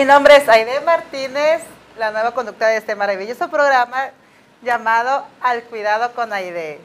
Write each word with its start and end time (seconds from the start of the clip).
Mi 0.00 0.06
nombre 0.06 0.34
es 0.34 0.48
Aide 0.48 0.80
Martínez, 0.80 1.60
la 1.98 2.10
nueva 2.10 2.32
conductora 2.32 2.70
de 2.70 2.78
este 2.78 2.96
maravilloso 2.96 3.50
programa 3.50 4.12
llamado 4.62 5.26
Al 5.42 5.62
Cuidado 5.64 6.14
con 6.14 6.32
Aide, 6.32 6.80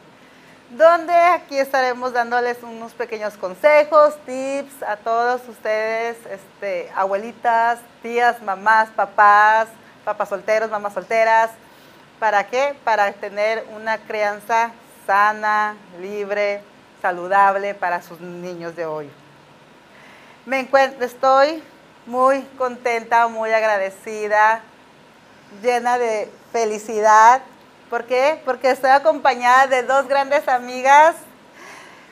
donde 0.72 1.14
aquí 1.14 1.58
estaremos 1.58 2.12
dándoles 2.12 2.62
unos 2.62 2.92
pequeños 2.92 3.38
consejos, 3.38 4.18
tips 4.26 4.84
a 4.84 4.98
todos 4.98 5.48
ustedes, 5.48 6.18
este, 6.26 6.92
abuelitas, 6.94 7.80
tías, 8.04 8.42
mamás, 8.42 8.90
papás, 8.90 9.70
papás 10.04 10.28
solteros, 10.28 10.70
mamás 10.70 10.94
solteras. 10.94 11.52
¿Para 12.20 12.46
qué? 12.48 12.76
Para 12.84 13.14
tener 13.14 13.66
una 13.78 13.98
crianza 13.98 14.72
sana, 15.08 15.78
libre, 16.02 16.62
saludable 17.02 17.76
para 17.76 18.02
sus 18.02 18.20
niños 18.20 18.76
de 18.76 18.86
hoy. 18.86 19.10
Me 20.46 20.60
encuentro, 20.60 21.06
estoy 21.06 21.64
muy 22.06 22.42
contenta, 22.58 23.28
muy 23.28 23.52
agradecida, 23.52 24.62
llena 25.62 25.98
de 25.98 26.32
felicidad. 26.52 27.42
¿Por 27.90 28.06
qué? 28.06 28.42
Porque 28.46 28.72
estoy 28.72 28.92
acompañada 28.92 29.68
de 29.68 29.84
dos 29.84 30.08
grandes 30.08 30.48
amigas. 30.48 31.16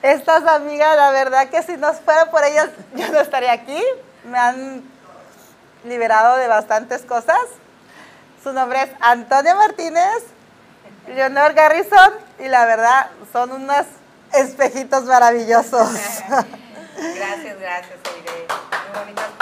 Estas 0.02 0.46
amigas, 0.46 0.96
la 0.98 1.12
verdad 1.12 1.50
que 1.50 1.64
si 1.64 1.78
no 1.78 1.94
fuera 1.94 2.30
por 2.30 2.44
ellas, 2.44 2.70
yo 2.96 3.08
no 3.10 3.20
estaría 3.20 3.52
aquí. 3.52 3.82
Me 4.26 4.38
han 4.38 4.84
liberado 5.84 6.38
de 6.38 6.48
bastantes 6.48 7.04
cosas. 7.04 7.40
Su 8.44 8.52
nombre 8.52 8.82
es 8.84 8.90
Antonio 9.00 9.56
Martínez, 9.56 10.24
Leonor 11.08 11.54
Garrison, 11.54 12.14
y 12.40 12.48
la 12.50 12.66
verdad 12.66 13.10
son 13.32 13.52
unas 13.54 13.86
espejitos 14.34 15.04
maravillosos. 15.06 15.90
Gracias, 16.96 17.60
gracias, 17.60 18.00
Aide. 18.06 18.48
Muy 18.48 19.00
bonitas. 19.00 19.33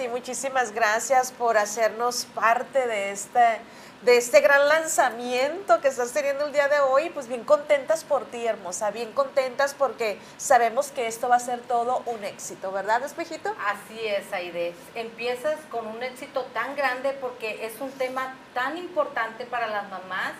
Sí, 0.00 0.08
muchísimas 0.08 0.72
gracias 0.72 1.30
por 1.30 1.58
hacernos 1.58 2.24
parte 2.34 2.86
de 2.86 3.10
este, 3.10 3.60
de 4.00 4.16
este 4.16 4.40
gran 4.40 4.66
lanzamiento 4.66 5.78
que 5.82 5.88
estás 5.88 6.10
teniendo 6.12 6.46
el 6.46 6.54
día 6.54 6.68
de 6.68 6.80
hoy. 6.80 7.10
Pues 7.10 7.28
bien 7.28 7.44
contentas 7.44 8.02
por 8.04 8.24
ti, 8.24 8.46
hermosa, 8.46 8.90
bien 8.92 9.12
contentas 9.12 9.74
porque 9.74 10.18
sabemos 10.38 10.90
que 10.90 11.06
esto 11.06 11.28
va 11.28 11.36
a 11.36 11.38
ser 11.38 11.60
todo 11.60 12.02
un 12.06 12.24
éxito, 12.24 12.72
¿verdad, 12.72 13.04
espejito? 13.04 13.54
Así 13.66 14.00
es, 14.06 14.32
Aide. 14.32 14.74
Empiezas 14.94 15.58
con 15.70 15.86
un 15.86 16.02
éxito 16.02 16.44
tan 16.54 16.74
grande 16.76 17.10
porque 17.20 17.66
es 17.66 17.78
un 17.82 17.92
tema 17.92 18.36
tan 18.54 18.78
importante 18.78 19.44
para 19.44 19.66
las 19.66 19.86
mamás, 19.90 20.32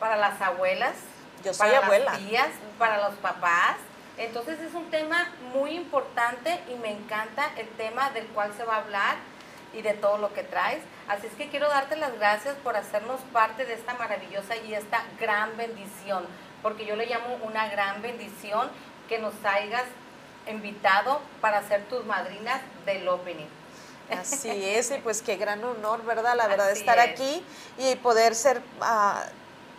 para 0.00 0.16
las 0.16 0.40
abuelas, 0.40 0.94
Yo 1.44 1.52
soy 1.52 1.68
para 1.68 1.84
abuela. 1.84 2.12
las 2.12 2.18
tías, 2.18 2.48
para 2.78 3.10
los 3.10 3.18
papás. 3.18 3.76
Entonces 4.22 4.60
es 4.60 4.72
un 4.74 4.88
tema 4.88 5.32
muy 5.52 5.72
importante 5.72 6.60
y 6.72 6.76
me 6.76 6.92
encanta 6.92 7.50
el 7.56 7.68
tema 7.70 8.10
del 8.10 8.26
cual 8.28 8.54
se 8.56 8.64
va 8.64 8.76
a 8.76 8.78
hablar 8.78 9.16
y 9.74 9.82
de 9.82 9.94
todo 9.94 10.16
lo 10.18 10.32
que 10.32 10.44
traes. 10.44 10.80
Así 11.08 11.26
es 11.26 11.32
que 11.32 11.48
quiero 11.48 11.68
darte 11.68 11.96
las 11.96 12.16
gracias 12.16 12.54
por 12.62 12.76
hacernos 12.76 13.20
parte 13.32 13.64
de 13.64 13.74
esta 13.74 13.94
maravillosa 13.94 14.56
y 14.56 14.74
esta 14.74 15.02
gran 15.18 15.56
bendición, 15.56 16.24
porque 16.62 16.86
yo 16.86 16.94
le 16.94 17.06
llamo 17.06 17.36
una 17.42 17.68
gran 17.68 18.00
bendición 18.00 18.70
que 19.08 19.18
nos 19.18 19.34
hayas 19.44 19.84
invitado 20.48 21.20
para 21.40 21.66
ser 21.66 21.82
tus 21.86 22.04
madrinas 22.04 22.60
del 22.86 23.08
opening. 23.08 23.46
Así 24.10 24.50
es, 24.50 24.90
y 24.92 24.98
pues 24.98 25.22
qué 25.22 25.36
gran 25.36 25.64
honor, 25.64 26.04
¿verdad? 26.04 26.36
La 26.36 26.46
verdad, 26.46 26.70
Así 26.70 26.80
estar 26.80 26.98
es. 26.98 27.10
aquí 27.10 27.42
y 27.78 27.96
poder 27.96 28.34
ser 28.36 28.62
ah, 28.80 29.24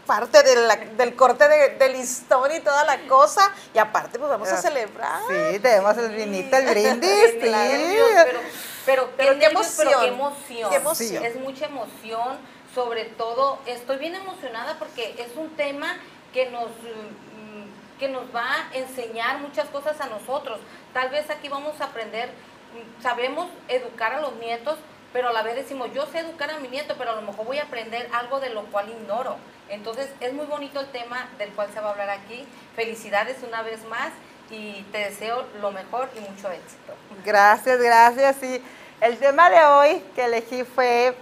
parte 0.05 0.43
de 0.43 0.55
la- 0.67 0.75
del 0.75 1.15
corte 1.15 1.47
de, 1.47 1.69
de 1.77 1.89
listón 1.89 2.51
y 2.53 2.59
toda 2.59 2.83
la 2.83 2.99
cosa. 3.07 3.51
Y 3.73 3.77
aparte, 3.77 4.19
pues 4.19 4.29
vamos 4.29 4.49
a 4.49 4.55
Ah, 4.55 4.61
celebrar. 4.61 5.19
Sí, 5.27 5.59
tenemos 5.59 5.97
el 5.97 6.09
vinito, 6.09 6.55
el 6.57 6.65
brindis, 6.69 7.31
sí. 7.31 7.39
pero, 7.39 8.39
pero, 8.85 9.09
Pero 9.17 9.33
qué 9.33 9.39
nervios, 9.39 9.73
pero 9.77 9.89
qué 9.99 10.07
emoción, 10.07 10.13
emoción. 10.13 10.69
qué 10.69 10.75
emoción. 10.75 11.25
Es 11.25 11.35
mucha 11.37 11.65
emoción. 11.65 12.37
Sobre 12.75 13.05
todo, 13.05 13.59
estoy 13.67 13.97
bien 13.97 14.15
emocionada 14.15 14.77
porque 14.79 15.15
es 15.19 15.35
un 15.37 15.55
tema 15.55 15.95
que 16.33 16.49
nos, 16.49 16.69
mm, 16.69 17.99
que 17.99 18.07
nos 18.09 18.23
va 18.35 18.43
a 18.51 18.75
enseñar 18.75 19.37
muchas 19.37 19.67
cosas 19.69 20.01
a 20.01 20.07
nosotros. 20.07 20.59
Tal 20.91 21.09
vez 21.09 21.29
aquí 21.29 21.49
vamos 21.49 21.79
a 21.79 21.85
aprender, 21.85 22.29
mm, 22.29 23.03
sabemos 23.03 23.47
educar 23.67 24.13
a 24.13 24.21
los 24.21 24.33
nietos, 24.37 24.77
pero 25.13 25.29
a 25.29 25.33
la 25.33 25.43
vez 25.43 25.55
decimos, 25.55 25.89
yo 25.93 26.07
sé 26.07 26.19
educar 26.19 26.49
a 26.49 26.57
mi 26.57 26.67
nieto, 26.67 26.95
pero 26.97 27.11
a 27.11 27.15
lo 27.15 27.21
mejor 27.21 27.45
voy 27.45 27.59
a 27.59 27.63
aprender 27.63 28.09
algo 28.11 28.39
de 28.39 28.49
lo 28.49 28.63
cual 28.65 28.89
ignoro. 28.89 29.37
Entonces, 29.69 30.09
es 30.19 30.33
muy 30.33 30.45
bonito 30.45 30.79
el 30.79 30.91
tema 30.91 31.27
del 31.37 31.49
cual 31.51 31.69
se 31.73 31.79
va 31.79 31.89
a 31.89 31.91
hablar 31.91 32.09
aquí. 32.09 32.45
Felicidades 32.75 33.37
una 33.47 33.61
vez 33.61 33.83
más 33.85 34.09
y 34.49 34.83
te 34.91 34.99
deseo 34.99 35.45
lo 35.61 35.71
mejor 35.71 36.09
y 36.15 36.19
mucho 36.19 36.49
éxito. 36.51 36.93
Gracias, 37.25 37.79
gracias. 37.79 38.35
Sí, 38.39 38.63
el 39.01 39.17
tema 39.17 39.49
de 39.49 39.63
hoy 39.65 40.03
que 40.15 40.25
elegí 40.25 40.63
fue 40.63 41.15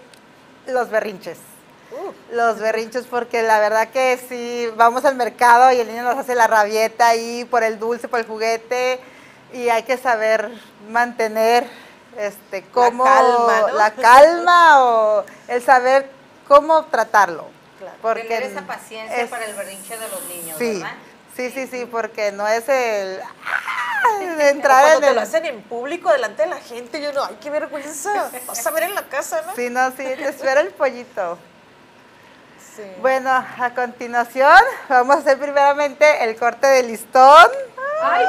los 0.67 0.89
berrinches. 0.89 1.37
Los 2.31 2.59
berrinches, 2.59 3.05
porque 3.05 3.43
la 3.43 3.59
verdad 3.59 3.89
que 3.89 4.17
si 4.17 4.67
vamos 4.77 5.03
al 5.03 5.15
mercado 5.15 5.71
y 5.73 5.79
el 5.79 5.87
niño 5.87 6.03
nos 6.03 6.17
hace 6.17 6.35
la 6.35 6.47
rabieta 6.47 7.09
ahí 7.09 7.45
por 7.45 7.63
el 7.63 7.79
dulce, 7.79 8.07
por 8.07 8.19
el 8.19 8.25
juguete, 8.25 8.99
y 9.53 9.67
hay 9.69 9.83
que 9.83 9.97
saber 9.97 10.49
mantener 10.89 11.67
este, 12.17 12.63
cómo 12.73 13.03
calma, 13.03 13.59
¿no? 13.59 13.67
la 13.75 13.91
calma 13.91 14.83
o 14.83 15.25
el 15.47 15.61
saber 15.61 16.09
cómo 16.47 16.85
tratarlo. 16.85 17.47
Claro. 17.81 17.97
Porque 18.01 18.21
Tener 18.23 18.43
esa 18.43 18.61
paciencia 18.61 19.17
es- 19.23 19.29
para 19.29 19.45
el 19.45 19.55
berrinche 19.55 19.97
de 19.97 20.07
los 20.07 20.23
niños, 20.25 20.55
Sí, 20.59 20.73
¿verdad? 20.75 20.93
sí, 21.35 21.49
sí, 21.51 21.67
sí, 21.67 21.85
porque 21.89 22.31
no 22.31 22.47
es 22.47 22.69
el 22.69 23.19
¡ah! 23.21 24.19
de 24.37 24.49
entrar 24.49 24.81
cuando 24.83 24.97
en 24.97 25.01
te 25.01 25.07
el 25.09 25.15
lo 25.15 25.21
hacen 25.21 25.45
en 25.45 25.61
público 25.63 26.11
delante 26.11 26.43
de 26.43 26.49
la 26.49 26.57
gente, 26.59 27.01
yo 27.01 27.11
no, 27.13 27.23
ay, 27.25 27.37
qué 27.41 27.49
vergüenza. 27.49 28.29
Vas 28.47 28.65
a 28.67 28.71
ver 28.71 28.83
en 28.83 28.95
la 28.95 29.03
casa, 29.03 29.41
¿no? 29.47 29.55
Sí, 29.55 29.69
no, 29.69 29.89
sí, 29.91 29.97
te 29.97 30.29
espera 30.29 30.61
el 30.61 30.69
pollito. 30.69 31.37
Sí. 32.75 32.83
Bueno, 33.01 33.29
a 33.31 33.73
continuación 33.75 34.57
vamos 34.87 35.17
a 35.17 35.19
hacer 35.19 35.37
primeramente 35.37 36.23
el 36.23 36.35
corte 36.37 36.67
de 36.67 36.83
listón. 36.83 37.47
¡Ay, 38.03 38.25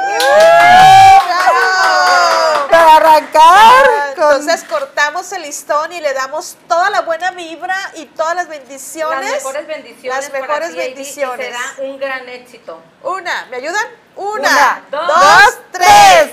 Para 2.69 2.95
arrancar 2.97 3.85
con... 4.15 4.23
Ah, 4.25 4.35
Entonces 4.35 4.63
cortamos 4.69 5.31
el 5.31 5.41
listón 5.41 5.91
y 5.93 5.99
le 5.99 6.13
damos 6.13 6.57
toda 6.67 6.89
la 6.89 7.01
buena 7.01 7.31
vibra 7.31 7.75
y 7.95 8.05
todas 8.05 8.35
las 8.35 8.47
qué 8.47 8.59
bendiciones. 8.59 9.31
Las 9.31 9.43
mejores 9.43 9.67
bendiciones. 9.67 10.19
Las 10.23 10.31
mejores 10.31 10.47
para 10.47 10.67
bendiciones. 10.75 11.49
Y 11.49 11.51
será 11.51 11.89
un 11.89 11.99
gran 11.99 12.29
éxito. 12.29 12.81
Una, 13.01 13.45
¿me 13.49 13.57
ayudan? 13.57 13.85
Una, 14.15 14.37
Una, 14.37 14.83
dos, 14.91 15.07
dos, 15.07 15.57
tres. 15.71 16.29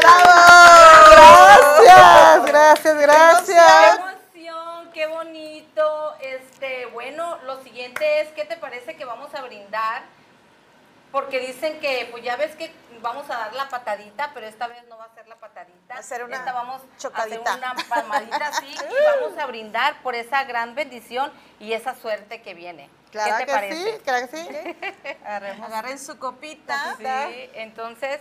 ¡Bravo! 0.00 0.38
Gracias, 1.82 2.44
gracias, 2.46 2.94
¡Qué 2.94 3.02
gracias. 3.02 4.00
¿Qué 8.38 8.44
te 8.44 8.56
parece 8.56 8.94
que 8.94 9.04
vamos 9.04 9.34
a 9.34 9.42
brindar? 9.42 10.04
Porque 11.10 11.40
dicen 11.40 11.80
que, 11.80 12.06
pues 12.12 12.22
ya 12.22 12.36
ves 12.36 12.54
que 12.54 12.72
vamos 13.02 13.28
a 13.30 13.36
dar 13.36 13.52
la 13.54 13.68
patadita, 13.68 14.30
pero 14.32 14.46
esta 14.46 14.68
vez 14.68 14.86
no 14.86 14.96
va 14.96 15.06
a 15.06 15.14
ser 15.14 15.26
la 15.26 15.34
patadita. 15.34 15.94
Va 15.94 15.98
a 15.98 16.02
ser 16.04 16.22
una 16.22 16.36
esta 16.36 16.52
vamos 16.52 16.80
chocadita. 16.98 17.50
a 17.50 17.54
hacer 17.54 17.58
una 17.58 17.74
palmadita 17.88 18.46
así 18.46 18.66
y 18.66 19.20
vamos 19.20 19.36
a 19.36 19.46
brindar 19.46 20.00
por 20.02 20.14
esa 20.14 20.44
gran 20.44 20.76
bendición 20.76 21.32
y 21.58 21.72
esa 21.72 21.96
suerte 21.96 22.40
que 22.40 22.54
viene. 22.54 22.88
Claro 23.10 23.38
¿Qué 23.38 23.40
te 23.40 23.46
que 23.46 23.52
parece? 23.52 23.92
sí, 23.92 23.98
claro 24.04 24.28
que 24.28 24.36
sí. 24.36 25.16
Agarremos. 25.24 25.66
Agarren 25.66 25.98
su 25.98 26.18
copita. 26.20 26.94
Sí, 26.96 27.50
entonces 27.54 28.20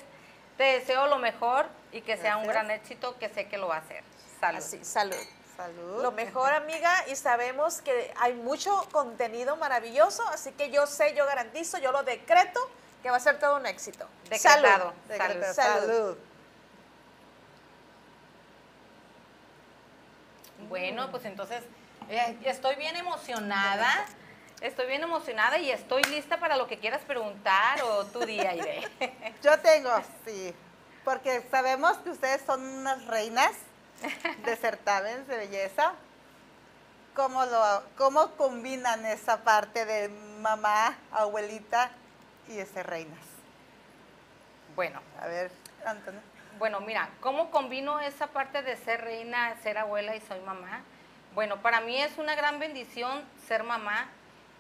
te 0.58 0.64
deseo 0.64 1.06
lo 1.06 1.20
mejor 1.20 1.68
y 1.92 2.02
que 2.02 2.18
sea 2.18 2.38
un 2.38 2.48
gran 2.48 2.72
éxito 2.72 3.20
que 3.20 3.30
sé 3.30 3.48
que 3.48 3.60
lo 3.60 3.68
va 3.68 3.76
a 3.76 3.80
hacer. 3.80 4.04
Salud. 4.40 4.58
Así, 4.58 4.84
salud. 4.84 5.18
Salud. 5.58 6.04
Lo 6.04 6.12
mejor, 6.12 6.54
amiga, 6.54 6.94
y 7.08 7.16
sabemos 7.16 7.82
que 7.82 8.14
hay 8.18 8.34
mucho 8.36 8.88
contenido 8.92 9.58
maravilloso, 9.58 10.26
así 10.28 10.52
que 10.52 10.70
yo 10.70 10.86
sé, 10.86 11.16
yo 11.16 11.26
garantizo, 11.26 11.80
yo 11.80 11.92
lo 11.92 12.04
decreto 12.04 12.60
que 13.02 13.10
va 13.10 13.18
a 13.18 13.20
ser 13.20 13.40
todo 13.40 13.58
un 13.58 13.66
éxito. 13.66 14.08
Decretado. 14.30 14.94
Decreto. 15.08 15.54
Salud. 15.54 15.88
Salud. 15.88 16.18
Bueno, 20.70 21.10
pues 21.10 21.26
entonces 21.26 21.64
eh, 22.10 22.38
estoy 22.46 22.76
bien 22.76 22.96
emocionada. 22.96 24.06
Estoy 24.62 24.88
bien 24.88 25.04
emocionada 25.04 25.60
y 25.60 25.70
estoy 25.70 26.04
lista 26.06 26.40
para 26.40 26.58
lo 26.58 26.68
que 26.68 26.80
quieras 26.80 27.02
preguntar 27.02 27.80
o 27.84 28.06
tu 28.06 28.22
día, 28.22 28.50
Aide. 28.52 28.90
Yo 29.44 29.60
tengo, 29.60 29.92
sí, 30.26 30.54
porque 31.06 31.48
sabemos 31.52 31.98
que 31.98 32.10
ustedes 32.10 32.42
son 32.44 32.64
unas 32.64 33.06
reinas 33.06 33.52
de 34.46 34.56
certámenes 34.56 35.28
de 35.28 35.38
belleza. 35.38 35.94
¿Cómo, 37.16 37.46
lo, 37.46 37.84
¿Cómo 37.98 38.32
combinan 38.36 39.06
esa 39.06 39.44
parte 39.44 39.86
de 39.86 40.10
mamá, 40.10 40.96
abuelita 41.12 41.90
y 42.48 42.60
ese 42.60 42.84
reinas? 42.84 43.26
Bueno, 44.76 45.02
A 45.20 45.28
ver, 45.28 45.52
Antonio. 45.86 46.22
Bueno, 46.60 46.80
mira, 46.82 47.10
¿cómo 47.20 47.52
combino 47.52 48.00
esa 48.00 48.28
parte 48.28 48.62
de 48.64 48.78
ser 48.78 49.02
reina, 49.02 49.56
ser 49.62 49.78
abuela 49.78 50.16
y 50.16 50.22
soy 50.22 50.40
mamá? 50.42 50.82
Bueno, 51.36 51.62
para 51.62 51.82
mí 51.82 52.02
es 52.02 52.18
una 52.18 52.36
gran 52.36 52.60
bendición 52.60 53.24
ser 53.48 53.64
mamá 53.64 54.08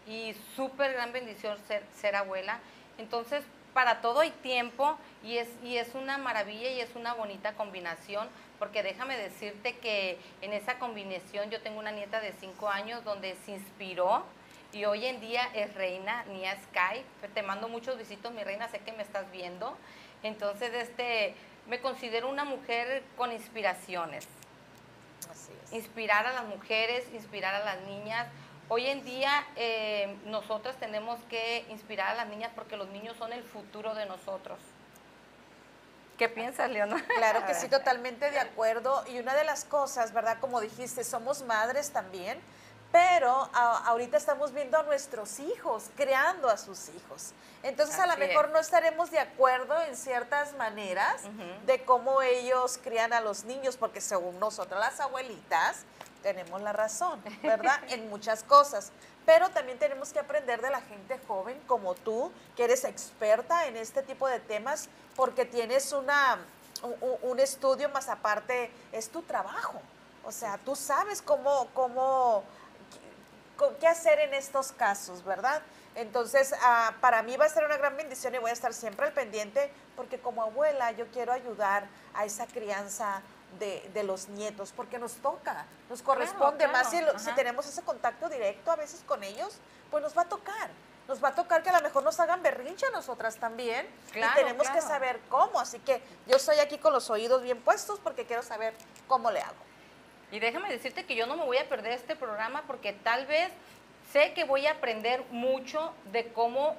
y 0.07 0.35
súper 0.55 0.93
gran 0.93 1.11
bendición 1.11 1.57
ser, 1.67 1.83
ser 1.99 2.15
abuela. 2.15 2.59
Entonces, 2.97 3.43
para 3.73 4.01
todo 4.01 4.19
hay 4.19 4.31
tiempo 4.31 4.97
y 5.23 5.37
es, 5.37 5.47
y 5.63 5.77
es 5.77 5.95
una 5.95 6.17
maravilla 6.17 6.69
y 6.69 6.81
es 6.81 6.95
una 6.95 7.13
bonita 7.13 7.53
combinación, 7.53 8.27
porque 8.59 8.83
déjame 8.83 9.17
decirte 9.17 9.77
que 9.77 10.17
en 10.41 10.53
esa 10.53 10.79
combinación 10.79 11.49
yo 11.49 11.61
tengo 11.61 11.79
una 11.79 11.91
nieta 11.91 12.19
de 12.19 12.33
5 12.33 12.69
años 12.69 13.03
donde 13.03 13.35
se 13.45 13.51
inspiró 13.51 14.23
y 14.73 14.85
hoy 14.85 15.05
en 15.05 15.21
día 15.21 15.49
es 15.53 15.73
reina, 15.75 16.25
Nia 16.25 16.57
Sky. 16.63 17.03
Te 17.33 17.41
mando 17.41 17.69
muchos 17.69 17.97
besitos, 17.97 18.31
mi 18.33 18.43
reina, 18.43 18.67
sé 18.67 18.79
que 18.79 18.91
me 18.91 19.03
estás 19.03 19.31
viendo. 19.31 19.77
Entonces, 20.23 20.73
este, 20.73 21.35
me 21.67 21.79
considero 21.79 22.29
una 22.29 22.43
mujer 22.43 23.03
con 23.15 23.31
inspiraciones 23.31 24.27
Así 25.31 25.51
es. 25.63 25.73
inspirar 25.73 26.25
a 26.25 26.33
las 26.33 26.45
mujeres, 26.45 27.05
inspirar 27.13 27.55
a 27.55 27.63
las 27.63 27.81
niñas. 27.81 28.27
Hoy 28.69 28.87
en 28.87 29.05
día 29.05 29.45
eh, 29.55 30.17
nosotras 30.25 30.75
tenemos 30.77 31.19
que 31.29 31.65
inspirar 31.69 32.09
a 32.09 32.15
las 32.15 32.27
niñas 32.27 32.51
porque 32.53 32.75
los 32.75 32.89
niños 32.89 33.15
son 33.17 33.31
el 33.31 33.43
futuro 33.43 33.95
de 33.95 34.05
nosotros. 34.05 34.59
¿Qué 36.17 36.27
piensas, 36.29 36.69
Leona? 36.71 37.03
Claro 37.15 37.45
que 37.45 37.53
sí, 37.53 37.67
totalmente 37.67 38.31
de 38.31 38.39
acuerdo. 38.39 39.03
Y 39.07 39.19
una 39.19 39.35
de 39.35 39.43
las 39.43 39.65
cosas, 39.65 40.13
¿verdad? 40.13 40.37
Como 40.39 40.59
dijiste, 40.61 41.03
somos 41.03 41.43
madres 41.43 41.91
también, 41.91 42.39
pero 42.91 43.49
a- 43.53 43.83
ahorita 43.85 44.17
estamos 44.17 44.51
viendo 44.51 44.79
a 44.79 44.83
nuestros 44.83 45.39
hijos, 45.39 45.91
creando 45.95 46.49
a 46.49 46.57
sus 46.57 46.89
hijos. 46.89 47.33
Entonces, 47.61 47.99
a 47.99 48.07
lo 48.07 48.13
Así 48.13 48.21
mejor 48.21 48.45
es. 48.47 48.51
no 48.51 48.59
estaremos 48.59 49.11
de 49.11 49.19
acuerdo 49.19 49.79
en 49.83 49.95
ciertas 49.95 50.53
maneras 50.55 51.21
Ujú. 51.23 51.65
de 51.67 51.83
cómo 51.85 52.21
ellos 52.23 52.79
crían 52.83 53.13
a 53.13 53.21
los 53.21 53.43
niños, 53.43 53.77
porque 53.77 54.01
según 54.01 54.39
nosotras 54.39 54.79
las 54.79 54.99
abuelitas, 54.99 55.83
tenemos 56.23 56.61
la 56.61 56.73
razón, 56.73 57.21
¿verdad? 57.43 57.79
en 57.89 58.09
muchas 58.09 58.41
cosas. 58.43 58.91
Pero 59.25 59.49
también 59.49 59.77
tenemos 59.77 60.13
que 60.13 60.19
aprender 60.19 60.61
de 60.61 60.69
la 60.71 60.81
gente 60.81 61.19
joven 61.27 61.61
como 61.67 61.93
tú, 61.93 62.31
que 62.55 62.63
eres 62.63 62.85
experta 62.85 63.67
en 63.67 63.75
este 63.77 64.01
tipo 64.01 64.27
de 64.27 64.39
temas, 64.39 64.87
porque 65.17 65.43
tienes 65.45 65.91
una, 65.91 66.37
un, 67.23 67.39
estudio 67.39 67.89
más 67.89 68.07
aparte, 68.07 68.71
es 68.93 69.09
tu 69.09 69.23
trabajo. 69.23 69.81
O 70.23 70.31
sea, 70.31 70.57
tú 70.59 70.75
sabes 70.75 71.21
cómo, 71.21 71.67
cómo, 71.73 72.43
qué- 73.79 73.87
hacer 73.87 74.19
en 74.19 74.33
estos 74.33 74.71
casos, 74.71 75.25
¿verdad? 75.25 75.61
Entonces, 75.95 76.53
ah, 76.61 76.93
para 77.01 77.23
mí 77.23 77.35
va 77.35 77.45
a 77.45 77.49
ser 77.49 77.65
una 77.65 77.77
gran 77.77 77.97
bendición 77.97 78.35
y 78.35 78.37
voy 78.37 78.51
a 78.51 78.53
estar 78.53 78.73
siempre 78.73 79.07
al 79.07 79.13
pendiente, 79.13 79.71
porque 79.95 80.19
como 80.19 80.43
abuela 80.43 80.91
yo 80.91 81.07
quiero 81.07 81.33
ayudar 81.33 81.87
a 82.13 82.23
esa 82.25 82.45
crianza 82.45 83.21
de, 83.57 83.89
de 83.93 84.03
los 84.03 84.27
nietos, 84.27 84.71
porque 84.75 84.99
nos 84.99 85.13
toca, 85.13 85.65
nos 85.89 86.03
corresponde 86.03 86.65
claro, 86.65 86.73
más 86.73 86.89
si, 86.91 87.01
lo- 87.01 87.17
si 87.17 87.31
tenemos 87.31 87.65
ese 87.65 87.81
contacto 87.81 88.29
directo 88.29 88.71
a 88.71 88.75
veces 88.75 89.01
con 89.07 89.23
ellos, 89.23 89.57
pues 89.89 90.03
nos 90.03 90.15
va 90.15 90.21
a 90.23 90.25
tocar. 90.29 90.69
Nos 91.07 91.23
va 91.23 91.29
a 91.29 91.35
tocar 91.35 91.63
que 91.63 91.69
a 91.69 91.73
lo 91.73 91.81
mejor 91.81 92.03
nos 92.03 92.19
hagan 92.19 92.43
berrinche 92.43 92.85
a 92.85 92.91
nosotras 92.91 93.37
también. 93.37 93.87
Claro, 94.11 94.33
y 94.33 94.43
tenemos 94.43 94.69
que 94.69 94.81
saber 94.81 95.19
cómo. 95.29 95.59
Así 95.59 95.79
que 95.79 96.01
yo 96.27 96.35
estoy 96.35 96.59
aquí 96.59 96.77
con 96.77 96.91
los 96.91 97.09
oídos 97.09 97.41
bien 97.41 97.61
puestos 97.61 97.99
porque 97.99 98.25
quiero 98.25 98.43
saber 98.43 98.73
cómo 99.07 99.31
le 99.31 99.41
hago. 99.41 99.55
Y 100.31 100.39
déjame 100.39 100.69
decirte 100.69 101.05
que 101.05 101.15
yo 101.15 101.25
no 101.25 101.37
me 101.37 101.45
voy 101.45 101.57
a 101.57 101.69
perder 101.69 101.93
este 101.93 102.15
programa 102.15 102.63
porque 102.67 102.91
tal 102.91 103.25
vez 103.25 103.49
sé 104.11 104.33
que 104.33 104.43
voy 104.43 104.67
a 104.67 104.71
aprender 104.71 105.23
mucho 105.31 105.93
de 106.11 106.31
cómo 106.33 106.75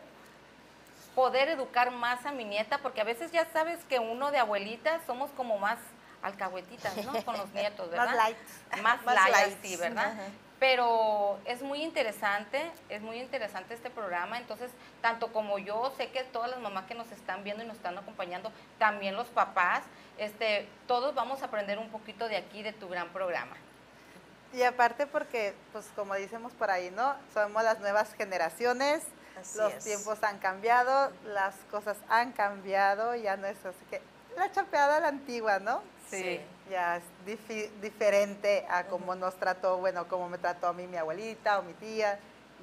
poder 1.15 1.49
educar 1.49 1.91
más 1.91 2.27
a 2.27 2.33
mi 2.33 2.45
nieta, 2.45 2.79
porque 2.79 3.01
a 3.01 3.05
veces 3.05 3.33
ya 3.33 3.51
sabes 3.53 3.83
que 3.85 3.99
uno 3.99 4.31
de 4.31 4.39
abuelitas 4.39 5.01
somos 5.07 5.31
como 5.33 5.59
más 5.59 5.79
alcahuetitas, 6.23 6.97
¿no? 7.05 7.13
Con 7.25 7.37
los 7.37 7.51
nietos, 7.53 7.91
¿verdad? 7.91 8.07
Más 8.07 8.17
light. 8.17 8.37
Más, 8.83 9.03
Más 9.05 9.15
light, 9.15 9.33
light, 9.33 9.59
sí, 9.63 9.77
¿verdad? 9.77 10.15
Pero 10.59 11.39
es 11.45 11.63
muy 11.63 11.83
interesante, 11.83 12.71
es 12.89 13.01
muy 13.01 13.21
interesante 13.21 13.75
este 13.75 13.91
programa, 13.91 14.39
entonces 14.39 14.73
tanto 15.01 15.33
como 15.33 15.59
yo, 15.59 15.93
sé 15.97 16.11
que 16.11 16.25
todas 16.25 16.51
las 16.51 16.59
mamás 16.59 16.87
que 16.87 16.95
nos 16.95 17.11
están 17.13 17.45
viendo 17.45 17.63
y 17.63 17.67
nos 17.67 17.77
están 17.77 17.97
acompañando, 17.97 18.51
también 18.79 19.15
los 19.15 19.29
papás, 19.29 19.83
este, 20.19 20.69
todos 20.89 21.15
vamos 21.15 21.43
a 21.43 21.47
aprender 21.47 21.79
un 21.79 21.91
poquito 21.91 22.29
de 22.29 22.37
aquí, 22.37 22.65
de 22.65 22.73
tu 22.73 22.89
gran 22.89 23.09
programa. 23.11 23.57
Y 24.53 24.63
aparte 24.63 25.07
porque, 25.07 25.55
pues 25.73 25.91
como 25.95 26.15
decimos 26.15 26.53
por 26.55 26.71
ahí, 26.71 26.91
¿no? 26.91 27.15
Somos 27.35 27.63
las 27.63 27.79
nuevas 27.81 28.15
generaciones, 28.15 29.05
Así 29.39 29.59
los 29.59 29.75
es. 29.75 29.85
tiempos 29.85 30.23
han 30.25 30.39
cambiado, 30.39 31.13
las 31.25 31.55
cosas 31.71 31.99
han 32.09 32.33
cambiado, 32.33 33.15
ya 33.15 33.37
no 33.37 33.47
es 33.47 33.65
así 33.65 33.85
que 33.91 34.01
la 34.37 34.51
chapeada 34.51 34.97
a 34.97 35.01
la 35.01 35.09
antigua, 35.09 35.59
¿no? 35.59 35.83
Sí. 36.11 36.41
Ya 36.71 36.97
es 36.97 37.03
difi- 37.27 37.71
diferente 37.81 38.67
a 38.69 38.85
cómo 38.85 39.15
nos 39.15 39.35
trató, 39.37 39.79
bueno, 39.79 40.07
cómo 40.09 40.29
me 40.29 40.39
trató 40.39 40.67
a 40.69 40.73
mí 40.73 40.87
mi 40.87 40.97
abuelita 40.97 41.59
o 41.59 41.63
mi 41.63 41.73
tía, 41.75 42.19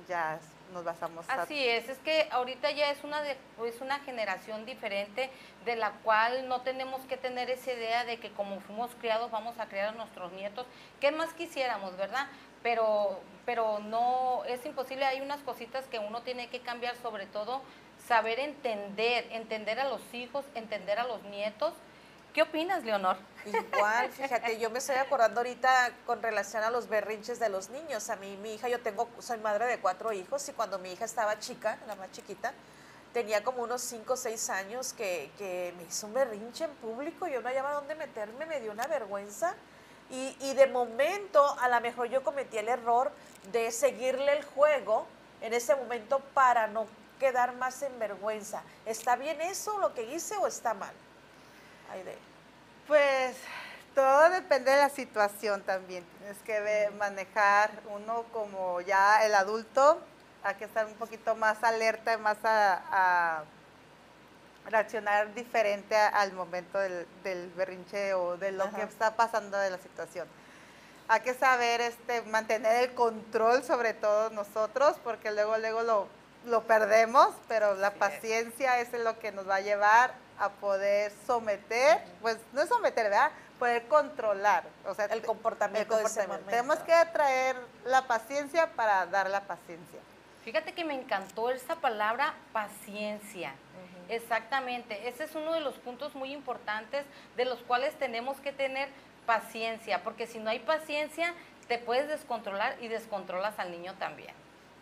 ya 0.07 0.37
nos 0.73 0.83
basamos 0.83 1.27
a... 1.29 1.41
Así 1.43 1.67
es, 1.67 1.89
es 1.89 1.97
que 1.99 2.27
ahorita 2.31 2.69
ya 2.71 2.91
es 2.91 3.03
una, 3.03 3.21
de- 3.21 3.37
es 3.65 3.81
una 3.81 3.99
generación 3.99 4.65
diferente 4.65 5.29
de 5.63 5.75
la 5.75 5.91
cual 6.03 6.47
no 6.47 6.61
tenemos 6.61 7.01
que 7.07 7.17
tener 7.17 7.49
esa 7.49 7.71
idea 7.73 8.05
de 8.05 8.19
que 8.19 8.31
como 8.31 8.59
fuimos 8.61 8.91
criados 8.99 9.31
vamos 9.31 9.57
a 9.59 9.65
criar 9.67 9.89
a 9.89 9.91
nuestros 9.93 10.31
nietos. 10.33 10.67
¿Qué 10.99 11.11
más 11.11 11.33
quisiéramos, 11.33 11.95
verdad? 11.97 12.27
Pero, 12.61 13.19
pero 13.45 13.79
no, 13.79 14.43
es 14.45 14.63
imposible, 14.65 15.05
hay 15.05 15.21
unas 15.21 15.39
cositas 15.41 15.85
que 15.85 15.99
uno 15.99 16.21
tiene 16.21 16.47
que 16.49 16.61
cambiar, 16.61 16.95
sobre 16.97 17.25
todo 17.27 17.61
saber 18.07 18.39
entender, 18.39 19.27
entender 19.31 19.79
a 19.79 19.87
los 19.89 20.01
hijos, 20.13 20.45
entender 20.55 20.99
a 20.99 21.05
los 21.05 21.23
nietos. 21.23 21.73
¿Qué 22.35 22.41
opinas, 22.41 22.83
Leonor? 22.83 23.15
Igual, 23.45 24.11
fíjate, 24.11 24.59
yo 24.59 24.69
me 24.69 24.79
estoy 24.79 24.97
acordando 24.97 25.39
ahorita 25.39 25.93
con 26.05 26.21
relación 26.21 26.63
a 26.63 26.69
los 26.69 26.89
berrinches 26.89 27.39
de 27.39 27.47
los 27.47 27.69
niños. 27.69 28.09
A 28.09 28.17
mí, 28.17 28.35
mi 28.41 28.55
hija, 28.55 28.67
yo 28.67 28.81
tengo, 28.81 29.07
soy 29.19 29.37
madre 29.37 29.67
de 29.67 29.79
cuatro 29.79 30.11
hijos 30.11 30.49
y 30.49 30.51
cuando 30.51 30.77
mi 30.77 30.91
hija 30.91 31.05
estaba 31.05 31.39
chica, 31.39 31.79
la 31.87 31.95
más 31.95 32.11
chiquita, 32.11 32.53
tenía 33.13 33.41
como 33.41 33.63
unos 33.63 33.81
cinco 33.81 34.15
o 34.15 34.17
seis 34.17 34.49
años 34.49 34.91
que, 34.91 35.31
que 35.37 35.73
me 35.77 35.83
hizo 35.83 36.07
un 36.07 36.13
berrinche 36.13 36.65
en 36.65 36.71
público, 36.71 37.25
yo 37.25 37.41
no 37.41 37.47
hallaba 37.47 37.71
dónde 37.71 37.95
meterme, 37.95 38.45
me 38.45 38.59
dio 38.59 38.73
una 38.73 38.85
vergüenza. 38.85 39.55
Y, 40.09 40.35
y 40.41 40.55
de 40.55 40.67
momento, 40.67 41.57
a 41.61 41.69
lo 41.69 41.79
mejor 41.79 42.09
yo 42.09 42.21
cometí 42.21 42.57
el 42.57 42.67
error 42.67 43.13
de 43.53 43.71
seguirle 43.71 44.33
el 44.33 44.43
juego 44.43 45.07
en 45.39 45.53
ese 45.53 45.73
momento 45.73 46.19
para 46.33 46.67
no 46.67 46.85
quedar 47.17 47.55
más 47.55 47.81
en 47.81 47.97
vergüenza. 47.97 48.61
¿Está 48.85 49.15
bien 49.15 49.39
eso 49.39 49.77
lo 49.79 49.93
que 49.93 50.03
hice 50.03 50.35
o 50.35 50.47
está 50.47 50.73
mal? 50.73 50.93
Aide. 51.95 52.17
Pues 52.87 53.35
todo 53.93 54.29
depende 54.29 54.71
de 54.71 54.77
la 54.77 54.89
situación 54.89 55.61
también. 55.63 56.03
Tienes 56.19 56.37
que 56.39 56.59
ver- 56.59 56.91
manejar 56.93 57.71
uno 57.89 58.23
como 58.33 58.81
ya 58.81 59.23
el 59.25 59.33
adulto, 59.33 59.99
hay 60.43 60.55
que 60.55 60.65
estar 60.65 60.85
un 60.85 60.93
poquito 60.95 61.35
más 61.35 61.63
alerta, 61.63 62.17
más 62.17 62.37
a, 62.43 62.81
a 62.91 63.43
reaccionar 64.69 65.33
diferente 65.33 65.95
a- 65.95 66.07
al 66.09 66.33
momento 66.33 66.77
del, 66.79 67.07
del 67.23 67.49
berrinche 67.51 68.13
o 68.13 68.37
de 68.37 68.51
lo 68.51 68.65
Ajá. 68.65 68.77
que 68.77 68.83
está 68.83 69.15
pasando 69.15 69.57
de 69.57 69.69
la 69.69 69.77
situación. 69.77 70.27
Hay 71.07 71.21
que 71.21 71.33
saber 71.35 71.81
este, 71.81 72.23
mantener 72.23 72.83
el 72.83 72.93
control 72.95 73.63
sobre 73.63 73.93
todo 73.93 74.31
nosotros, 74.31 74.97
porque 75.03 75.31
luego, 75.31 75.57
luego 75.57 75.83
lo, 75.83 76.07
lo 76.45 76.63
perdemos, 76.63 77.29
pero 77.47 77.75
la 77.75 77.91
paciencia 77.91 78.79
es 78.79 78.91
lo 78.93 79.17
que 79.19 79.31
nos 79.31 79.47
va 79.47 79.55
a 79.55 79.61
llevar 79.61 80.13
a 80.37 80.49
poder 80.49 81.11
someter, 81.25 81.99
pues 82.21 82.37
no 82.53 82.61
es 82.61 82.69
someter, 82.69 83.05
¿verdad? 83.05 83.31
Poder 83.59 83.87
controlar. 83.87 84.63
O 84.85 84.93
sea, 84.93 85.05
El 85.05 85.21
comportamiento 85.21 85.95
de 85.95 86.03
ese 86.03 86.25
comportamiento. 86.25 86.45
momento. 86.45 86.49
Tenemos 86.51 86.79
que 86.79 87.11
traer 87.11 87.55
la 87.85 88.05
paciencia 88.07 88.71
para 88.73 89.05
dar 89.05 89.29
la 89.29 89.41
paciencia. 89.41 89.99
Fíjate 90.43 90.73
que 90.73 90.85
me 90.85 90.93
encantó 90.93 91.49
esa 91.49 91.75
palabra 91.75 92.33
paciencia. 92.53 93.53
Exactamente, 94.07 95.07
ese 95.07 95.23
es 95.23 95.33
uno 95.33 95.53
de 95.53 95.61
los 95.61 95.75
puntos 95.75 96.13
muy 96.13 96.31
importantes 96.31 97.05
de 97.35 97.45
los 97.45 97.59
cuales 97.61 97.97
tenemos 97.97 98.39
que 98.39 98.51
tener 98.51 98.87
paciencia, 99.25 100.03
porque 100.03 100.27
si 100.27 100.37
no 100.37 100.51
hay 100.51 100.59
paciencia, 100.59 101.33
te 101.67 101.79
puedes 101.79 102.07
descontrolar 102.07 102.75
y 102.81 102.87
descontrolas 102.87 103.57
al 103.57 103.71
niño 103.71 103.95
también. 103.97 104.33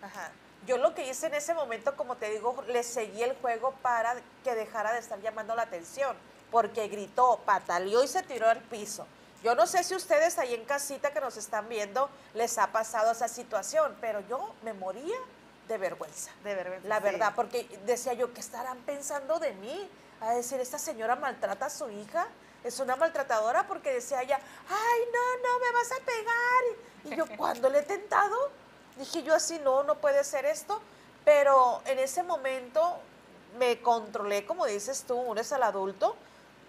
Ajá. 0.01 0.29
Yo 0.65 0.77
lo 0.77 0.96
que 0.96 1.10
hice 1.10 1.27
en 1.27 1.34
ese 1.34 1.53
momento, 1.53 1.96
como 1.96 2.15
te 2.15 2.29
digo, 2.29 2.63
le 2.67 2.84
seguí 2.84 3.22
el 3.22 3.36
juego 3.38 3.74
para 3.82 4.15
que 4.43 4.55
dejara 4.55 4.93
de 4.93 5.00
estar 5.00 5.20
llamando 5.22 5.55
la 5.55 5.63
atención, 5.63 6.15
porque 6.51 6.88
gritó, 6.88 7.39
pataleó 7.46 8.03
y 8.03 8.08
se 8.08 8.24
tiró 8.24 8.48
al 8.48 8.60
piso. 8.60 9.05
Yo 9.43 9.55
no 9.55 9.67
sé 9.67 9.84
si 9.84 9.93
ustedes 9.93 10.39
ahí 10.39 10.53
en 10.53 10.63
casita 10.63 11.12
que 11.12 11.20
nos 11.20 11.36
están 11.36 11.67
viendo 11.67 12.10
les 12.34 12.58
ha 12.58 12.67
pasado 12.67 13.12
esa 13.12 13.27
situación, 13.27 13.93
pero 14.00 14.22
yo 14.22 14.55
me 14.63 14.74
moría 14.74 15.17
de 15.67 15.77
vergüenza. 15.77 16.32
De 16.46 16.55
vergüenza. 16.55 16.88
La 16.88 16.98
sí. 16.98 17.03
verdad, 17.03 17.34
porque 17.36 17.67
decía 17.86 18.13
yo, 18.13 18.34
¿qué 18.34 18.39
estarán 18.39 18.77
pensando 18.79 19.39
de 19.39 19.51
mí? 19.55 19.89
A 20.22 20.32
decir, 20.34 20.62
esta 20.62 20.79
señora 20.79 21.17
maltrata 21.17 21.65
a 21.65 21.70
su 21.70 21.89
hija, 21.89 22.27
es 22.63 22.79
una 22.79 22.96
maltratadora 22.96 23.67
porque 23.67 23.93
decía 23.93 24.22
ella, 24.22 24.39
ay, 24.70 25.00
no, 25.12 25.50
no, 25.50 25.60
me 25.60 25.72
vas 25.74 25.91
a 25.91 26.05
pegar. 26.05 26.63
Y 27.03 27.15
yo, 27.17 27.25
¿cuándo 27.38 27.70
le 27.70 27.79
he 27.79 27.84
tentado? 27.84 28.50
Dije 28.97 29.23
yo 29.23 29.33
así, 29.33 29.59
no, 29.59 29.83
no 29.83 29.95
puede 29.95 30.23
ser 30.23 30.45
esto. 30.45 30.81
Pero 31.25 31.81
en 31.85 32.00
ese 32.00 32.23
momento 32.23 33.00
me 33.57 33.79
controlé, 33.81 34.45
como 34.45 34.65
dices 34.65 35.03
tú, 35.07 35.15
uno 35.15 35.39
es 35.39 35.51
el 35.51 35.63
adulto, 35.63 36.15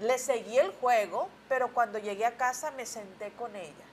le 0.00 0.18
seguí 0.18 0.58
el 0.58 0.72
juego, 0.74 1.28
pero 1.48 1.72
cuando 1.72 1.98
llegué 1.98 2.26
a 2.26 2.36
casa 2.36 2.70
me 2.72 2.86
senté 2.86 3.32
con 3.32 3.54
ella. 3.56 3.84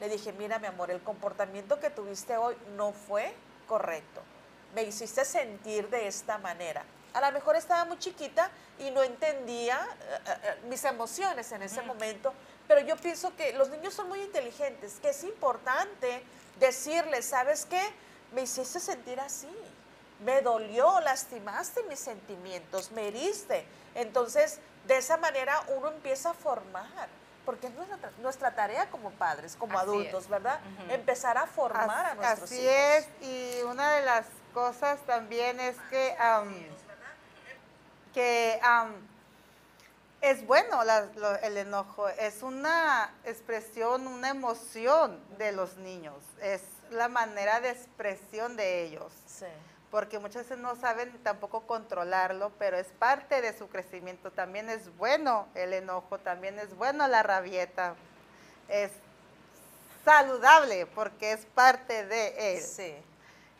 Le 0.00 0.08
dije, 0.08 0.32
mira 0.32 0.58
mi 0.58 0.66
amor, 0.66 0.90
el 0.90 1.02
comportamiento 1.02 1.80
que 1.80 1.90
tuviste 1.90 2.36
hoy 2.36 2.56
no 2.76 2.92
fue 2.92 3.34
correcto. 3.66 4.20
Me 4.74 4.82
hiciste 4.82 5.24
sentir 5.24 5.88
de 5.88 6.06
esta 6.06 6.38
manera. 6.38 6.84
A 7.12 7.20
lo 7.20 7.32
mejor 7.32 7.54
estaba 7.54 7.84
muy 7.84 7.98
chiquita 7.98 8.50
y 8.78 8.90
no 8.90 9.02
entendía 9.02 9.86
eh, 10.00 10.18
eh, 10.26 10.36
eh, 10.42 10.56
mis 10.68 10.84
emociones 10.84 11.50
en 11.52 11.62
ese 11.62 11.80
momento, 11.82 12.34
pero 12.66 12.80
yo 12.80 12.96
pienso 12.96 13.34
que 13.36 13.52
los 13.52 13.68
niños 13.70 13.94
son 13.94 14.08
muy 14.08 14.20
inteligentes, 14.20 14.98
que 15.00 15.10
es 15.10 15.22
importante 15.22 16.24
decirles, 16.58 17.26
¿sabes 17.26 17.66
qué? 17.66 17.82
Me 18.32 18.42
hiciste 18.42 18.80
sentir 18.80 19.20
así, 19.20 19.48
me 20.24 20.40
dolió, 20.42 21.00
lastimaste 21.00 21.82
mis 21.84 21.98
sentimientos, 22.00 22.90
me 22.92 23.08
heriste. 23.08 23.66
Entonces, 23.94 24.58
de 24.86 24.96
esa 24.96 25.16
manera 25.16 25.60
uno 25.76 25.88
empieza 25.88 26.30
a 26.30 26.34
formar, 26.34 27.08
porque 27.44 27.66
es 27.68 27.74
nuestra, 27.74 28.10
nuestra 28.18 28.54
tarea 28.54 28.90
como 28.90 29.10
padres, 29.12 29.54
como 29.56 29.78
Así 29.78 29.88
adultos, 29.88 30.24
es. 30.24 30.30
¿verdad? 30.30 30.60
Empezar 30.88 31.36
a 31.38 31.46
formar 31.46 31.88
a 31.90 32.08
Así, 32.10 32.16
nuestros 32.16 32.50
así 32.50 32.60
hijos. 32.60 32.74
es, 32.74 33.08
y 33.22 33.62
una 33.64 33.92
de 33.96 34.04
las 34.04 34.26
cosas 34.52 34.98
también 35.06 35.60
es 35.60 35.76
que, 35.90 36.16
am, 36.18 36.54
que 38.12 38.58
am, 38.62 38.94
es 40.30 40.46
bueno 40.46 40.82
la- 40.84 41.06
lo- 41.16 41.36
el 41.40 41.56
enojo, 41.58 42.08
es 42.08 42.42
una 42.42 43.12
expresión, 43.24 44.06
una 44.06 44.30
emoción 44.30 45.20
de 45.38 45.52
los 45.52 45.76
niños, 45.76 46.16
es 46.40 46.62
la 46.90 47.08
manera 47.08 47.60
de 47.60 47.70
expresión 47.70 48.56
de 48.56 48.84
ellos, 48.84 49.12
Sí. 49.26 49.46
porque 49.90 50.18
muchas 50.18 50.44
veces 50.44 50.58
no 50.58 50.76
saben 50.76 51.12
tampoco 51.22 51.66
controlarlo, 51.66 52.50
pero 52.58 52.76
es 52.78 52.86
parte 52.98 53.40
de 53.42 53.56
su 53.56 53.68
crecimiento, 53.68 54.30
también 54.30 54.68
es 54.70 54.94
bueno 54.96 55.46
el 55.54 55.72
enojo, 55.72 56.18
también 56.18 56.58
es 56.58 56.74
bueno 56.76 57.06
la 57.08 57.22
rabieta, 57.22 57.94
es 58.68 58.90
saludable 60.04 60.86
porque 60.86 61.32
es 61.32 61.44
parte 61.46 62.06
de 62.06 62.56
él 62.56 62.62
Sí. 62.62 62.94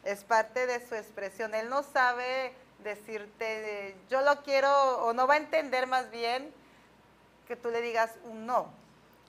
es 0.04 0.24
parte 0.24 0.66
de 0.66 0.86
su 0.86 0.94
expresión. 0.94 1.54
Él 1.54 1.68
no 1.70 1.82
sabe 1.82 2.54
decirte, 2.82 3.96
yo 4.10 4.20
lo 4.22 4.42
quiero, 4.42 5.04
o 5.04 5.12
no 5.12 5.26
va 5.26 5.34
a 5.34 5.38
entender 5.38 5.86
más 5.86 6.10
bien 6.10 6.52
que 7.46 7.56
tú 7.56 7.70
le 7.70 7.80
digas 7.80 8.10
un 8.24 8.46
no. 8.46 8.68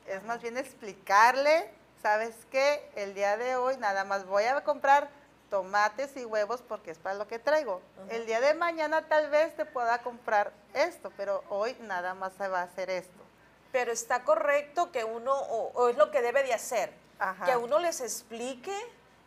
Es 0.07 0.23
más 0.23 0.41
bien 0.41 0.57
explicarle, 0.57 1.69
¿sabes 2.01 2.35
qué? 2.51 2.89
El 2.95 3.13
día 3.13 3.37
de 3.37 3.55
hoy 3.55 3.77
nada 3.77 4.03
más 4.03 4.25
voy 4.25 4.43
a 4.43 4.63
comprar 4.63 5.09
tomates 5.49 6.15
y 6.17 6.25
huevos 6.25 6.61
porque 6.61 6.91
es 6.91 6.97
para 6.97 7.15
lo 7.15 7.27
que 7.27 7.39
traigo. 7.39 7.81
El 8.09 8.25
día 8.25 8.41
de 8.41 8.53
mañana 8.53 9.07
tal 9.07 9.29
vez 9.29 9.55
te 9.55 9.65
pueda 9.65 9.99
comprar 9.99 10.51
esto, 10.73 11.11
pero 11.17 11.43
hoy 11.49 11.75
nada 11.81 12.13
más 12.13 12.33
se 12.33 12.47
va 12.47 12.61
a 12.61 12.63
hacer 12.63 12.89
esto. 12.89 13.23
Pero 13.71 13.91
está 13.91 14.23
correcto 14.23 14.91
que 14.91 15.03
uno, 15.03 15.33
o, 15.33 15.71
o 15.73 15.89
es 15.89 15.97
lo 15.97 16.11
que 16.11 16.21
debe 16.21 16.43
de 16.43 16.53
hacer, 16.53 16.93
Ajá. 17.19 17.45
que 17.45 17.55
uno 17.57 17.79
les 17.79 18.01
explique 18.01 18.75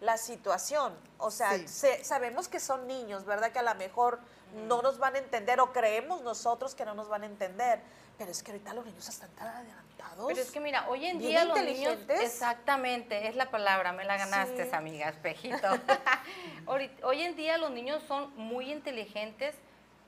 la 0.00 0.16
situación. 0.16 0.94
O 1.18 1.30
sea, 1.30 1.52
Sí. 1.56 1.68
se- 1.68 2.04
sabemos 2.04 2.48
que 2.48 2.60
son 2.60 2.86
niños, 2.86 3.24
¿verdad? 3.24 3.50
Que 3.52 3.58
a 3.58 3.62
lo 3.62 3.74
mejor 3.74 4.20
no 4.66 4.80
nos 4.82 4.98
van 4.98 5.14
a 5.16 5.18
entender 5.18 5.60
o 5.60 5.72
creemos 5.72 6.22
nosotros 6.22 6.74
que 6.74 6.84
no 6.84 6.94
nos 6.94 7.08
van 7.08 7.22
a 7.22 7.26
entender. 7.26 7.80
Pero 8.16 8.30
es 8.32 8.42
que 8.42 8.50
ahorita 8.52 8.74
los 8.74 8.84
niños 8.84 9.08
están 9.08 9.30
tan 9.30 9.46
adelantados. 9.48 10.26
Pero 10.26 10.40
es 10.40 10.50
que 10.50 10.58
mira, 10.58 10.88
hoy 10.88 11.06
en 11.06 11.18
día 11.20 11.44
los 11.44 11.60
niños, 11.62 11.96
exactamente, 12.08 13.28
es 13.28 13.36
la 13.36 13.50
palabra, 13.50 13.92
me 13.92 14.04
la 14.04 14.16
ganaste, 14.16 14.64
Sí. 14.68 14.74
amiga, 14.74 15.08
espejito. 15.08 15.56
Hoy 17.02 17.22
en 17.22 17.36
día 17.36 17.58
los 17.58 17.70
niños 17.70 18.02
son 18.08 18.34
muy 18.36 18.70
inteligentes, 18.72 19.54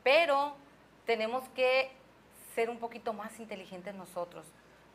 pero 0.03 0.57
tenemos 1.07 1.49
que 1.51 1.91
ser 2.55 2.69
un 2.71 2.79
poquito 2.79 3.13
más 3.13 3.39
inteligentes 3.39 3.95
nosotros, 3.95 4.45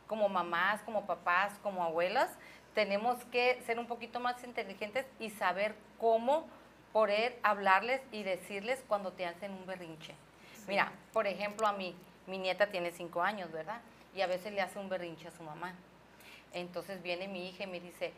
como 0.08 0.28
mamás, 0.30 0.82
como 0.82 1.06
papás, 1.06 1.54
como 1.64 1.84
abuelas, 1.84 2.30
tenemos 2.76 3.24
que 3.26 3.62
ser 3.66 3.80
un 3.80 3.88
poquito 3.88 4.20
más 4.20 4.44
inteligentes 4.44 5.08
y 5.20 5.32
saber 5.32 5.74
cómo 5.98 6.46
poder 6.94 7.40
hablarles 7.42 8.02
y 8.12 8.24
decirles 8.24 8.84
cuando 8.88 9.12
te 9.14 9.26
hacen 9.26 9.52
un 9.52 9.66
berrinche. 9.66 10.14
Mira, 10.68 10.92
por 11.14 11.26
ejemplo, 11.26 11.66
a 11.68 11.74
mí, 11.74 11.96
mi 12.28 12.38
nieta 12.38 12.68
tiene 12.68 12.92
cinco 12.92 13.24
años, 13.24 13.52
¿verdad? 13.52 13.82
Y 14.14 14.22
a 14.22 14.28
veces 14.28 14.54
le 14.54 14.62
hace 14.62 14.78
un 14.78 14.90
berrinche 14.90 15.28
a 15.28 15.32
su 15.32 15.42
mamá. 15.42 15.74
Entonces 16.54 17.02
viene 17.02 17.28
mi 17.28 17.50
hija 17.50 17.64
y 17.64 17.68
me 17.68 17.80
dice, 17.80 18.14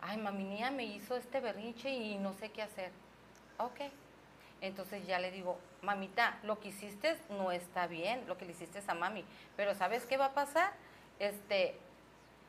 ay, 0.00 0.18
mami, 0.18 0.44
niña 0.44 0.70
me 0.70 0.84
hizo 0.84 1.16
este 1.16 1.40
berrinche 1.40 1.90
y 1.90 2.18
no 2.18 2.34
sé 2.34 2.50
qué 2.50 2.62
hacer. 2.62 2.90
Ok. 3.58 3.80
Entonces 4.60 5.06
ya 5.06 5.18
le 5.18 5.30
digo, 5.30 5.58
mamita, 5.82 6.38
lo 6.42 6.58
que 6.58 6.68
hiciste 6.68 7.16
no 7.30 7.52
está 7.52 7.86
bien, 7.86 8.26
lo 8.26 8.38
que 8.38 8.44
le 8.44 8.52
hiciste 8.52 8.80
a 8.86 8.94
mami, 8.94 9.24
pero 9.56 9.74
¿sabes 9.74 10.06
qué 10.06 10.16
va 10.16 10.26
a 10.26 10.34
pasar? 10.34 10.72
Este, 11.18 11.76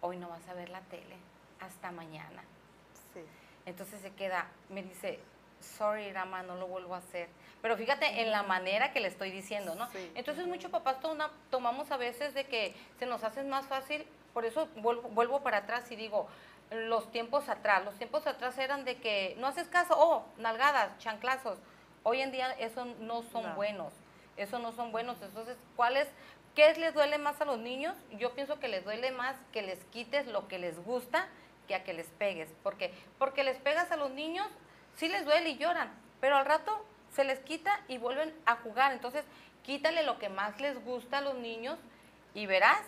hoy 0.02 0.18
no 0.18 0.30
vas 0.30 0.48
a 0.48 0.54
ver 0.54 0.70
la 0.70 0.82
tele, 0.82 1.18
hasta 1.60 1.92
mañana. 1.92 2.44
Sí. 3.14 3.22
Entonces 3.66 4.02
se 4.02 4.12
queda, 4.14 4.48
me 4.70 4.84
dice, 4.84 5.20
sorry, 5.60 6.12
Rama, 6.12 6.44
no 6.44 6.56
lo 6.56 6.68
vuelvo 6.68 6.96
a 6.96 7.00
hacer. 7.00 7.28
Pero 7.62 7.76
fíjate 7.78 8.22
en 8.22 8.32
la 8.32 8.44
manera 8.44 8.92
que 8.92 9.00
le 9.00 9.08
estoy 9.08 9.32
diciendo, 9.32 9.74
¿no? 9.76 9.90
Sí. 9.92 10.12
Entonces 10.16 10.46
muchos 10.46 10.70
papás 10.72 11.00
toma- 11.00 11.32
tomamos 11.50 11.90
a 11.92 11.98
veces 11.98 12.34
de 12.34 12.46
que 12.46 12.76
se 13.00 13.06
nos 13.06 13.24
hace 13.24 13.44
más 13.44 13.66
fácil, 13.68 14.06
por 14.34 14.46
eso 14.46 14.68
vuelvo, 14.78 15.04
vuelvo 15.10 15.42
para 15.42 15.58
atrás 15.60 15.90
y 15.92 15.96
digo, 15.96 16.28
los 16.72 17.12
tiempos 17.12 17.48
atrás, 17.50 17.84
los 17.86 17.96
tiempos 17.96 18.28
atrás 18.28 18.58
eran 18.58 18.86
de 18.86 18.98
que 18.98 19.36
no 19.40 19.48
haces 19.48 19.68
caso, 19.68 19.96
oh, 19.98 20.26
nalgadas, 20.38 20.98
chanclazos. 21.00 21.58
Hoy 22.04 22.22
en 22.22 22.32
día 22.32 22.52
eso 22.54 22.86
no 23.00 23.24
son 23.24 23.44
No. 23.50 23.56
buenos, 23.56 23.94
eso 24.38 24.60
no 24.60 24.72
son 24.74 24.92
buenos. 24.92 25.20
Entonces, 25.22 25.58
¿cuál 25.76 25.98
es, 25.98 26.08
qué 26.54 26.74
les 26.76 26.94
duele 26.94 27.18
más 27.18 27.40
a 27.42 27.46
los 27.46 27.58
niños? 27.60 27.96
Yo 28.12 28.34
pienso 28.36 28.60
que 28.60 28.68
les 28.68 28.84
duele 28.84 29.12
más 29.12 29.36
que 29.52 29.62
les 29.64 29.84
quites 29.86 30.28
lo 30.28 30.48
que 30.48 30.60
les 30.60 30.78
gusta 30.84 31.28
que 31.68 31.76
a 31.76 31.84
que 31.84 31.94
les 31.94 32.08
pegues. 32.08 32.50
¿Por 32.64 32.78
qué? 32.78 32.94
Porque 33.20 33.44
les 33.44 33.58
pegas 33.58 33.92
a 33.92 33.98
los 33.98 34.12
niños, 34.12 34.48
sí 34.98 35.08
les 35.08 35.26
duele 35.26 35.50
y 35.50 35.58
lloran, 35.58 35.92
pero 36.22 36.38
al 36.38 36.46
rato 36.46 36.86
se 37.16 37.24
les 37.24 37.40
quita 37.40 37.80
y 37.88 37.98
vuelven 37.98 38.34
a 38.46 38.56
jugar. 38.58 38.92
Entonces, 38.94 39.24
quítale 39.64 40.04
lo 40.04 40.20
que 40.20 40.30
más 40.30 40.60
les 40.62 40.84
gusta 40.84 41.20
a 41.20 41.22
los 41.22 41.36
niños 41.36 41.78
y 42.34 42.46
verás 42.46 42.80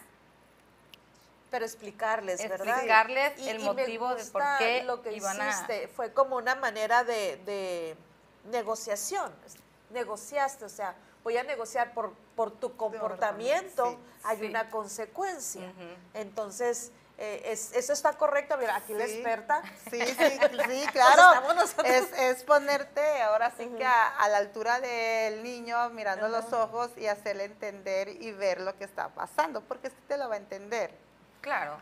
pero 1.50 1.64
explicarles, 1.64 2.46
¿verdad? 2.48 2.68
Explicarles 2.68 3.48
el 3.48 3.62
motivo 3.62 4.14
de 4.16 4.26
por 4.26 4.44
qué 4.58 4.84
lo 4.84 5.02
que 5.02 5.14
iban 5.14 5.40
a- 5.40 5.50
hiciste 5.50 5.88
fue 5.88 6.12
como 6.12 6.36
una 6.36 6.56
manera 6.56 7.06
de, 7.06 7.38
de 7.46 7.96
negociación. 8.52 9.34
Negociaste, 9.92 10.66
o 10.66 10.70
sea, 10.70 10.96
voy 11.24 11.38
a 11.38 11.44
negociar 11.44 11.94
por, 11.94 12.12
por 12.36 12.52
tu 12.52 12.76
comportamiento, 12.76 13.92
sí, 13.92 13.98
hay 14.26 14.40
sí. 14.40 14.46
una 14.48 14.70
consecuencia. 14.70 15.72
Entonces, 16.14 16.92
eh, 17.18 17.42
es- 17.46 17.72
eso 17.74 17.94
está 17.94 18.14
correcto. 18.14 18.58
Mira, 18.58 18.76
aquí 18.76 18.94
la 18.94 19.06
experta. 19.06 19.62
Sí, 19.90 20.00
sí, 20.02 20.16
sí, 20.16 20.86
claro. 20.94 21.22
estamos 21.34 21.56
nosotros. 21.56 21.86
Es, 21.88 22.12
es 22.14 22.44
ponerte 22.44 23.22
ahora 23.24 23.52
sí 23.58 23.68
que 23.78 23.86
a, 23.86 24.08
a 24.18 24.30
la 24.30 24.38
altura 24.38 24.80
del 24.80 25.42
niño, 25.44 25.90
mirando 25.90 26.28
los 26.28 26.54
ojos 26.54 26.92
y 26.98 27.08
hacerle 27.08 27.46
entender 27.46 28.10
y 28.10 28.32
ver 28.32 28.62
lo 28.62 28.78
que 28.78 28.84
está 28.84 29.10
pasando, 29.10 29.62
porque 29.62 29.90
sí 29.90 29.96
te 30.08 30.18
lo 30.18 30.30
va 30.30 30.36
a 30.36 30.38
entender. 30.38 30.92
Claro. 31.42 31.80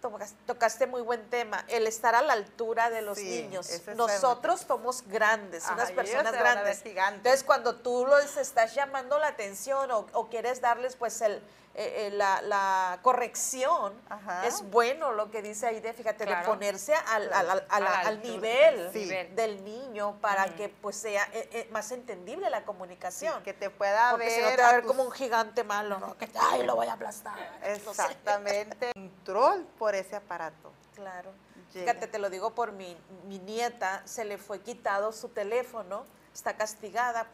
tocas- 0.00 0.34
tocaste 0.46 0.86
muy 0.86 1.02
buen 1.02 1.28
tema, 1.28 1.64
el 1.66 1.86
estar 1.88 2.14
a 2.14 2.22
la 2.22 2.32
altura 2.34 2.88
de 2.88 3.02
los 3.02 3.18
Sí, 3.18 3.42
niños. 3.42 3.68
es 3.68 3.84
Nosotros 3.96 4.60
somos 4.60 5.02
grandes, 5.08 5.64
Ajá, 5.64 5.74
unas 5.74 5.90
personas 5.90 6.32
grandes. 6.32 6.82
gigantes. 6.84 7.16
Entonces, 7.18 7.42
cuando 7.44 7.74
tú 7.76 8.06
los 8.06 8.36
estás 8.36 8.74
llamando 8.76 9.18
la 9.18 9.26
atención 9.26 9.90
o, 9.90 10.06
o 10.12 10.28
quieres 10.28 10.60
darles 10.60 10.94
pues 10.94 11.20
el, 11.20 11.42
eh, 11.80 12.08
eh, 12.08 12.10
la, 12.10 12.42
la 12.42 12.98
corrección, 13.02 13.94
Ajá. 14.08 14.44
es 14.46 14.68
bueno 14.70 15.12
lo 15.12 15.30
que 15.30 15.42
dice 15.42 15.68
Aide, 15.68 15.92
fíjate, 15.92 16.26
de 16.26 16.34
ponerse 16.44 16.92
al, 16.94 17.32
al- 17.32 17.50
al- 17.50 17.66
A 17.70 17.80
la 17.80 17.98
al 18.00 18.20
nivel 18.20 18.90
sí. 18.92 19.08
del 19.34 19.64
niño 19.64 20.18
para 20.20 20.54
que 20.56 20.68
pues 20.68 20.96
sea 20.96 21.22
eh, 21.32 21.48
eh, 21.52 21.68
más 21.70 21.92
entendible 21.92 22.50
la 22.50 22.64
comunicación. 22.64 23.42
que 23.44 23.54
te 23.54 23.70
pueda 23.70 24.10
Porque 24.10 24.26
ver. 24.26 24.34
si 24.34 24.42
no 24.42 24.48
te 24.56 24.62
va 24.62 24.68
a 24.68 24.72
ver 24.72 24.82
tus- 24.82 24.90
como 24.90 25.04
un 25.04 25.12
gigante 25.12 25.62
malo, 25.62 25.98
¿no? 26.00 26.18
Que 26.18 26.28
ay, 26.50 26.64
lo 26.64 26.74
voy 26.74 26.88
a 26.88 26.94
aplastar. 26.94 27.38
Exactamente. 27.62 28.92
Control 28.94 29.64
por 29.78 29.94
ese 29.94 30.16
aparato. 30.16 30.72
Claro. 30.94 31.30
Llega. 31.72 31.92
Fíjate, 31.92 32.06
te 32.08 32.18
lo 32.18 32.30
digo 32.30 32.54
por 32.54 32.72
mi, 32.72 32.96
mi 33.26 33.38
nieta, 33.38 34.02
se 34.04 34.24
le 34.24 34.38
fue 34.38 34.60
quitado 34.60 35.12
su 35.12 35.28
teléfono, 35.28 36.04
está 36.34 36.56
castigada, 36.56 37.26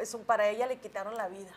es 0.00 0.14
un, 0.14 0.24
para 0.24 0.48
ella 0.48 0.66
le 0.66 0.78
quitaron 0.78 1.16
la 1.16 1.28
vida. 1.28 1.52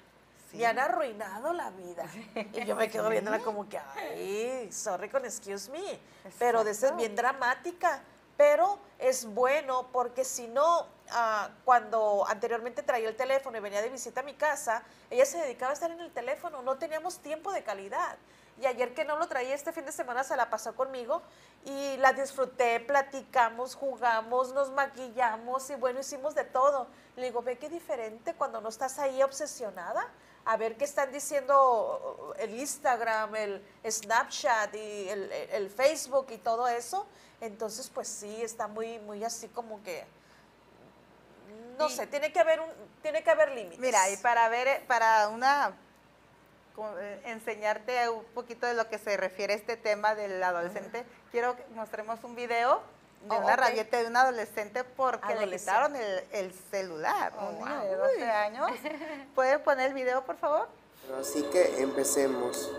Sí. 0.57 0.61
Me 0.61 0.65
han 0.67 0.79
arruinado 0.79 1.53
la 1.53 1.69
vida. 1.71 2.05
Y 2.53 2.65
yo 2.65 2.75
me 2.75 2.89
quedo 2.89 3.09
viéndola 3.09 3.39
como 3.39 3.67
que, 3.69 3.77
ay, 3.77 4.71
sorry 4.71 5.09
con 5.09 5.23
excuse 5.25 5.69
me. 5.71 5.99
Pero 6.39 6.63
de 6.63 6.71
Exacto. 6.71 6.97
bien 6.97 7.15
dramática. 7.15 8.01
Pero 8.35 8.77
es 8.99 9.25
bueno 9.25 9.87
porque 9.91 10.23
si 10.23 10.47
no, 10.47 10.85
ah, 11.09 11.49
cuando 11.65 12.23
anteriormente 12.27 12.83
traía 12.83 13.09
el 13.09 13.15
teléfono 13.15 13.57
y 13.57 13.61
venía 13.61 13.81
de 13.81 13.89
visita 13.89 14.19
a 14.19 14.23
mi 14.23 14.35
casa, 14.35 14.83
ella 15.09 15.25
se 15.25 15.39
dedicaba 15.39 15.71
a 15.71 15.73
estar 15.73 15.89
en 15.89 15.99
el 15.99 16.11
teléfono, 16.11 16.61
no 16.61 16.77
teníamos 16.77 17.17
tiempo 17.17 17.51
de 17.51 17.63
calidad. 17.63 18.15
Y 18.61 18.65
ayer 18.67 18.93
que 18.93 19.05
no 19.05 19.17
lo 19.17 19.27
traía 19.27 19.53
este 19.55 19.71
fin 19.71 19.85
de 19.85 19.91
semana 19.91 20.23
se 20.23 20.35
la 20.35 20.49
pasó 20.51 20.75
conmigo 20.75 21.21
y 21.65 21.97
la 21.97 22.13
disfruté, 22.13 22.79
platicamos, 22.79 23.75
jugamos, 23.75 24.53
nos 24.53 24.71
maquillamos 24.71 25.69
y 25.71 25.75
bueno, 25.75 25.99
hicimos 25.99 26.35
de 26.35 26.43
todo. 26.43 26.87
Le 27.15 27.25
digo, 27.25 27.41
ve 27.41 27.57
qué 27.57 27.69
diferente 27.69 28.35
cuando 28.35 28.61
no 28.61 28.69
estás 28.69 28.99
ahí 28.99 29.21
obsesionada 29.21 30.07
a 30.47 30.55
ver 30.57 30.77
qué 30.77 30.85
están 30.85 31.11
diciendo 31.11 32.33
el 32.39 32.55
Instagram, 32.59 33.35
el 33.35 33.61
Snapchat 33.85 34.73
y 34.75 35.09
el, 35.09 35.31
el 35.31 35.69
Facebook 35.69 36.27
y 36.31 36.37
todo 36.37 36.67
eso. 36.67 37.05
Entonces, 37.41 37.91
pues 37.93 38.07
sí, 38.07 38.41
está 38.41 38.67
muy, 38.67 38.97
muy 38.99 39.23
así 39.23 39.47
como 39.49 39.83
que, 39.83 40.05
no 41.77 41.87
Y- 41.87 41.91
sé, 41.91 42.07
tiene 42.07 42.31
que 42.31 42.39
haber 42.39 42.61
un, 42.61 42.69
tiene 43.01 43.23
que 43.23 43.29
haber 43.29 43.51
límites. 43.51 43.79
Mira, 43.79 44.09
y 44.09 44.17
para 44.17 44.47
ver, 44.49 44.85
para 44.87 45.27
una 45.27 45.75
eh, 46.99 47.21
enseñarte 47.25 48.07
un 48.09 48.23
poquito 48.33 48.65
de 48.67 48.73
lo 48.73 48.87
que 48.89 48.97
se 48.97 49.17
refiere 49.17 49.53
a 49.53 49.57
este 49.57 49.75
tema 49.77 50.15
del 50.15 50.41
adolescente, 50.41 51.05
quiero 51.31 51.55
que 51.57 51.65
mostremos 51.75 52.23
un 52.23 52.35
video 52.35 52.81
de 53.27 53.35
Oh, 53.35 53.39
una 53.39 53.53
ok. 53.53 53.59
rabieta 53.59 53.97
de 53.97 54.07
un 54.07 54.15
adolescente 54.17 54.83
porque 54.83 55.35
le 55.35 55.57
quitaron 55.57 55.95
el, 55.95 56.23
el 56.31 56.53
celular. 56.71 57.33
Oh, 57.39 57.49
un 57.49 57.59
niño 57.59 57.79
wow. 57.79 57.89
de 57.89 57.95
12 57.95 58.31
años. 58.31 58.71
¿Pueden 59.35 59.61
poner 59.61 59.87
el 59.87 59.93
video, 59.93 60.23
por 60.25 60.37
favor? 60.37 60.67
Así 61.19 61.43
que 61.43 61.81
empecemos. 61.81 62.69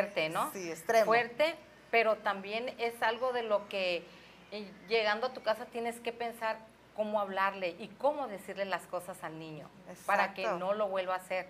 Fuerte, 0.00 0.28
¿no? 0.28 0.50
Sí, 0.52 0.70
extremo. 0.70 1.06
Fuerte, 1.06 1.54
pero 1.90 2.16
también 2.16 2.74
es 2.78 3.00
algo 3.02 3.32
de 3.32 3.42
lo 3.42 3.68
que 3.68 4.04
eh, 4.52 4.70
llegando 4.88 5.28
a 5.28 5.32
tu 5.32 5.42
casa 5.42 5.66
tienes 5.66 6.00
que 6.00 6.12
pensar 6.12 6.58
cómo 6.96 7.20
hablarle 7.20 7.76
y 7.78 7.88
cómo 7.88 8.26
decirle 8.26 8.64
las 8.64 8.82
cosas 8.86 9.22
al 9.22 9.38
niño 9.38 9.68
para 10.06 10.34
que 10.34 10.46
no 10.46 10.74
lo 10.74 10.88
vuelva 10.88 11.14
a 11.14 11.18
hacer. 11.18 11.46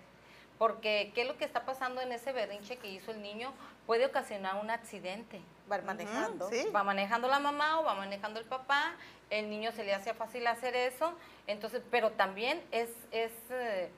Porque 0.57 1.11
qué 1.15 1.21
es 1.21 1.27
lo 1.27 1.37
que 1.37 1.45
está 1.45 1.65
pasando 1.65 2.01
en 2.01 2.11
ese 2.11 2.33
berrinche 2.33 2.77
que 2.77 2.89
hizo 2.89 3.11
el 3.11 3.21
niño 3.21 3.53
puede 3.85 4.05
ocasionar 4.05 4.61
un 4.61 4.69
accidente. 4.69 5.41
Va 5.71 5.79
manejando. 5.81 6.49
Sí. 6.49 6.67
Va 6.75 6.83
manejando 6.83 7.27
la 7.29 7.39
mamá 7.39 7.79
o 7.79 7.83
va 7.83 7.95
manejando 7.95 8.39
el 8.39 8.45
papá, 8.45 8.93
el 9.29 9.49
niño 9.49 9.71
se 9.71 9.83
le 9.83 9.93
hace 9.93 10.13
fácil 10.13 10.45
hacer 10.47 10.75
eso, 10.75 11.13
entonces, 11.47 11.81
pero 11.89 12.11
también 12.11 12.61
es, 12.71 12.89
es, 13.11 13.31
eh, 13.49 13.89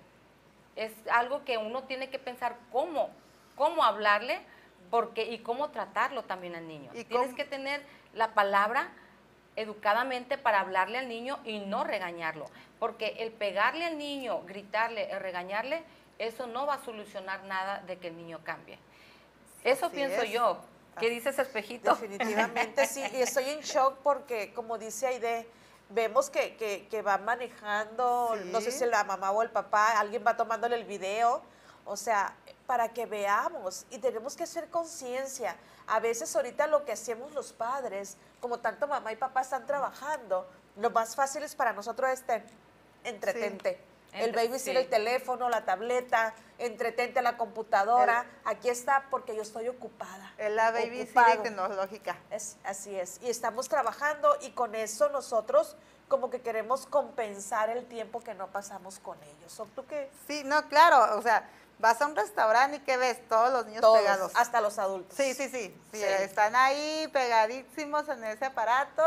es 0.76 0.94
algo 1.12 1.44
que 1.44 1.58
uno 1.58 1.84
tiene 1.84 2.10
que 2.10 2.20
pensar 2.20 2.58
cómo, 2.72 3.10
cómo 3.56 3.84
hablarle 3.84 4.40
porque, 4.90 5.24
y 5.26 5.40
cómo 5.40 5.70
tratarlo 5.70 6.24
también 6.24 6.56
al 6.56 6.68
niño. 6.68 6.92
Y 6.94 7.04
Tienes 7.06 7.28
cómo- 7.28 7.36
que 7.38 7.46
tener 7.46 7.82
la 8.14 8.34
palabra 8.34 8.90
educadamente 9.56 10.38
para 10.38 10.62
hablarle 10.62 10.98
al 10.98 11.08
niño 11.10 11.40
y 11.44 11.60
no 11.60 11.84
regañarlo, 11.84 12.46
porque 12.80 13.16
el 13.20 13.32
pegarle 13.32 13.86
al 13.86 13.98
niño, 13.98 14.42
gritarle, 14.44 15.12
el 15.12 15.20
regañarle, 15.20 15.84
eso 16.20 16.48
no 16.48 16.66
va 16.66 16.76
a 16.76 16.86
solucionar 16.86 17.44
nada 17.44 17.80
de 17.80 17.98
que 17.98 18.08
el 18.08 18.18
niño 18.18 18.40
cambie. 18.44 18.78
Eso 19.64 19.88
Así 19.88 19.96
pienso 19.96 20.22
es. 20.22 20.32
yo. 20.32 20.58
¿Qué 21.00 21.10
dices, 21.10 21.38
espejito? 21.40 21.92
Definitivamente 21.96 22.86
sí, 22.86 23.02
y 23.14 23.22
estoy 23.22 23.50
en 23.50 23.62
shock 23.62 23.96
porque, 24.04 24.54
como 24.54 24.78
dice 24.78 25.08
Aide, 25.08 25.48
vemos 25.90 26.30
que, 26.30 26.56
que, 26.58 26.88
que 26.90 27.02
va 27.02 27.18
manejando, 27.18 28.36
Sí. 28.42 28.50
no 28.52 28.62
sé 28.62 28.72
si 28.72 28.86
la 28.86 29.04
mamá 29.04 29.32
o 29.32 29.42
el 29.42 29.50
papá, 29.50 30.00
alguien 30.00 30.24
va 30.26 30.36
tomándole 30.38 30.76
el 30.76 30.84
video, 30.86 31.42
o 31.86 31.96
sea, 31.98 32.34
para 32.72 32.88
que 32.88 33.06
veamos 33.06 33.86
y 33.90 33.98
tenemos 33.98 34.38
que 34.38 34.44
hacer 34.44 34.70
conciencia. 34.70 35.58
A 35.88 36.00
veces 36.00 36.34
ahorita 36.34 36.68
lo 36.68 36.86
que 36.86 36.94
hacemos 36.94 37.34
los 37.34 37.52
padres, 37.52 38.16
como 38.40 38.60
tanto 38.60 38.88
mamá 38.88 39.12
y 39.12 39.18
papá 39.18 39.42
están 39.42 39.66
trabajando, 39.66 40.50
lo 40.78 40.90
más 40.90 41.18
fácil 41.18 41.44
es 41.44 41.54
para 41.54 41.74
nosotros 41.74 42.10
este, 42.12 42.42
entretente. 43.04 43.78
El 44.14 44.28
Entre- 44.30 44.48
babysitter, 44.48 44.76
sí. 44.78 44.84
el 44.84 44.90
teléfono, 44.90 45.50
la 45.50 45.66
tableta, 45.66 46.34
entretente 46.60 47.22
la 47.22 47.36
computadora. 47.36 48.26
Aquí 48.46 48.70
está 48.70 49.06
porque 49.10 49.36
yo 49.36 49.42
estoy 49.42 49.68
ocupada. 49.68 50.34
Es 50.38 50.52
la 50.54 50.72
baby 50.72 51.10
tecnológica. 51.44 52.16
Es, 52.30 52.56
así 52.64 52.98
es. 52.98 53.20
Y 53.22 53.30
estamos 53.30 53.68
trabajando 53.68 54.38
y 54.40 54.52
con 54.52 54.76
eso 54.76 55.10
nosotros 55.10 55.76
como 56.08 56.30
que 56.30 56.42
queremos 56.42 56.86
compensar 56.86 57.70
el 57.70 57.86
tiempo 57.86 58.22
que 58.22 58.34
no 58.34 58.48
pasamos 58.48 59.00
con 59.00 59.18
ellos. 59.24 59.58
¿O 59.62 59.66
tú 59.68 59.86
qué? 59.88 60.10
Sí, 60.28 60.44
no, 60.46 60.68
claro, 60.68 61.18
o 61.18 61.22
sea, 61.22 61.50
vas 61.82 62.02
a 62.02 62.06
un 62.06 62.16
restaurante 62.16 62.78
y 62.78 62.80
¿qué 62.82 62.96
ves? 62.98 63.28
Todos 63.28 63.52
los 63.52 63.66
niños 63.66 63.82
Todos, 63.82 63.98
pegados. 64.00 64.32
hasta 64.36 64.62
los 64.62 64.78
adultos. 64.80 65.18
Sí, 65.18 65.34
sí, 65.34 65.50
sí, 65.50 65.76
sí, 65.92 65.98
Sí. 65.98 66.04
Están 66.04 66.56
ahí 66.56 67.10
pegadísimos 67.12 68.08
en 68.08 68.24
ese 68.24 68.46
aparato 68.46 69.04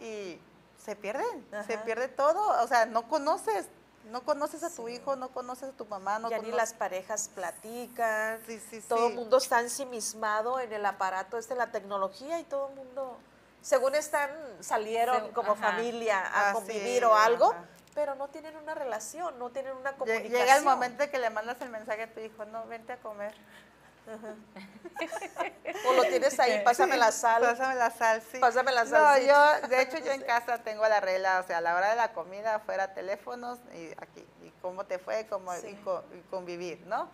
y 0.00 0.38
se 0.84 0.94
pierden, 0.94 1.46
se 1.66 1.78
pierde 1.78 2.08
todo. 2.08 2.62
O 2.62 2.68
sea, 2.68 2.86
no 2.86 3.08
conoces, 3.08 3.66
no 4.10 4.22
conoces 4.24 4.62
a 4.62 4.70
tu 4.70 4.88
hijo, 4.88 5.16
no 5.16 5.30
conoces 5.30 5.70
a 5.70 5.72
tu 5.72 5.86
mamá, 5.86 6.18
no 6.18 6.28
ya 6.28 6.38
ni 6.38 6.50
conoces- 6.50 6.56
las 6.56 6.72
parejas 6.74 7.28
platican. 7.34 8.40
Sí, 8.46 8.60
sí, 8.70 8.80
Todo 8.88 9.08
el 9.08 9.14
mundo 9.14 9.38
está 9.38 9.60
ensimismado 9.60 10.60
en 10.60 10.72
el 10.72 10.84
aparato 10.84 11.38
este, 11.38 11.54
la 11.54 11.70
tecnología 11.72 12.38
y 12.40 12.44
todo 12.44 12.68
el 12.68 12.74
mundo, 12.74 13.16
según 13.62 13.94
están, 13.94 14.30
salieron 14.60 15.30
como 15.32 15.52
ajá. 15.52 15.70
familia 15.72 16.48
a 16.50 16.52
convivir 16.52 16.98
sí, 16.98 17.04
o 17.04 17.14
algo, 17.14 17.52
ajá. 17.52 17.64
Pero 17.94 18.14
no 18.14 18.28
tienen 18.28 18.56
una 18.56 18.74
relación, 18.74 19.38
no 19.38 19.50
tienen 19.50 19.76
una 19.76 19.92
comunicación. 19.92 20.32
Llega 20.32 20.56
el 20.56 20.64
momento 20.64 21.10
que 21.10 21.18
le 21.18 21.30
mandas 21.30 21.60
el 21.60 21.68
mensaje 21.70 22.02
a 22.04 22.12
tu 22.12 22.20
hijo, 22.20 22.44
no, 22.46 22.66
vente 22.66 22.92
a 22.92 22.96
comer. 22.98 23.34
O 25.86 25.92
lo 25.94 26.02
tienes 26.04 26.38
ahí, 26.40 26.62
pásame 26.64 26.96
la 26.96 27.12
sal. 27.12 27.42
Pásame 27.42 27.74
la 27.76 27.90
sal, 27.90 28.22
sí. 28.30 28.38
Pásame 28.38 28.72
la 28.72 28.84
No, 28.84 28.90
salsita. 28.90 29.60
yo, 29.62 29.68
de 29.68 29.82
hecho, 29.82 29.98
yo 29.98 30.12
en 30.12 30.22
casa 30.22 30.58
tengo 30.58 30.86
la 30.88 31.00
regla, 31.00 31.40
o 31.40 31.46
sea, 31.46 31.58
a 31.58 31.60
la 31.60 31.74
hora 31.76 31.90
de 31.90 31.96
la 31.96 32.12
comida, 32.12 32.58
fuera 32.60 32.94
teléfonos 32.94 33.58
y 33.74 33.90
aquí, 34.00 34.24
y 34.42 34.50
cómo 34.60 34.84
te 34.84 34.98
fue, 34.98 35.26
cómo, 35.26 35.52
Sí. 35.54 35.68
y, 35.68 35.74
co- 35.76 36.04
y 36.16 36.20
convivir, 36.30 36.80
¿no? 36.86 37.08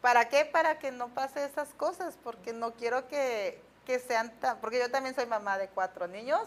¿Para 0.00 0.28
qué? 0.28 0.44
Para 0.44 0.78
que 0.78 0.90
no 0.92 1.08
pase 1.08 1.44
esas 1.44 1.68
cosas, 1.74 2.16
porque 2.22 2.52
no 2.52 2.72
quiero 2.74 3.08
que, 3.08 3.62
que 3.86 3.98
sean 3.98 4.30
tan, 4.40 4.58
porque 4.60 4.78
yo 4.78 4.90
también 4.90 5.14
soy 5.14 5.26
mamá 5.26 5.56
de 5.58 5.68
cuatro 5.68 6.06
niños, 6.06 6.40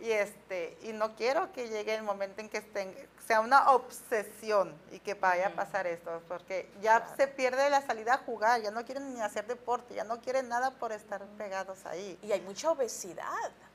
y 0.00 0.12
este, 0.12 0.78
y 0.82 0.92
no 0.92 1.16
quiero 1.16 1.50
que 1.52 1.68
llegue 1.68 1.94
el 1.94 2.02
momento 2.02 2.40
en 2.40 2.48
que 2.48 2.58
estén, 2.58 2.94
sea 3.26 3.40
una 3.40 3.70
obsesión 3.72 4.74
y 4.92 5.00
que 5.00 5.14
vaya 5.14 5.48
a 5.48 5.50
pasar 5.50 5.86
esto, 5.86 6.22
porque 6.28 6.70
ya 6.80 7.00
Claro. 7.00 7.16
se 7.16 7.26
pierde 7.26 7.68
la 7.68 7.82
salida 7.82 8.14
a 8.14 8.18
jugar, 8.18 8.60
ya 8.62 8.70
no 8.70 8.84
quieren 8.84 9.12
ni 9.12 9.20
hacer 9.20 9.46
deporte, 9.46 9.94
ya 9.94 10.04
no 10.04 10.20
quieren 10.20 10.48
nada 10.48 10.70
por 10.72 10.92
estar 10.92 11.24
pegados 11.36 11.84
ahí. 11.84 12.18
Y 12.22 12.32
hay 12.32 12.40
mucha 12.40 12.70
obesidad 12.70 13.26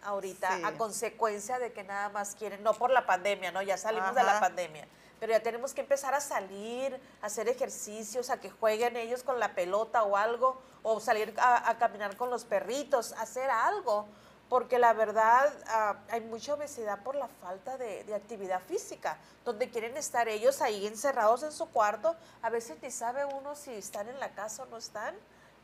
ahorita 0.04 0.58
Sí. 0.58 0.64
a 0.64 0.78
consecuencia 0.78 1.60
de 1.60 1.72
que 1.74 1.84
nada 1.84 2.10
más 2.10 2.36
quieren, 2.36 2.64
no 2.64 2.74
por 2.74 2.90
la 2.90 3.06
pandemia, 3.06 3.52
¿no? 3.52 3.62
Ya 3.62 3.78
salimos 3.78 4.16
de 4.16 4.24
la 4.24 4.40
pandemia, 4.40 4.88
pero 5.20 5.34
ya 5.34 5.42
tenemos 5.42 5.74
que 5.74 5.82
empezar 5.82 6.14
a 6.14 6.22
salir, 6.22 7.00
a 7.22 7.26
hacer 7.26 7.48
ejercicios, 7.50 8.30
a 8.30 8.40
que 8.40 8.50
jueguen 8.50 8.96
ellos 8.98 9.24
con 9.24 9.40
la 9.40 9.54
pelota 9.56 10.04
o 10.04 10.18
algo, 10.18 10.62
o 10.84 11.00
salir 11.00 11.34
a, 11.38 11.70
a 11.70 11.78
caminar 11.78 12.18
con 12.18 12.30
los 12.30 12.44
perritos, 12.46 13.14
hacer 13.14 13.50
algo, 13.50 14.08
porque 14.54 14.78
la 14.78 14.94
verdad 14.94 15.52
ah, 15.66 15.96
hay 16.12 16.22
mucha 16.22 16.54
obesidad 16.54 17.02
por 17.02 17.16
la 17.16 17.28
falta 17.28 17.76
de, 17.76 18.04
de 18.04 18.13
actividad 18.13 18.62
física, 18.62 19.18
donde 19.44 19.72
quieren 19.72 19.98
estar 19.98 20.28
ellos 20.28 20.62
ahí 20.62 20.86
encerrados 20.86 21.42
en 21.42 21.52
su 21.52 21.72
cuarto, 21.72 22.16
a 22.44 22.52
veces 22.52 22.78
ni 22.84 22.92
sabe 22.92 23.26
uno 23.26 23.56
si 23.56 23.72
están 23.72 24.10
en 24.10 24.20
la 24.20 24.30
casa 24.36 24.62
o 24.62 24.66
no 24.68 24.78
están, 24.78 25.16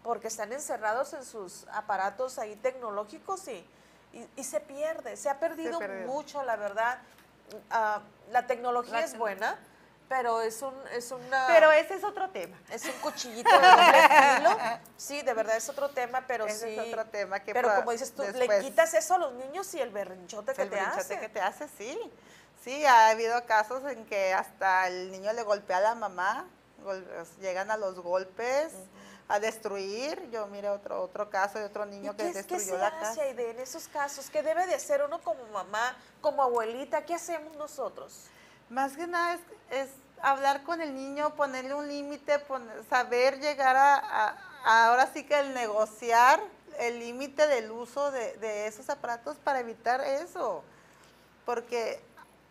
porque 0.02 0.28
están 0.28 0.54
encerrados 0.54 1.14
en 1.14 1.24
sus 1.24 1.68
aparatos 1.72 2.40
ahí 2.40 2.56
tecnológicos 2.56 3.48
y, 3.48 3.64
y, 4.12 4.28
y 4.36 4.44
se 4.44 4.60
pierde, 4.60 5.18
se 5.18 5.30
ha 5.30 5.40
perdido 5.40 5.80
mucho, 6.08 6.42
la 6.42 6.56
verdad. 6.56 6.98
Ah, 7.70 8.02
la 8.32 8.48
tecnología 8.48 9.02
La 9.02 9.06
es 9.06 9.16
buena, 9.16 9.60
pero 10.10 10.42
es 10.42 10.62
un, 10.64 10.74
es 10.92 11.12
una... 11.12 11.46
Pero 11.48 11.72
ese 11.72 11.94
es 11.94 12.04
otro 12.04 12.30
tema. 12.32 12.58
Es 12.72 12.84
un 12.86 12.92
cuchillito 12.94 13.50
de 13.50 13.68
doble 13.68 14.36
filo. 14.36 14.58
Sí, 14.98 15.22
de 15.22 15.34
verdad 15.34 15.56
es 15.56 15.70
otro 15.70 15.90
tema, 15.92 16.26
pero 16.28 16.46
Ese 16.48 16.68
sí. 16.68 16.80
es 16.80 16.88
otro 16.88 17.06
tema 17.06 17.40
que 17.40 17.54
pero 17.54 17.74
como 17.76 17.92
dices 17.92 18.12
tú, 18.14 18.24
le 18.24 18.60
quitas 18.62 18.94
eso 18.96 19.14
a 19.14 19.18
los 19.20 19.34
niños 19.34 19.72
y 19.76 19.80
el 19.80 19.92
berrinchote 19.92 20.54
que 20.54 20.64
el 20.64 20.70
te 20.70 20.76
brinchote 20.76 21.00
hace. 21.02 21.20
que 21.20 21.30
te 21.30 21.40
hace, 21.40 21.68
sí. 21.78 22.12
Sí, 22.64 22.84
ha 22.86 23.10
habido 23.10 23.46
casos 23.46 23.84
en 23.90 24.04
que 24.08 24.34
hasta 24.34 24.88
el 24.88 25.12
niño 25.12 25.32
le 25.32 25.44
golpea 25.44 25.78
a 25.78 25.82
la 25.82 25.96
mamá, 25.96 26.46
llegan 27.40 27.72
a 27.72 27.78
los 27.78 28.00
golpes, 28.00 28.74
a 29.28 29.40
destruir. 29.40 30.30
Yo 30.32 30.48
mire 30.48 30.70
otro 30.70 31.04
otro 31.04 31.30
caso 31.30 31.60
de 31.60 31.66
otro 31.66 31.86
¿Y 31.86 31.92
niño 31.92 32.16
que 32.18 32.24
es- 32.24 32.30
qué 32.46 32.56
destruyó 32.56 32.66
se 32.66 32.78
la 32.78 32.88
hace, 32.88 33.00
casa. 33.00 33.22
Aide, 33.22 33.52
en 33.52 33.60
esos 33.60 33.88
casos? 33.88 34.30
¿Qué 34.30 34.42
debe 34.44 34.66
de 34.68 34.74
hacer 34.76 35.02
uno 35.04 35.22
como 35.22 35.46
mamá, 35.54 35.96
como 36.20 36.42
abuelita? 36.44 37.06
¿Qué 37.06 37.14
hacemos 37.16 37.56
nosotros? 37.56 38.26
Más 38.70 38.96
que 38.96 39.08
nada 39.08 39.40
es, 39.72 39.90
hablar 40.22 40.64
con 40.64 40.82
el 40.82 40.94
niño, 40.94 41.36
ponerle 41.36 41.74
un 41.74 41.88
límite, 41.88 42.40
saber 42.90 43.40
llegar 43.40 43.76
a, 43.76 44.38
ahora 44.64 45.08
sí 45.14 45.24
que 45.24 45.40
el 45.40 45.54
negociar 45.54 46.40
el 46.80 47.00
límite 47.00 47.46
del 47.48 47.72
uso 47.72 48.12
de, 48.12 48.68
esos 48.68 48.90
aparatos 48.90 49.38
para 49.38 49.60
evitar 49.60 50.02
eso. 50.02 50.64
Porque 51.46 52.00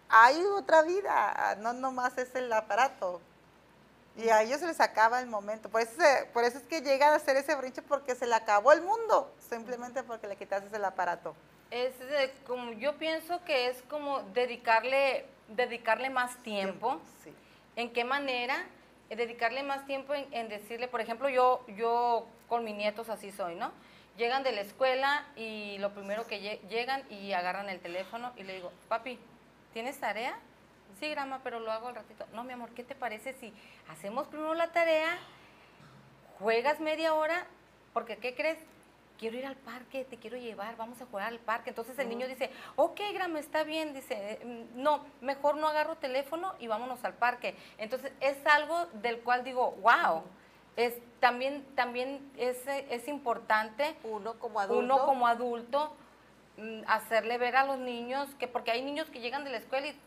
hay 0.08 0.42
otra 0.56 0.82
vida, 0.82 1.56
no 1.60 1.72
nomás 1.72 2.16
es 2.18 2.34
el 2.34 2.52
aparato. 2.52 3.20
Y 4.16 4.28
a 4.30 4.42
ellos 4.42 4.60
se 4.60 4.66
les 4.66 4.80
acaba 4.80 5.20
el 5.20 5.28
momento. 5.28 5.68
Por 5.68 5.80
eso, 5.80 6.02
por 6.32 6.44
eso 6.44 6.58
es 6.58 6.64
que 6.64 6.80
llegan 6.82 7.12
a 7.12 7.16
hacer 7.16 7.36
ese 7.36 7.54
brinche 7.54 7.82
porque 7.82 8.16
se 8.16 8.26
le 8.26 8.34
acabó 8.34 8.72
el 8.72 8.82
mundo, 8.82 9.32
simplemente 9.48 10.02
porque 10.02 10.26
le 10.26 10.36
quitaste 10.36 10.74
el 10.74 10.84
aparato. 10.84 11.34
Es 11.70 11.92
eh, 12.00 12.34
como 12.46 12.72
yo 12.72 12.98
pienso 12.98 13.42
que 13.44 13.68
es 13.68 13.80
como 13.88 14.22
dedicarle 14.34 15.26
dedicarle 15.48 16.10
más 16.10 16.36
tiempo. 16.42 17.00
Sí. 17.24 17.32
¿En 17.76 17.92
qué 17.92 18.04
manera? 18.04 18.64
Eh, 19.10 19.16
dedicarle 19.16 19.62
más 19.62 19.86
tiempo 19.86 20.14
en, 20.14 20.26
en 20.32 20.48
decirle, 20.48 20.88
por 20.88 21.00
ejemplo, 21.00 21.28
yo 21.28 21.64
yo 21.68 22.26
con 22.48 22.64
mis 22.64 22.74
nietos 22.74 23.08
así 23.08 23.30
soy, 23.32 23.54
¿no? 23.54 23.70
Llegan 24.16 24.42
de 24.42 24.52
la 24.52 24.62
escuela 24.62 25.26
y 25.36 25.78
lo 25.78 25.92
primero 25.94 26.26
que 26.26 26.40
lle- 26.40 26.60
llegan 26.68 27.04
y 27.10 27.32
agarran 27.32 27.68
el 27.68 27.78
teléfono 27.80 28.32
y 28.36 28.42
le 28.42 28.54
digo, 28.54 28.72
papi, 28.88 29.18
¿tienes 29.72 29.98
tarea? 30.00 30.36
Sí, 30.98 31.08
grama, 31.10 31.40
pero 31.44 31.60
lo 31.60 31.70
hago 31.70 31.88
al 31.88 31.94
ratito. 31.94 32.26
No, 32.32 32.42
mi 32.42 32.52
amor, 32.52 32.70
¿qué 32.70 32.82
te 32.82 32.94
parece 32.96 33.32
si 33.34 33.52
hacemos 33.88 34.26
primero 34.26 34.54
la 34.54 34.72
tarea, 34.72 35.16
juegas 36.38 36.80
media 36.80 37.14
hora, 37.14 37.46
porque 37.92 38.16
¿qué 38.16 38.34
crees? 38.34 38.58
Quiero 39.18 39.36
ir 39.36 39.46
al 39.46 39.56
parque, 39.56 40.04
te 40.04 40.16
quiero 40.16 40.36
llevar, 40.36 40.76
vamos 40.76 41.00
a 41.02 41.06
jugar 41.06 41.26
al 41.26 41.38
parque. 41.40 41.70
Entonces 41.70 41.98
el 41.98 42.08
niño 42.08 42.28
dice, 42.28 42.50
ok, 42.76 43.00
Grama, 43.12 43.40
está 43.40 43.64
bien. 43.64 43.92
Dice, 43.92 44.38
"Mm, 44.44 44.80
no, 44.82 45.04
mejor 45.20 45.56
no 45.56 45.66
agarro 45.68 45.96
teléfono 45.96 46.54
y 46.60 46.68
vámonos 46.68 47.04
al 47.04 47.14
parque. 47.14 47.56
Entonces 47.78 48.12
es 48.20 48.36
algo 48.46 48.86
del 48.94 49.18
cual 49.20 49.42
digo, 49.42 49.72
wow, 49.82 50.22
es, 50.76 50.94
también, 51.18 51.64
también 51.74 52.30
es, 52.36 52.64
eh, 52.68 52.86
es 52.90 53.08
importante 53.08 53.96
Uno 54.04 54.38
como 54.38 54.60
adulto. 54.60 54.78
uno 54.94 55.04
como 55.06 55.26
adulto 55.26 55.92
mm, 56.56 56.82
hacerle 56.86 57.38
ver 57.38 57.56
a 57.56 57.64
los 57.64 57.78
niños 57.78 58.28
que 58.38 58.46
porque 58.46 58.70
hay 58.70 58.82
niños 58.82 59.10
que 59.10 59.18
llegan 59.20 59.42
de 59.42 59.50
la 59.50 59.56
escuela 59.58 59.88
y 59.88 60.00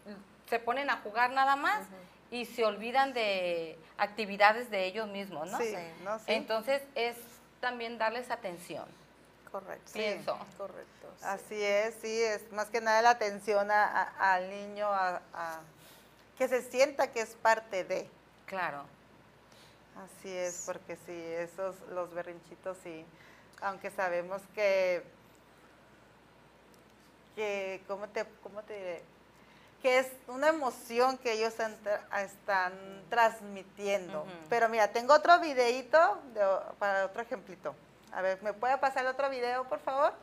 se 0.49 0.59
ponen 0.59 0.89
a 0.89 0.97
jugar 0.97 1.31
nada 1.31 1.57
más 1.57 1.81
y 2.29 2.45
se 2.45 2.63
olvidan 2.63 3.11
de 3.13 3.77
actividades 3.97 4.69
de 4.71 4.85
ellos 4.85 5.09
mismos, 5.09 5.51
¿no? 5.51 5.57
Sí, 5.57 5.73
no, 6.05 6.17
sí. 6.19 6.25
Entonces 6.27 6.81
es 6.95 7.17
también 7.59 7.97
darles 7.97 8.31
atención, 8.31 8.85
Correcto. 9.51 9.91
pienso. 9.93 10.37
Correcto. 10.57 11.07
sí. 11.19 11.25
Así 11.25 11.61
es, 11.61 11.95
sí, 12.01 12.21
es 12.23 12.51
más 12.51 12.69
que 12.69 12.79
nada 12.81 13.01
la 13.01 13.09
atención 13.11 13.69
a- 13.71 13.85
a- 14.19 14.33
al 14.35 14.49
niño, 14.49 14.87
a, 14.87 15.21
a- 15.33 15.59
que 16.37 16.47
se 16.47 16.61
sienta 16.61 17.11
que 17.11 17.21
es 17.21 17.35
parte 17.35 17.83
de. 17.83 18.09
Claro. 18.45 18.83
Así 19.97 20.29
es, 20.35 20.63
porque 20.65 20.95
sí, 21.05 21.11
esos, 21.37 21.75
los 21.89 22.13
berrinchitos 22.13 22.77
sí, 22.83 23.05
aunque 23.61 23.91
sabemos 23.91 24.41
que, 24.55 25.03
que 27.35 27.81
¿cómo 27.87 28.07
te, 28.09 28.25
cómo 28.43 28.61
te 28.63 28.73
diré? 28.73 29.03
Que 29.81 29.99
es 29.99 30.07
una 30.27 30.49
emoción 30.49 31.17
que 31.17 31.33
ellos 31.33 31.49
están, 31.49 31.75
tra- 31.83 32.21
están 32.23 33.03
transmitiendo. 33.09 34.25
Pero 34.49 34.69
mira, 34.69 34.87
tengo 34.91 35.13
otro 35.13 35.39
videito 35.39 36.21
de 36.33 36.41
para 36.77 37.05
otro 37.05 37.21
ejemplito. 37.23 37.75
A 38.11 38.21
ver, 38.21 38.41
¿me 38.43 38.53
puede 38.53 38.77
pasar 38.77 39.03
el 39.03 39.09
otro 39.09 39.29
video, 39.29 39.63
por 39.65 39.79
favor? 39.79 40.13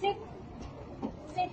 Se... 0.00 0.16
Se... 1.34 1.50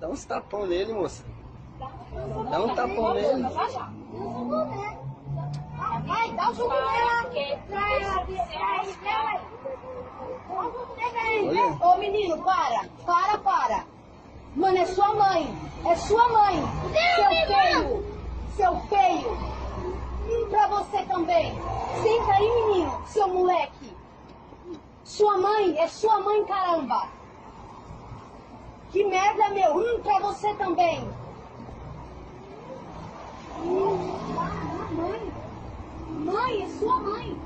Dá 0.00 0.08
uns 0.08 0.24
tapão 0.24 0.66
nele, 0.66 0.92
moça. 0.92 1.24
Dá 2.50 2.62
um 2.62 2.74
tapão 2.74 3.14
nele. 3.14 3.42
Vai, 6.04 6.32
dá 6.32 6.50
o 6.50 6.54
jogo 6.54 6.72
Olha. 11.48 11.66
Ô 11.80 11.98
menino, 11.98 12.42
para, 12.42 12.88
para, 13.06 13.38
para. 13.38 13.91
Mano, 14.54 14.76
é 14.76 14.86
sua 14.86 15.14
mãe. 15.14 15.54
É 15.84 15.96
sua 15.96 16.28
mãe. 16.28 16.62
Seu 17.16 17.46
feio. 17.46 18.04
Seu 18.56 18.80
feio. 18.88 19.52
Pra 20.50 20.66
você 20.68 21.02
também. 21.06 21.52
Senta 22.02 22.32
aí, 22.32 22.66
menino, 22.66 23.02
seu 23.06 23.28
moleque. 23.28 23.96
Sua 25.04 25.38
mãe, 25.38 25.78
é 25.78 25.88
sua 25.88 26.20
mãe, 26.20 26.44
caramba. 26.44 27.08
Que 28.90 29.04
merda, 29.04 29.48
meu. 29.50 29.76
Hum, 29.76 30.00
pra 30.02 30.18
você 30.20 30.54
também. 30.54 31.08
Hum, 33.58 33.96
mãe. 34.92 35.32
Mãe, 36.10 36.62
é 36.62 36.68
sua 36.78 36.96
mãe. 37.00 37.36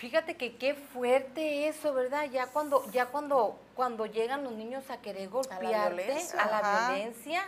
Fíjate 0.00 0.34
que 0.38 0.56
qué 0.56 0.72
fuerte 0.74 1.68
eso, 1.68 1.92
¿verdad? 1.92 2.24
Ya 2.32 2.46
cuando, 2.46 2.90
ya 2.90 3.06
cuando, 3.06 3.58
cuando 3.74 4.06
llegan 4.06 4.42
los 4.44 4.54
niños 4.54 4.88
a 4.88 4.96
querer 5.02 5.28
golpearte, 5.28 5.66
violencia. 5.66 6.40
a 6.42 6.46
la 6.62 6.88
violencia, 6.88 7.42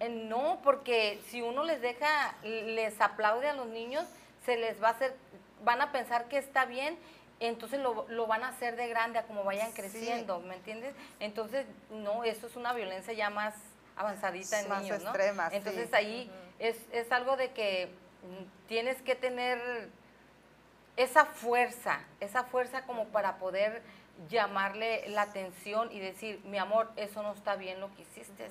eh, 0.00 0.08
no, 0.08 0.58
porque 0.64 1.20
si 1.28 1.42
uno 1.42 1.64
les 1.64 1.82
deja, 1.82 2.34
les 2.44 2.98
aplaude 2.98 3.46
a 3.46 3.52
los 3.52 3.66
niños, 3.66 4.06
se 4.46 4.56
les 4.56 4.82
va 4.82 4.88
a 4.88 4.90
hacer, 4.92 5.14
van 5.64 5.82
a 5.82 5.92
pensar 5.92 6.28
que 6.28 6.38
está 6.38 6.64
bien, 6.64 6.98
entonces 7.40 7.78
lo, 7.78 8.06
lo 8.08 8.26
van 8.26 8.42
a 8.42 8.48
hacer 8.48 8.74
de 8.76 8.88
grande 8.88 9.18
a 9.18 9.24
como 9.24 9.44
vayan 9.44 9.68
Sí. 9.72 9.74
creciendo, 9.82 10.40
¿me 10.40 10.54
entiendes? 10.56 10.94
Entonces, 11.20 11.66
no, 11.90 12.24
eso 12.24 12.46
es 12.46 12.56
una 12.56 12.72
violencia 12.72 13.12
ya 13.12 13.28
más 13.28 13.54
avanzadita 13.96 14.60
en 14.62 14.68
Más 14.70 14.82
niños, 14.82 15.02
¿no? 15.02 15.10
extrema, 15.10 15.50
sí. 15.50 15.56
Entonces 15.56 15.92
ahí 15.92 16.30
es, 16.58 16.76
es 16.90 17.12
algo 17.12 17.36
de 17.36 17.50
que 17.50 17.90
mm, 18.22 18.66
tienes 18.68 19.02
que 19.02 19.14
tener 19.14 19.90
esa 20.96 21.24
fuerza, 21.24 22.00
esa 22.20 22.44
fuerza 22.44 22.82
como 22.84 23.06
para 23.08 23.36
poder 23.36 23.82
llamarle 24.28 25.08
la 25.08 25.22
atención 25.22 25.90
y 25.90 26.00
decir, 26.00 26.40
mi 26.44 26.58
amor, 26.58 26.90
eso 26.96 27.22
no 27.22 27.32
está 27.32 27.56
bien 27.56 27.80
lo 27.80 27.94
que 27.94 28.02
hiciste. 28.02 28.50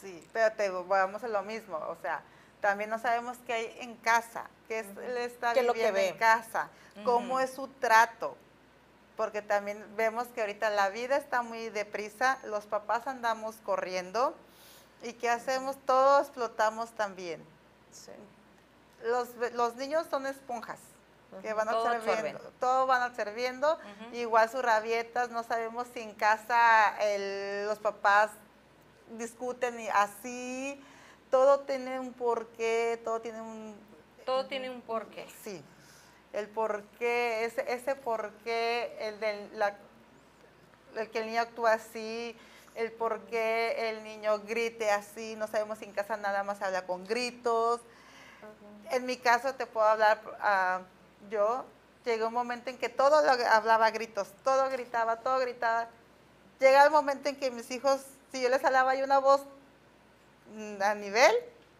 Sí, 0.00 0.26
pero 0.32 0.52
te 0.54 0.68
vamos 0.70 1.22
a 1.22 1.28
lo 1.28 1.42
mismo, 1.42 1.76
o 1.76 1.96
sea, 2.00 2.22
también 2.60 2.90
no 2.90 2.98
sabemos 2.98 3.38
qué 3.46 3.52
hay 3.52 3.76
en 3.80 3.96
casa, 3.96 4.48
qué 4.66 4.80
es, 4.80 4.86
él 4.86 5.16
está 5.18 5.52
¿Qué 5.52 5.62
lo 5.62 5.72
que 5.72 5.90
viviendo 5.90 6.00
ve? 6.00 6.08
en 6.08 6.18
casa, 6.18 6.68
cómo 7.04 7.38
es 7.38 7.52
su 7.52 7.68
trato, 7.68 8.36
porque 9.16 9.42
también 9.42 9.84
vemos 9.96 10.26
que 10.28 10.40
ahorita 10.40 10.70
la 10.70 10.88
vida 10.88 11.16
está 11.16 11.42
muy 11.42 11.68
deprisa, 11.68 12.38
los 12.44 12.64
papás 12.66 13.06
andamos 13.06 13.56
corriendo 13.56 14.34
y 15.02 15.12
qué 15.14 15.28
hacemos, 15.28 15.76
todos 15.84 16.22
explotamos 16.22 16.90
también. 16.92 17.42
Sí. 17.92 18.12
Los, 19.04 19.28
los 19.52 19.76
niños 19.76 20.06
son 20.10 20.26
esponjas 20.26 20.78
que 21.42 21.52
van 21.52 21.68
Todo 21.68 21.86
absorbiendo, 21.88 22.52
todo 22.60 22.86
van 22.86 23.02
absorbiendo, 23.02 23.78
igual 24.12 24.48
sus 24.50 24.62
rabietas, 24.62 25.30
no 25.30 25.42
sabemos 25.44 25.86
si 25.94 26.00
en 26.00 26.14
casa 26.14 26.96
el- 27.00 27.66
los 27.66 27.78
papás 27.78 28.30
discuten 29.10 29.78
y 29.80 29.88
así, 29.88 30.82
todo 31.30 31.60
tiene 31.60 31.98
un 32.00 32.12
porqué, 32.12 33.00
todo 33.04 33.20
tiene 33.20 33.40
un... 33.40 33.76
Todo 34.26 34.46
tiene 34.46 34.70
un 34.70 34.80
porqué. 34.82 35.26
Sí, 35.42 35.64
el 36.32 36.48
porqué, 36.48 37.44
ese, 37.44 37.64
ese 37.72 37.94
porqué, 37.96 38.96
el, 39.00 39.20
de 39.20 39.48
la, 39.54 39.76
el 40.96 41.10
que 41.10 41.20
el 41.20 41.26
niño 41.26 41.40
actúa 41.42 41.72
así, 41.74 42.36
el 42.74 42.92
por 42.92 43.20
qué 43.26 43.90
el 43.90 44.04
niño 44.04 44.38
grite 44.40 44.90
así, 44.90 45.34
no 45.36 45.46
sabemos 45.48 45.78
si 45.78 45.84
en 45.86 45.92
casa 45.92 46.16
nada 46.16 46.42
más 46.44 46.60
habla 46.62 46.86
con 46.86 47.04
gritos. 47.06 47.80
En 48.90 49.06
mi 49.06 49.16
caso 49.16 49.54
te 49.54 49.66
puedo 49.66 49.86
hablar, 49.86 50.20
ah, 50.40 50.80
yo 51.28 51.64
llegó 52.04 52.28
un 52.28 52.34
momento 52.34 52.70
en 52.70 52.78
que 52.78 52.88
todo 52.88 53.22
lo 53.22 53.30
hablaba 53.48 53.86
a 53.86 53.90
gritos, 53.90 54.28
todo 54.44 54.68
gritaba, 54.70 55.16
todo 55.16 55.38
gritaba. 55.38 55.88
Llega 56.58 56.84
el 56.84 56.90
momento 56.90 57.28
en 57.28 57.36
que 57.36 57.50
mis 57.50 57.70
hijos, 57.70 58.02
si 58.32 58.40
yo 58.42 58.48
les 58.48 58.64
hablaba 58.64 58.94
y 58.96 59.02
una 59.02 59.18
voz 59.18 59.42
mm, 60.54 60.82
a 60.82 60.94
nivel, 60.94 61.34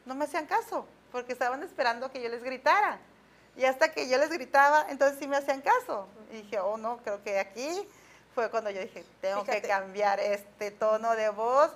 no 0.07 0.15
me 0.15 0.25
hacían 0.25 0.47
caso, 0.47 0.87
porque 1.13 1.33
estaban 1.33 1.63
esperando 1.63 2.11
que 2.11 2.23
yo 2.23 2.29
les 2.29 2.43
gritara. 2.43 2.99
Y 3.57 3.65
hasta 3.65 3.93
que 3.93 4.09
yo 4.09 4.17
les 4.19 4.31
gritaba, 4.31 4.87
entonces 4.89 5.19
sí 5.19 5.27
me 5.27 5.37
hacían 5.37 5.61
caso. 5.61 6.07
Y 6.33 6.43
dije, 6.43 6.61
oh 6.61 6.77
no, 6.77 6.99
creo 6.99 7.23
que 7.23 7.39
aquí 7.39 7.87
fue 8.35 8.51
cuando 8.51 8.71
yo 8.71 8.81
dije, 8.81 9.05
tengo 9.21 9.45
que 9.45 9.61
cambiar 9.61 10.21
este 10.21 10.71
tono 10.71 11.15
de 11.17 11.29
voz 11.31 11.71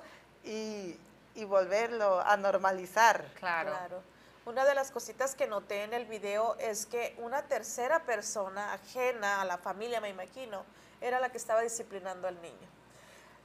y, 0.44 0.96
y 1.34 1.44
volverlo 1.44 2.20
a 2.20 2.36
normalizar. 2.36 3.26
Claro. 3.38 3.70
Claro. 3.70 4.13
Una 4.46 4.66
de 4.66 4.74
las 4.74 4.90
cositas 4.90 5.34
que 5.34 5.46
noté 5.46 5.84
en 5.84 5.94
el 5.94 6.04
video 6.04 6.56
es 6.58 6.84
que 6.84 7.16
una 7.18 7.42
tercera 7.42 8.04
persona 8.04 8.74
ajena 8.74 9.40
a 9.40 9.44
la 9.46 9.56
familia, 9.56 10.02
me 10.02 10.10
imagino, 10.10 10.64
era 11.00 11.18
la 11.18 11.30
que 11.30 11.38
estaba 11.38 11.62
disciplinando 11.62 12.28
al 12.28 12.40
niño. 12.42 12.68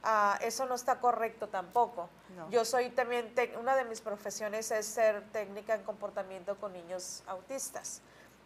Ah, 0.02 0.38
eso 0.42 0.66
no 0.66 0.74
está 0.74 1.00
correcto 1.00 1.48
tampoco. 1.48 2.08
No. 2.36 2.50
Yo 2.50 2.64
soy 2.66 2.90
también, 2.90 3.32
una 3.58 3.76
de 3.76 3.84
mis 3.84 4.02
profesiones 4.02 4.70
es 4.70 4.86
ser 4.86 5.22
técnica 5.32 5.74
en 5.74 5.84
comportamiento 5.84 6.56
con 6.56 6.72
niños 6.74 7.22
autistas. 7.26 8.02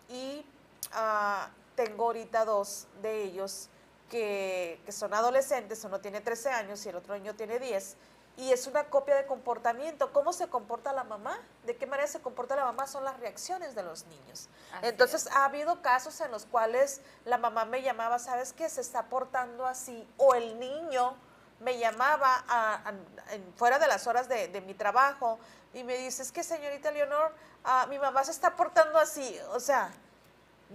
Y 0.08 0.46
ah, 0.92 1.50
tengo 1.74 2.04
ahorita 2.04 2.44
dos 2.44 2.86
de 3.02 3.22
ellos 3.24 3.68
que, 4.10 4.80
que 4.86 4.92
son 4.92 5.12
adolescentes, 5.12 5.82
uno 5.84 6.00
tiene 6.00 6.20
13 6.20 6.50
años 6.50 6.84
y 6.86 6.88
el 6.88 6.96
otro 6.96 7.14
niño 7.14 7.34
tiene 7.34 7.58
10, 7.58 7.96
y 8.36 8.52
es 8.52 8.66
una 8.66 8.84
copia 8.84 9.14
de 9.14 9.26
comportamiento. 9.26 10.12
¿Cómo 10.12 10.32
se 10.32 10.48
comporta 10.48 10.92
la 10.92 11.04
mamá? 11.04 11.38
¿De 11.64 11.76
qué 11.76 11.86
manera 11.86 12.08
se 12.08 12.20
comporta 12.20 12.56
la 12.56 12.64
mamá? 12.64 12.86
Son 12.86 13.04
las 13.04 13.18
reacciones 13.20 13.74
de 13.74 13.82
los 13.84 14.06
niños. 14.06 14.48
Así 14.72 14.86
Entonces, 14.86 15.28
ha 15.32 15.44
habido 15.44 15.82
casos 15.82 16.20
en 16.20 16.30
los 16.32 16.44
cuales 16.46 17.00
la 17.24 17.38
mamá 17.38 17.64
me 17.64 17.82
llamaba, 17.82 18.18
¿sabes 18.18 18.52
qué? 18.52 18.68
Se 18.68 18.80
está 18.80 19.04
portando 19.04 19.66
así, 19.66 20.08
o 20.16 20.34
el 20.34 20.58
niño 20.58 21.14
me 21.60 21.78
llamaba 21.78 22.44
a- 22.48 22.80
a- 22.88 23.32
en- 23.34 23.54
fuera 23.56 23.78
de 23.78 23.86
las 23.86 24.06
horas 24.08 24.28
de, 24.28 24.48
de 24.48 24.60
mi 24.60 24.74
trabajo 24.74 25.38
y 25.72 25.84
me 25.84 25.96
dice, 25.96 26.22
es 26.22 26.32
que 26.32 26.42
señorita 26.42 26.90
Leonor, 26.90 27.32
ah, 27.64 27.86
mi 27.88 27.98
mamá 27.98 28.24
se 28.24 28.32
está 28.32 28.56
portando 28.56 28.98
así, 28.98 29.38
o 29.50 29.60
sea, 29.60 29.90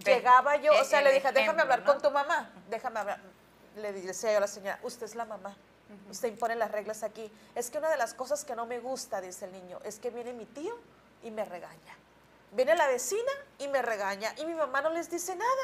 llegaba 0.03 0.55
yo, 0.55 0.71
o 0.71 0.75
e- 0.81 0.85
sea, 0.85 1.01
le 1.01 1.11
dije, 1.11 1.31
déjame 1.31 1.61
hablar 1.61 1.79
¿no? 1.79 1.85
con 1.85 2.01
tu 2.01 2.09
mamá, 2.11 2.49
déjame 2.69 2.99
hablar. 3.01 3.19
Le 3.75 3.91
decía 3.93 4.31
yo 4.31 4.37
a 4.37 4.41
la 4.41 4.47
señora, 4.47 4.79
usted 4.83 5.05
es 5.05 5.15
la 5.15 5.25
mamá, 5.25 5.55
usted 6.09 6.27
impone 6.29 6.55
las 6.55 6.71
reglas 6.71 7.03
aquí. 7.03 7.31
Es 7.55 7.69
que 7.69 7.77
una 7.77 7.89
de 7.89 7.97
las 7.97 8.13
cosas 8.13 8.45
que 8.45 8.55
no 8.55 8.65
me 8.65 8.79
gusta, 8.79 9.21
dice 9.21 9.45
el 9.45 9.51
niño, 9.51 9.79
es 9.83 9.99
que 9.99 10.09
viene 10.09 10.33
mi 10.33 10.45
tío 10.45 10.75
y 11.23 11.31
me 11.31 11.45
regaña. 11.45 11.97
Viene 12.51 12.75
la 12.75 12.87
vecina 12.87 13.31
y 13.59 13.67
me 13.67 13.81
regaña 13.81 14.33
y 14.37 14.45
mi 14.45 14.53
mamá 14.53 14.81
no 14.81 14.89
les 14.89 15.09
dice 15.09 15.35
nada. 15.35 15.61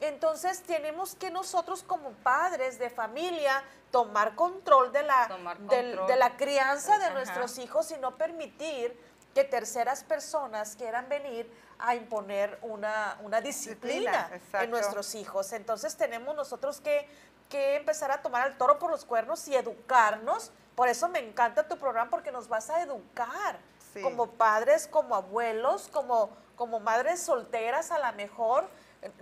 Entonces 0.00 0.62
tenemos 0.62 1.14
que 1.14 1.30
nosotros 1.30 1.82
como 1.82 2.10
padres 2.12 2.78
de 2.78 2.88
familia 2.90 3.62
tomar 3.90 4.34
control 4.34 4.92
de 4.92 5.02
la, 5.02 5.28
del- 5.68 5.98
de 6.06 6.16
la 6.16 6.36
crianza 6.36 6.98
de 6.98 7.06
Ajá. 7.06 7.14
nuestros 7.14 7.58
hijos 7.58 7.90
y 7.90 7.98
no 7.98 8.16
permitir 8.16 8.98
que 9.34 9.44
terceras 9.44 10.02
personas 10.04 10.74
quieran 10.76 11.08
venir 11.08 11.50
a 11.78 11.94
imponer 11.94 12.58
una, 12.62 13.18
una 13.22 13.40
disciplina, 13.40 14.28
Disciplina, 14.32 14.64
en 14.64 14.70
nuestros 14.70 15.14
hijos. 15.14 15.52
Entonces 15.52 15.96
tenemos 15.96 16.34
nosotros 16.34 16.80
que, 16.80 17.08
que 17.50 17.76
empezar 17.76 18.10
a 18.10 18.22
tomar 18.22 18.42
al 18.46 18.56
toro 18.56 18.78
por 18.78 18.90
los 18.90 19.04
cuernos 19.04 19.46
y 19.48 19.54
educarnos. 19.54 20.50
Por 20.74 20.88
eso 20.88 21.08
me 21.08 21.18
encanta 21.18 21.68
tu 21.68 21.76
programa 21.76 22.10
porque 22.10 22.32
nos 22.32 22.48
vas 22.48 22.70
a 22.70 22.80
educar 22.82 23.58
Sí. 23.92 24.00
como 24.02 24.30
padres, 24.30 24.86
como 24.86 25.14
abuelos, 25.16 25.88
como, 25.88 26.30
como 26.56 26.78
madres 26.80 27.20
solteras 27.22 27.90
a 27.90 27.98
lo 27.98 28.16
mejor. 28.16 28.68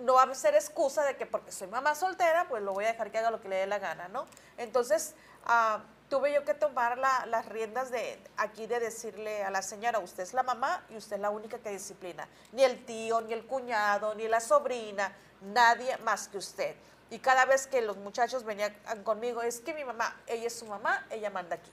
No 0.00 0.14
va 0.14 0.24
a 0.24 0.34
ser 0.34 0.54
excusa 0.54 1.02
de 1.04 1.16
que 1.16 1.24
porque 1.24 1.50
soy 1.52 1.68
mamá 1.68 1.94
soltera, 1.94 2.46
pues 2.48 2.62
lo 2.62 2.72
voy 2.74 2.84
a 2.84 2.88
dejar 2.88 3.10
que 3.10 3.18
haga 3.18 3.30
lo 3.30 3.40
que 3.40 3.48
le 3.48 3.56
dé 3.56 3.66
la 3.66 3.78
gana, 3.78 4.08
¿no? 4.08 4.26
Entonces, 4.58 5.14
ah, 5.46 5.80
tuve 6.10 6.34
yo 6.34 6.44
que 6.44 6.52
tomar 6.52 6.98
la- 6.98 7.24
las 7.26 7.46
riendas 7.46 7.90
de 7.90 8.22
aquí 8.36 8.66
de 8.66 8.78
decirle 8.80 9.42
a 9.44 9.50
la 9.50 9.62
señora, 9.62 10.00
usted 10.00 10.22
es 10.24 10.34
la 10.34 10.42
mamá 10.42 10.84
y 10.90 10.96
usted 10.96 11.16
es 11.16 11.22
la 11.22 11.30
única 11.30 11.58
que 11.58 11.70
disciplina. 11.70 12.28
Ni 12.52 12.62
el 12.64 12.84
tío, 12.84 13.20
ni 13.22 13.32
el 13.32 13.46
cuñado, 13.46 14.14
ni 14.16 14.26
la 14.28 14.40
sobrina, 14.40 15.12
nadie 15.40 15.96
más 15.98 16.28
que 16.28 16.38
usted. 16.38 16.76
Y 17.10 17.18
cada 17.20 17.44
vez 17.46 17.66
que 17.66 17.80
los 17.80 17.96
muchachos 17.96 18.44
venían 18.44 18.74
conmigo, 19.04 19.42
es 19.42 19.60
que 19.60 19.72
mi 19.74 19.84
mamá, 19.84 20.14
ella 20.26 20.46
es 20.46 20.58
su 20.58 20.66
mamá, 20.66 21.06
ella 21.10 21.30
manda 21.30 21.56
aquí. 21.56 21.70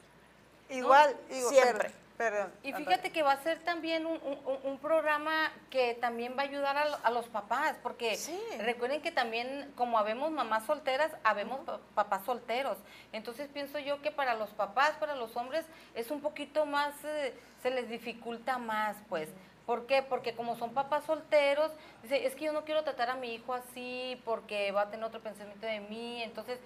Igual, 0.69 1.15
Siempre. 1.49 1.91
perdón. 2.17 2.51
Y 2.63 2.71
fíjate 2.73 3.11
que 3.11 3.21
va 3.21 3.33
a 3.33 3.43
ser 3.43 3.59
también 3.59 4.05
un, 4.05 4.19
un- 4.23 4.59
un 4.63 4.79
programa 4.79 5.51
que 5.69 5.93
también 5.95 6.35
va 6.37 6.43
a 6.43 6.45
ayudar 6.45 6.77
a, 6.77 6.85
lo- 6.89 6.99
a 7.03 7.09
los 7.11 7.27
papás, 7.27 7.75
porque 7.83 8.15
Sí. 8.15 8.39
recuerden 8.59 9.01
que 9.01 9.11
también 9.11 9.71
como 9.75 9.99
habemos 9.99 10.31
mamás 10.31 10.65
solteras, 10.65 11.11
habemos 11.23 11.59
pa- 11.65 11.79
papás 11.93 12.23
solteros. 12.25 12.77
Entonces 13.11 13.49
pienso 13.53 13.77
yo 13.79 14.01
que 14.01 14.11
para 14.11 14.33
los 14.35 14.49
papás, 14.51 14.91
para 14.99 15.15
los 15.15 15.35
hombres, 15.35 15.65
es 15.93 16.09
un 16.09 16.21
poquito 16.21 16.65
más, 16.65 16.95
eh, 17.03 17.33
se 17.61 17.69
les 17.71 17.89
dificulta 17.89 18.57
más, 18.57 18.95
pues. 19.09 19.27
¿Por 19.65 19.87
qué? 19.87 20.03
Porque 20.03 20.35
como 20.35 20.55
son 20.57 20.73
papás 20.73 21.05
solteros, 21.05 21.71
dice, 22.03 22.25
es 22.25 22.35
que 22.35 22.45
yo 22.45 22.53
no 22.53 22.65
quiero 22.65 22.83
tratar 22.83 23.09
a 23.09 23.15
mi 23.15 23.33
hijo 23.33 23.53
así 23.53 24.21
porque 24.25 24.71
va 24.71 24.81
a 24.81 24.89
tener 24.89 25.05
otro 25.05 25.21
pensamiento 25.21 25.65
de 25.65 25.79
mí. 25.79 26.21
Entonces, 26.21 26.59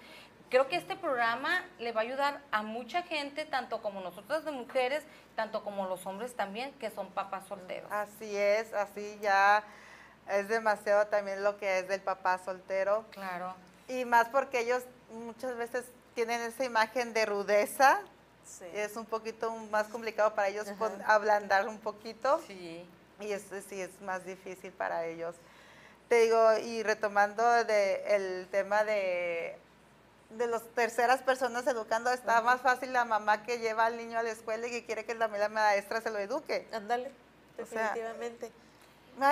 creo 0.50 0.68
que 0.68 0.76
este 0.76 0.96
programa 0.96 1.64
le 1.78 1.92
va 1.92 2.00
a 2.00 2.04
ayudar 2.04 2.42
a 2.50 2.62
mucha 2.62 3.02
gente, 3.02 3.46
tanto 3.46 3.80
como 3.80 4.00
nosotras 4.00 4.44
de 4.44 4.50
mujeres, 4.50 5.02
tanto 5.34 5.64
como 5.64 5.86
los 5.86 6.04
hombres 6.06 6.34
también, 6.34 6.72
que 6.72 6.90
son 6.90 7.08
papás 7.10 7.46
solteros. 7.46 7.90
Así 7.90 8.36
es, 8.36 8.74
así 8.74 9.18
ya 9.22 9.64
es 10.28 10.48
demasiado 10.48 11.06
también 11.06 11.42
lo 11.42 11.56
que 11.56 11.78
es 11.78 11.88
del 11.88 12.02
papá 12.02 12.38
soltero. 12.38 13.04
Claro. 13.10 13.54
Y 13.88 14.04
más 14.04 14.28
porque 14.28 14.60
ellos 14.60 14.84
muchas 15.10 15.56
veces 15.56 15.86
tienen 16.14 16.40
esa 16.42 16.64
imagen 16.64 17.12
de 17.14 17.26
rudeza. 17.26 18.00
Sí. 18.44 18.64
Es 18.74 18.96
un 18.96 19.06
poquito 19.06 19.50
más 19.70 19.86
complicado 19.88 20.34
para 20.34 20.48
ellos 20.48 20.66
ablandar 21.06 21.68
un 21.68 21.78
poquito. 21.78 22.40
Sí. 22.46 22.84
Y 23.20 23.32
eso 23.32 23.54
sí 23.68 23.80
es 23.80 24.00
más 24.00 24.24
difícil 24.24 24.72
para 24.72 25.04
ellos. 25.06 25.34
Te 26.08 26.22
digo, 26.22 26.58
y 26.58 26.82
retomando 26.82 27.48
de 27.64 28.02
el 28.16 28.48
tema 28.50 28.82
de, 28.82 29.56
de 30.30 30.46
las 30.46 30.62
terceras 30.74 31.22
personas 31.22 31.66
educando, 31.66 32.10
está 32.10 32.40
más 32.40 32.60
fácil 32.60 32.92
la 32.92 33.04
mamá 33.04 33.44
que 33.44 33.58
lleva 33.58 33.86
al 33.86 33.96
niño 33.96 34.18
a 34.18 34.22
la 34.22 34.30
escuela 34.30 34.66
y 34.66 34.70
que 34.70 34.84
quiere 34.84 35.04
que 35.04 35.14
también 35.14 35.42
la 35.42 35.48
maestra 35.48 36.00
se 36.00 36.10
lo 36.10 36.18
eduque. 36.18 36.66
Ándale, 36.72 37.12
O 37.62 37.66
sea, 37.66 37.82
definitivamente. 37.92 38.50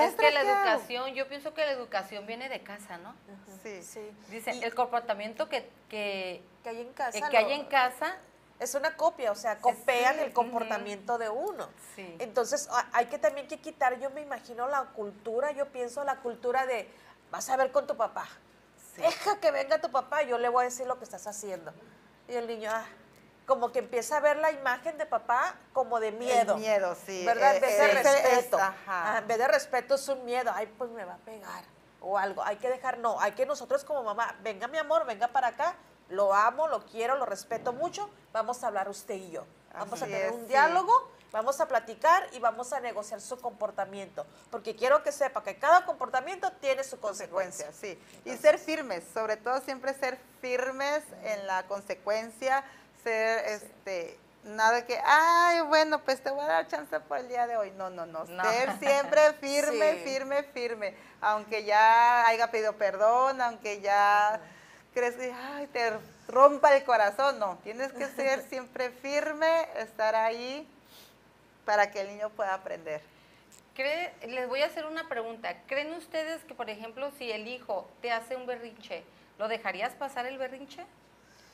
Es 0.03 0.15
que 0.15 0.31
la 0.31 0.43
educación, 0.43 1.15
yo 1.15 1.27
pienso 1.29 1.55
que 1.55 1.65
la 1.65 1.73
educación 1.73 2.27
viene 2.27 2.49
de 2.49 2.63
casa, 2.63 2.99
¿no? 2.99 3.15
Sí. 3.63 3.83
sí. 3.83 4.11
Dicen, 4.29 4.57
Y 4.57 4.65
el 4.65 4.75
comportamiento 4.75 5.49
que, 5.49 5.69
que, 5.89 6.43
que 6.63 6.69
hay 6.69 6.81
en 6.83 6.93
casa. 6.93 7.31
que 7.31 7.37
hay 7.39 7.53
en 7.53 7.65
casa, 7.67 8.17
Es 8.61 8.75
una 8.75 8.97
copia, 8.97 9.31
o 9.31 9.35
sea, 9.37 9.59
copian 9.59 10.17
Sí, 10.17 10.21
el 10.23 10.33
comportamiento 10.33 11.17
de 11.19 11.29
uno. 11.29 11.69
Sí. 11.95 12.17
Entonces, 12.19 12.69
hay 12.93 13.07
que 13.07 13.19
también 13.19 13.47
que 13.47 13.61
quitar, 13.61 13.99
yo 14.01 14.11
me 14.11 14.21
imagino 14.21 14.67
la 14.69 14.83
cultura, 14.87 15.53
yo 15.53 15.67
pienso 15.67 16.03
la 16.05 16.17
cultura 16.17 16.67
de, 16.67 16.91
vas 17.31 17.49
a 17.51 17.57
ver 17.57 17.71
con 17.71 17.87
tu 17.87 17.97
papá. 17.97 18.27
Deja 18.97 19.39
que 19.39 19.53
venga 19.53 19.81
tu 19.81 19.91
papá, 19.93 20.23
yo 20.23 20.39
le 20.39 20.49
voy 20.49 20.63
a 20.63 20.65
decir 20.65 20.87
lo 20.89 20.99
que 20.99 21.05
estás 21.05 21.27
haciendo. 21.29 21.73
Y 22.27 22.35
el 22.35 22.49
niño, 22.49 22.69
ah, 22.73 22.85
como 23.47 23.71
que 23.71 23.79
empieza 23.79 24.17
a 24.17 24.21
ver 24.21 24.37
la 24.39 24.51
imagen 24.51 24.99
de 24.99 25.07
papá 25.07 25.55
como 25.73 26.01
de 26.01 26.11
miedo. 26.11 26.55
El 26.55 26.61
miedo, 26.61 26.97
sí. 27.07 27.25
¿Verdad? 27.25 27.55
Eh, 27.55 27.57
En 27.57 27.63
vez 27.63 27.79
de 27.79 27.87
es- 27.89 28.25
respeto. 28.25 28.59
Ah, 28.89 29.19
en 29.23 29.29
vez 29.29 29.39
de 29.39 29.47
respeto 29.49 29.95
es 29.95 30.09
un 30.09 30.25
miedo. 30.25 30.51
Ay, 30.53 30.67
pues 30.77 30.91
me 30.91 31.05
va 31.05 31.15
a 31.15 31.19
pegar. 31.19 31.63
O 32.01 32.19
algo. 32.19 32.43
Hay 32.43 32.57
que 32.57 32.69
dejar, 32.69 32.99
no. 32.99 33.21
Hay 33.21 33.33
que 33.33 33.47
nosotros 33.47 33.85
como 33.85 34.03
mamá, 34.03 34.37
venga 34.43 34.67
mi 34.67 34.79
amor, 34.79 35.07
venga 35.07 35.29
para 35.29 35.49
acá. 35.49 35.77
Lo 36.11 36.35
amo, 36.35 36.69
lo 36.69 36.85
quiero, 36.87 37.17
lo 37.17 37.27
respeto 37.27 37.73
mucho. 37.73 38.09
Vamos 38.33 38.63
a 38.65 38.69
hablar 38.69 38.89
usted 38.89 39.15
y 39.15 39.31
yo. 39.31 39.45
Vamos 39.75 40.01
a 40.03 40.07
tener 40.07 40.27
es, 40.27 40.33
un 40.33 40.41
sí. 40.43 40.47
diálogo, 40.49 40.93
vamos 41.31 41.61
a 41.61 41.69
platicar 41.69 42.27
y 42.33 42.39
vamos 42.41 42.73
a 42.73 42.81
negociar 42.81 43.21
su 43.21 43.39
comportamiento. 43.41 44.27
Porque 44.51 44.75
quiero 44.75 45.03
que 45.03 45.13
sepa 45.13 45.43
que 45.43 45.59
cada 45.59 45.85
comportamiento 45.85 46.51
tiene 46.61 46.83
su 46.85 46.99
consecuencia. 46.99 47.71
sí. 47.73 47.99
Y 48.25 48.37
ser 48.37 48.59
firmes, 48.59 49.05
sobre 49.13 49.37
todo 49.37 49.61
siempre 49.61 49.93
ser 49.95 50.19
firmes 50.41 51.03
en 51.23 51.47
la 51.47 51.67
consecuencia, 51.67 52.65
ser, 53.05 53.45
este, 53.47 54.19
nada 54.45 54.87
que, 54.87 54.99
ay, 55.05 55.61
bueno, 55.63 56.01
pues 56.03 56.23
te 56.23 56.31
voy 56.31 56.45
a 56.45 56.49
dar 56.49 56.67
chance 56.69 56.99
por 57.01 57.19
el 57.19 57.29
día 57.29 57.47
de 57.47 57.57
hoy. 57.59 57.71
No, 57.73 57.91
no, 57.91 58.07
no, 58.07 58.25
No. 58.25 58.45
ser 58.45 58.79
siempre 58.81 59.35
firme, 59.35 59.93
Sí. 59.97 60.05
firme, 60.05 60.43
firme. 60.45 60.97
Aunque 61.21 61.65
ya 61.65 62.27
haya 62.27 62.51
pedido 62.51 62.73
perdón, 62.77 63.41
aunque 63.43 63.81
ya 63.83 64.41
crees 64.95 65.15
que, 65.17 65.33
ay, 65.33 65.67
te 65.69 65.93
rompa 66.29 66.77
el 66.77 66.85
corazón, 66.85 67.39
no. 67.39 67.59
Tienes 67.65 67.93
que 67.93 68.07
ser 68.07 68.43
siempre 68.49 68.91
firme, 68.91 69.69
estar 69.77 70.15
ahí 70.15 70.67
para 71.65 71.91
que 71.91 72.01
el 72.01 72.09
niño 72.09 72.31
pueda 72.31 72.55
aprender. 72.55 73.01
¿Cree- 73.77 74.13
les 74.27 74.49
voy 74.49 74.63
a 74.63 74.67
hacer 74.67 74.87
una 74.87 75.09
pregunta. 75.09 75.55
¿Creen 75.67 75.93
ustedes 75.95 76.43
que, 76.45 76.55
por 76.55 76.69
ejemplo, 76.71 77.11
si 77.19 77.31
el 77.31 77.47
hijo 77.47 77.89
te 78.03 78.11
hace 78.11 78.35
un 78.37 78.47
berrinche, 78.47 79.05
¿lo 79.39 79.47
dejarías 79.49 79.93
pasar 79.95 80.27
el 80.27 80.39
berrinche? 80.39 80.85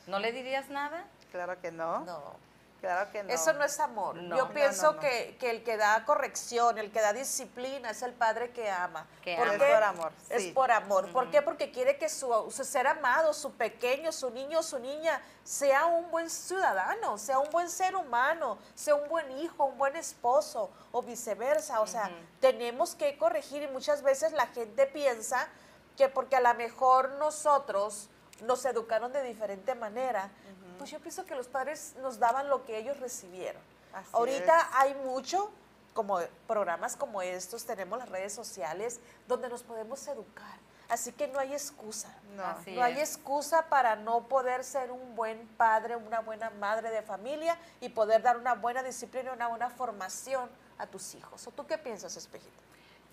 ¿No 0.06 0.18
le 0.18 0.32
dirías 0.32 0.68
nada? 0.70 1.04
Claro 1.32 1.60
que 1.60 1.70
no. 1.70 2.00
No. 2.04 2.36
Claro 2.84 3.10
que 3.10 3.22
no. 3.22 3.32
Eso 3.32 3.52
no 3.54 3.64
es 3.64 3.80
amor. 3.80 4.16
No. 4.16 4.36
Yo 4.36 4.50
pienso 4.50 4.82
no, 4.82 4.92
no. 4.92 5.00
Que, 5.00 5.38
que 5.40 5.48
el 5.48 5.64
que 5.64 5.78
da 5.78 6.04
corrección, 6.04 6.76
el 6.76 6.92
que 6.92 7.00
da 7.00 7.14
disciplina, 7.14 7.88
es 7.90 8.02
el 8.02 8.12
padre 8.12 8.50
que 8.50 8.70
ama. 8.70 9.06
Que 9.22 9.36
¿Por 9.36 9.48
ama. 9.48 9.58
qué? 9.58 9.64
Es 9.64 9.74
por 9.74 9.82
amor, 9.82 10.12
Es 10.28 10.44
por 10.52 10.70
amor. 10.70 11.12
¿Por 11.12 11.30
qué? 11.30 11.40
Porque 11.40 11.70
quiere 11.70 11.96
que 11.96 12.10
su, 12.10 12.28
su 12.50 12.62
ser 12.62 12.86
amado, 12.86 13.32
su 13.32 13.52
pequeño, 13.52 14.12
su 14.12 14.28
niño, 14.28 14.62
su 14.62 14.78
niña, 14.78 15.22
sea 15.44 15.86
un 15.86 16.10
buen 16.10 16.28
ciudadano, 16.28 17.16
sea 17.16 17.38
un 17.38 17.48
buen 17.50 17.70
ser 17.70 17.96
humano, 17.96 18.58
sea 18.74 18.96
un 18.96 19.08
buen 19.08 19.30
hijo, 19.38 19.64
un 19.64 19.78
buen 19.78 19.96
esposo 19.96 20.70
o 20.92 21.00
viceversa. 21.00 21.80
O 21.80 21.86
sea, 21.86 22.10
tenemos 22.40 22.94
que 22.94 23.16
corregir 23.16 23.62
y 23.62 23.68
muchas 23.68 24.02
veces 24.02 24.32
la 24.32 24.48
gente 24.48 24.86
piensa 24.86 25.48
que 25.96 26.10
porque 26.10 26.36
a 26.36 26.40
lo 26.40 26.52
mejor 26.52 27.12
nosotros 27.12 28.10
nos 28.42 28.64
educaron 28.64 29.12
de 29.12 29.22
diferente 29.22 29.74
manera, 29.74 30.30
pues 30.78 30.90
yo 30.90 31.00
pienso 31.00 31.24
que 31.24 31.34
los 31.34 31.48
padres 31.48 31.94
nos 32.02 32.18
daban 32.18 32.48
lo 32.48 32.64
que 32.64 32.78
ellos 32.78 32.98
recibieron. 33.00 33.62
Así 33.92 34.08
Ahorita 34.12 34.58
es. 34.58 34.66
hay 34.72 34.94
mucho, 34.94 35.50
como 35.92 36.18
programas 36.46 36.96
como 36.96 37.22
estos, 37.22 37.64
tenemos 37.64 37.98
las 37.98 38.08
redes 38.08 38.32
sociales 38.32 39.00
donde 39.28 39.48
nos 39.48 39.62
podemos 39.62 40.06
educar. 40.08 40.58
Así 40.88 41.12
que 41.12 41.28
no 41.28 41.38
hay 41.38 41.52
excusa. 41.52 42.14
No. 42.36 42.44
Así 42.44 42.74
no 42.74 42.82
hay 42.82 43.00
es. 43.00 43.10
excusa 43.10 43.68
para 43.68 43.96
no 43.96 44.28
poder 44.28 44.64
ser 44.64 44.90
un 44.90 45.16
buen 45.16 45.46
padre, 45.56 45.96
una 45.96 46.20
buena 46.20 46.50
madre 46.50 46.90
de 46.90 47.02
familia 47.02 47.56
y 47.80 47.88
poder 47.88 48.22
dar 48.22 48.36
una 48.36 48.54
buena 48.54 48.82
disciplina, 48.82 49.32
una 49.32 49.48
buena 49.48 49.70
formación 49.70 50.50
a 50.78 50.86
tus 50.86 51.14
hijos. 51.14 51.46
¿O 51.46 51.50
tú 51.52 51.66
qué 51.66 51.78
piensas, 51.78 52.16
Espejito? 52.16 52.52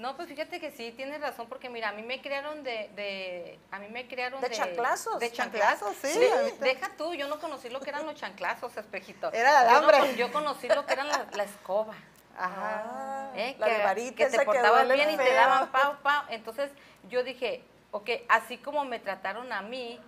No, 0.01 0.15
pues 0.17 0.27
fíjate 0.27 0.59
que 0.59 0.71
sí, 0.71 0.91
tienes 0.97 1.21
razón, 1.21 1.47
porque 1.47 1.69
mira, 1.69 1.89
a 1.89 1.91
mí 1.91 2.01
me 2.01 2.21
criaron 2.21 2.63
de, 2.63 2.89
de 2.95 3.59
a 3.69 3.77
mí 3.77 3.87
me 3.89 4.07
criaron 4.07 4.41
¿De 4.41 4.49
chanclazos? 4.49 5.19
De 5.19 5.31
chanclazos, 5.31 5.95
sí, 5.95 6.19
deja 6.59 6.89
tú, 6.97 7.13
yo 7.13 7.27
no 7.27 7.39
conocí 7.39 7.69
lo 7.69 7.79
que 7.79 7.91
eran 7.91 8.07
los 8.07 8.15
chanclazos, 8.15 8.75
espejito. 8.77 9.31
Era 9.31 9.63
Yo 9.65 9.69
no 9.81 9.87
alambre. 9.89 9.99
con- 9.99 10.15
Yo, 10.15 10.31
conocí 10.31 10.67
lo 10.69 10.87
que 10.87 10.93
era 10.93 11.03
la, 11.03 11.27
la 11.33 11.43
escoba. 11.43 11.93
Ajá. 12.35 13.31
¿eh? 13.35 13.55
La 13.59 13.67
que, 13.67 13.73
de 13.73 13.83
varita 13.83 14.15
que 14.15 14.37
te 14.37 14.43
portabas 14.45 14.87
bien 14.91 15.11
y 15.11 15.17
te 15.17 15.33
daban 15.33 15.71
pau, 15.71 15.97
pau. 16.01 16.23
Entonces 16.29 16.71
yo 17.07 17.23
dije, 17.23 17.63
ok, 17.91 18.09
así 18.27 18.57
como 18.57 18.83
me 18.85 18.97
trataron 18.97 19.53
a 19.53 19.61
mí, 19.61 19.99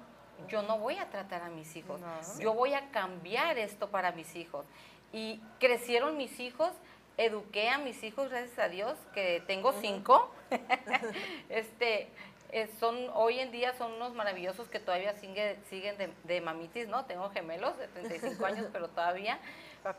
yo 0.47 0.63
no 0.63 0.79
voy 0.79 0.97
a 0.97 1.09
tratar 1.11 1.43
a 1.43 1.49
mis 1.49 1.75
hijos. 1.75 2.01
No. 2.01 2.39
Yo 2.39 2.53
voy 2.55 2.73
a 2.73 2.89
cambiar 2.89 3.59
esto 3.59 3.89
para 3.89 4.11
mis 4.11 4.35
hijos. 4.35 4.65
Y 5.11 5.39
crecieron 5.59 6.17
mis 6.17 6.39
hijos, 6.39 6.71
eduqué 7.17 7.69
a 7.69 7.77
mis 7.77 8.03
hijos, 8.03 8.29
gracias 8.29 8.57
a 8.59 8.69
Dios, 8.69 8.97
que 9.13 9.43
tengo 9.47 9.73
cinco. 9.73 10.33
este, 11.49 12.09
eh, 12.51 12.69
son, 12.79 13.09
hoy 13.15 13.39
en 13.39 13.51
día 13.51 13.73
son 13.73 13.93
unos 13.93 14.13
maravillosos 14.13 14.67
que 14.69 14.79
todavía 14.79 15.13
sigue- 15.15 15.57
siguen 15.69 15.97
de, 15.97 16.11
de 16.23 16.41
mamitis, 16.41 16.87
¿no? 16.87 17.05
Tengo 17.05 17.29
gemelos 17.31 17.77
de 17.77 17.87
35 17.87 18.45
años, 18.45 18.67
pero 18.71 18.89
todavía. 18.89 19.39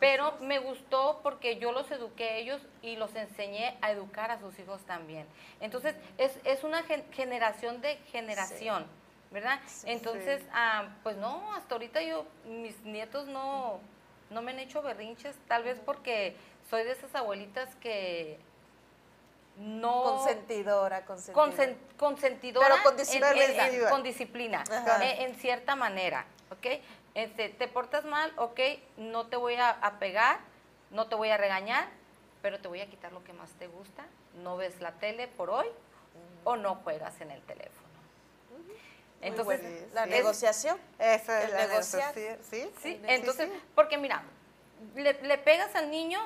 Pero 0.01 0.35
me 0.41 0.61
gustó 0.61 1.21
porque 1.23 1.59
yo 1.59 1.73
los 1.73 1.91
eduqué 1.91 2.25
a 2.31 2.37
ellos 2.37 2.63
y 2.81 2.97
los 2.97 3.15
enseñé 3.17 3.77
a 3.83 3.91
educar 3.91 4.31
a 4.31 4.39
sus 4.39 4.59
hijos 4.59 4.83
también. 4.85 5.27
Entonces, 5.61 5.95
es, 6.17 6.39
es 6.45 6.65
una 6.65 6.83
gen- 6.85 7.05
generación 7.13 7.81
de 7.83 7.97
generación, 8.11 8.87
¿verdad? 9.31 9.61
Entonces, 9.91 10.43
ah, 10.53 10.89
pues 11.03 11.17
no, 11.17 11.53
hasta 11.55 11.75
ahorita 11.75 12.01
yo, 12.03 12.25
mis 12.47 12.81
nietos 12.85 13.27
no, 13.27 13.79
no 14.31 14.41
me 14.41 14.53
han 14.53 14.59
hecho 14.61 14.81
berrinches, 14.81 15.37
tal 15.49 15.65
vez 15.65 15.79
porque 15.85 16.35
soy 16.71 16.85
de 16.85 16.93
esas 16.93 17.15
abuelitas 17.15 17.69
que 17.77 18.39
no... 19.59 20.03
Consentidora, 20.03 21.05
consentidora. 21.05 21.47
Consen- 21.53 21.77
consentidora 21.97 22.69
Pero 22.69 22.83
con 22.83 22.97
disciplina. 22.97 23.67
en- 23.69 23.75
en- 23.83 23.89
con 23.91 24.03
disciplina, 24.03 24.65
en, 25.01 25.03
en 25.31 25.35
cierta 25.37 25.77
manera, 25.77 26.27
¿ok? 26.51 26.81
Este, 27.15 27.49
te 27.51 27.69
portas 27.69 28.05
mal, 28.05 28.33
ok, 28.37 28.59
no 28.97 29.27
te 29.27 29.37
voy 29.37 29.55
a, 29.55 29.71
a 29.71 29.99
pegar, 29.99 30.41
no 30.91 31.07
te 31.07 31.15
voy 31.15 31.31
a 31.31 31.37
regañar, 31.37 31.87
pero 32.43 32.59
te 32.61 32.67
voy 32.69 32.81
a 32.81 32.87
quitar 32.91 33.13
lo 33.13 33.23
que 33.23 33.33
más 33.33 33.51
te 33.53 33.69
gusta, 33.69 34.05
no 34.43 34.57
ves 34.57 34.81
la 34.81 34.93
tele 34.93 35.29
por 35.29 35.51
hoy 35.51 35.67
o 36.43 36.57
no 36.57 36.75
juegas 36.77 37.21
en 37.21 37.31
el 37.31 37.41
teléfono. 37.43 37.85
Entonces. 39.23 39.61
La 39.95 40.05
Sí. 40.05 40.11
negociación. 40.11 40.79
Esa 40.99 41.39
es 41.43 41.45
El 41.49 41.55
la 41.55 41.67
negociar. 41.69 42.15
negociación, 42.17 42.39
¿sí? 42.51 42.63
Sí, 42.83 42.97
Sí, 42.97 43.01
entonces, 43.07 43.49
sí. 43.51 43.61
porque 43.75 43.97
mira, 43.97 44.23
le, 44.97 45.15
le 45.23 45.39
pegas 45.39 45.75
al 45.77 45.91
niño, 45.91 46.21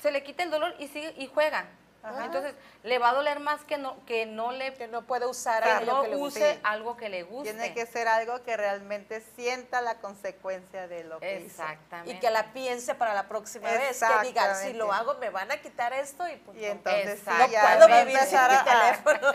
se 0.00 0.10
le 0.10 0.22
quita 0.22 0.42
el 0.42 0.50
dolor 0.50 0.74
y 0.78 0.88
sigue 0.88 1.14
y 1.16 1.26
juega. 1.26 1.66
Ajá. 2.02 2.26
Entonces, 2.26 2.54
le 2.82 2.98
va 2.98 3.08
a 3.08 3.14
doler 3.14 3.40
más 3.40 3.62
que 3.64 3.78
no, 3.78 4.04
que 4.04 4.26
no 4.26 4.52
le 4.52 4.74
Que 4.74 4.88
no 4.88 5.06
puede 5.06 5.24
usar 5.24 5.62
que 5.64 5.86
no 5.86 6.02
que 6.02 6.08
le 6.10 6.16
use 6.16 6.38
guste. 6.38 6.60
Algo 6.62 6.98
que 6.98 7.08
le 7.08 7.22
guste. 7.22 7.54
Tiene 7.54 7.72
que 7.72 7.86
ser 7.86 8.08
algo 8.08 8.42
que 8.42 8.58
realmente 8.58 9.22
sienta 9.36 9.80
la 9.80 9.94
consecuencia 10.00 10.86
de 10.86 11.04
lo 11.04 11.18
que 11.18 11.36
hizo. 11.40 11.46
Exactamente. 11.62 12.12
Y 12.12 12.20
que 12.20 12.30
la 12.30 12.52
piense 12.52 12.94
para 12.94 13.14
la 13.14 13.26
próxima 13.26 13.70
vez. 13.70 13.98
Que 13.98 14.26
diga, 14.28 14.54
si 14.56 14.74
lo 14.74 14.92
hago, 14.92 15.14
me 15.14 15.30
van 15.30 15.50
a 15.50 15.56
quitar 15.62 15.94
esto 15.94 16.28
y 16.28 16.36
pues 16.36 16.58
Y 16.58 16.66
entonces 16.66 17.20
sí, 17.20 17.30
Exacto. 17.30 17.50
ya 17.52 17.62
No 17.62 17.86
puedo 17.86 17.88
va 17.88 17.96
a 18.00 18.04
vivir 18.04 18.18
sin 18.18 18.36
empezar 18.38 18.50
mi 18.50 18.56
a- 18.56 18.64
teléfono. 18.64 19.32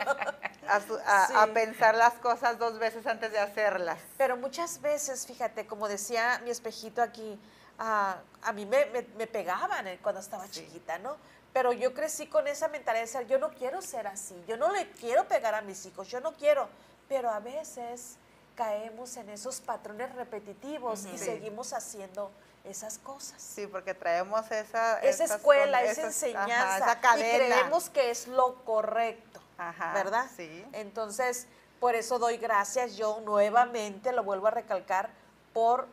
a, 0.68 0.80
su- 0.82 1.00
a- 1.08 1.28
Sí. 1.28 1.34
a 1.38 1.48
pensar 1.48 1.96
las 1.96 2.14
cosas 2.16 2.60
dos 2.60 2.78
veces 2.78 3.08
antes 3.08 3.32
de 3.32 3.40
hacerlas. 3.40 3.98
Pero 4.18 4.38
muchas 4.38 4.80
veces, 4.82 5.26
fíjate, 5.26 5.66
como 5.66 5.88
decía 5.88 6.40
mi 6.44 6.52
espejito 6.52 7.02
aquí, 7.02 7.40
ah, 7.80 8.18
a 8.44 8.52
mí 8.54 8.66
me, 8.66 8.86
me- 8.88 9.08
me 9.18 9.28
pegaban 9.28 9.88
eh, 9.88 10.00
cuando 10.02 10.22
estaba 10.22 10.48
chiquita, 10.50 11.00
¿no? 11.00 11.18
Pero 11.54 11.74
yo 11.74 11.94
crecí 11.94 12.28
con 12.28 12.48
esa 12.48 12.68
mentalidad 12.68 13.04
de 13.04 13.08
ser, 13.08 13.28
yo 13.28 13.40
no 13.40 13.50
quiero 13.50 13.82
ser 13.82 14.06
así, 14.08 14.36
yo 14.48 14.56
no 14.58 14.72
le 14.72 14.90
quiero 14.92 15.28
pegar 15.28 15.56
a 15.56 15.62
mis 15.62 15.86
hijos, 15.86 16.08
yo 16.08 16.20
no 16.22 16.34
quiero. 16.34 16.68
Pero 17.08 17.30
a 17.32 17.40
veces 17.40 18.18
caemos 18.56 19.18
en 19.18 19.30
esos 19.30 19.60
patrones 19.62 20.14
repetitivos 20.16 21.06
y 21.06 21.18
Sí. 21.18 21.26
seguimos 21.26 21.74
haciendo 21.74 22.30
esas 22.66 23.00
cosas. 23.00 23.42
Sí, 23.42 23.66
porque 23.66 23.94
traemos 23.96 24.52
esa... 24.52 25.00
esa 25.00 25.24
escuela, 25.24 25.82
esa 25.84 26.04
enseñanza, 26.04 26.76
ajá, 26.76 26.78
esa 26.78 26.94
y 26.94 27.02
cadena. 27.02 27.56
creemos 27.56 27.90
que 27.90 28.12
es 28.12 28.28
lo 28.28 28.64
correcto, 28.66 29.40
Ajá, 29.58 29.94
¿verdad? 29.94 30.28
sí. 30.36 30.64
Entonces, 30.74 31.48
por 31.80 31.96
eso 31.96 32.20
doy 32.20 32.38
gracias 32.38 32.96
yo 32.98 33.22
nuevamente, 33.26 34.12
lo 34.12 34.24
vuelvo 34.24 34.48
a 34.48 34.52
recalcar, 34.52 35.10
por 35.54 35.88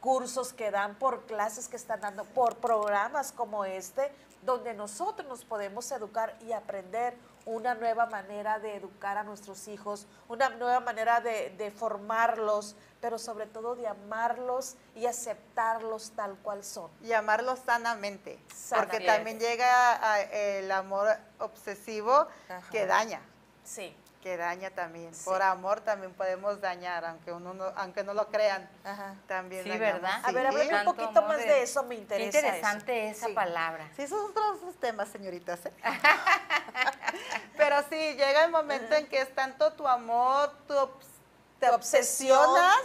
cursos 0.00 0.52
que 0.52 0.70
dan, 0.70 0.94
por 0.96 1.26
clases 1.26 1.68
que 1.68 1.76
están 1.76 2.00
dando, 2.00 2.24
por 2.24 2.56
programas 2.56 3.32
como 3.32 3.64
este, 3.64 4.10
donde 4.42 4.72
nosotros 4.74 5.28
nos 5.28 5.44
podemos 5.44 5.90
educar 5.92 6.34
y 6.40 6.52
aprender 6.52 7.14
una 7.46 7.74
nueva 7.74 8.06
manera 8.06 8.58
de 8.58 8.76
educar 8.76 9.18
a 9.18 9.22
nuestros 9.22 9.66
hijos, 9.68 10.06
una 10.28 10.48
nueva 10.50 10.80
manera 10.80 11.20
de, 11.20 11.50
de 11.50 11.70
formarlos, 11.70 12.76
pero 13.00 13.18
sobre 13.18 13.46
todo 13.46 13.74
de 13.76 13.86
amarlos 13.86 14.76
y 14.94 15.06
aceptarlos 15.06 16.10
tal 16.12 16.36
cual 16.38 16.64
son. 16.64 16.90
y 17.02 17.12
amarlo 17.12 17.56
sanamente, 17.56 18.38
porque 18.74 19.00
también 19.06 19.38
llega 19.38 20.12
a- 20.12 20.20
el 20.22 20.70
amor 20.72 21.08
obsesivo 21.38 22.26
que 22.70 22.86
daña, 22.86 23.20
Sí. 23.64 23.94
Que 24.22 24.36
daña 24.36 24.70
también. 24.70 25.14
Sí. 25.14 25.22
Por 25.24 25.40
amor 25.42 25.80
también 25.80 26.12
podemos 26.12 26.60
dañar, 26.60 27.04
aunque 27.06 27.32
uno 27.32 27.54
no, 27.54 27.64
aunque 27.76 28.04
no 28.04 28.12
lo 28.12 28.28
crean, 28.28 28.68
Ajá. 28.84 29.14
también 29.26 29.64
Sí, 29.64 29.70
dañamos. 29.70 29.92
¿verdad? 30.02 30.20
A 30.24 30.32
ver, 30.32 30.46
a 30.46 30.50
ver, 30.50 30.74
un 30.74 30.84
poquito 30.84 31.22
más 31.22 31.38
de- 31.38 31.46
de 31.46 31.62
eso 31.62 31.82
me 31.84 31.94
Qué 31.96 32.02
interesa. 32.02 32.38
eso. 32.38 32.46
interesante 32.46 33.08
esa 33.08 33.26
Sí. 33.28 33.32
palabra. 33.32 33.88
Sí, 33.96 34.02
esos 34.02 34.20
son 34.20 34.30
otros 34.30 34.74
temas, 34.78 35.08
señoritas. 35.08 35.60
¿eh? 35.64 35.72
Pero 37.56 37.76
sí, 37.88 37.96
llega 37.96 38.44
el 38.44 38.50
momento 38.50 38.94
en 38.94 39.06
que 39.08 39.20
es 39.22 39.34
tanto 39.34 39.72
tu 39.72 39.86
amor, 39.88 40.52
tu 40.66 40.74
obs- 40.74 40.90
te 41.58 41.68
Tu 41.68 41.74
obsesión. 41.74 42.38
obsesionas 42.38 42.82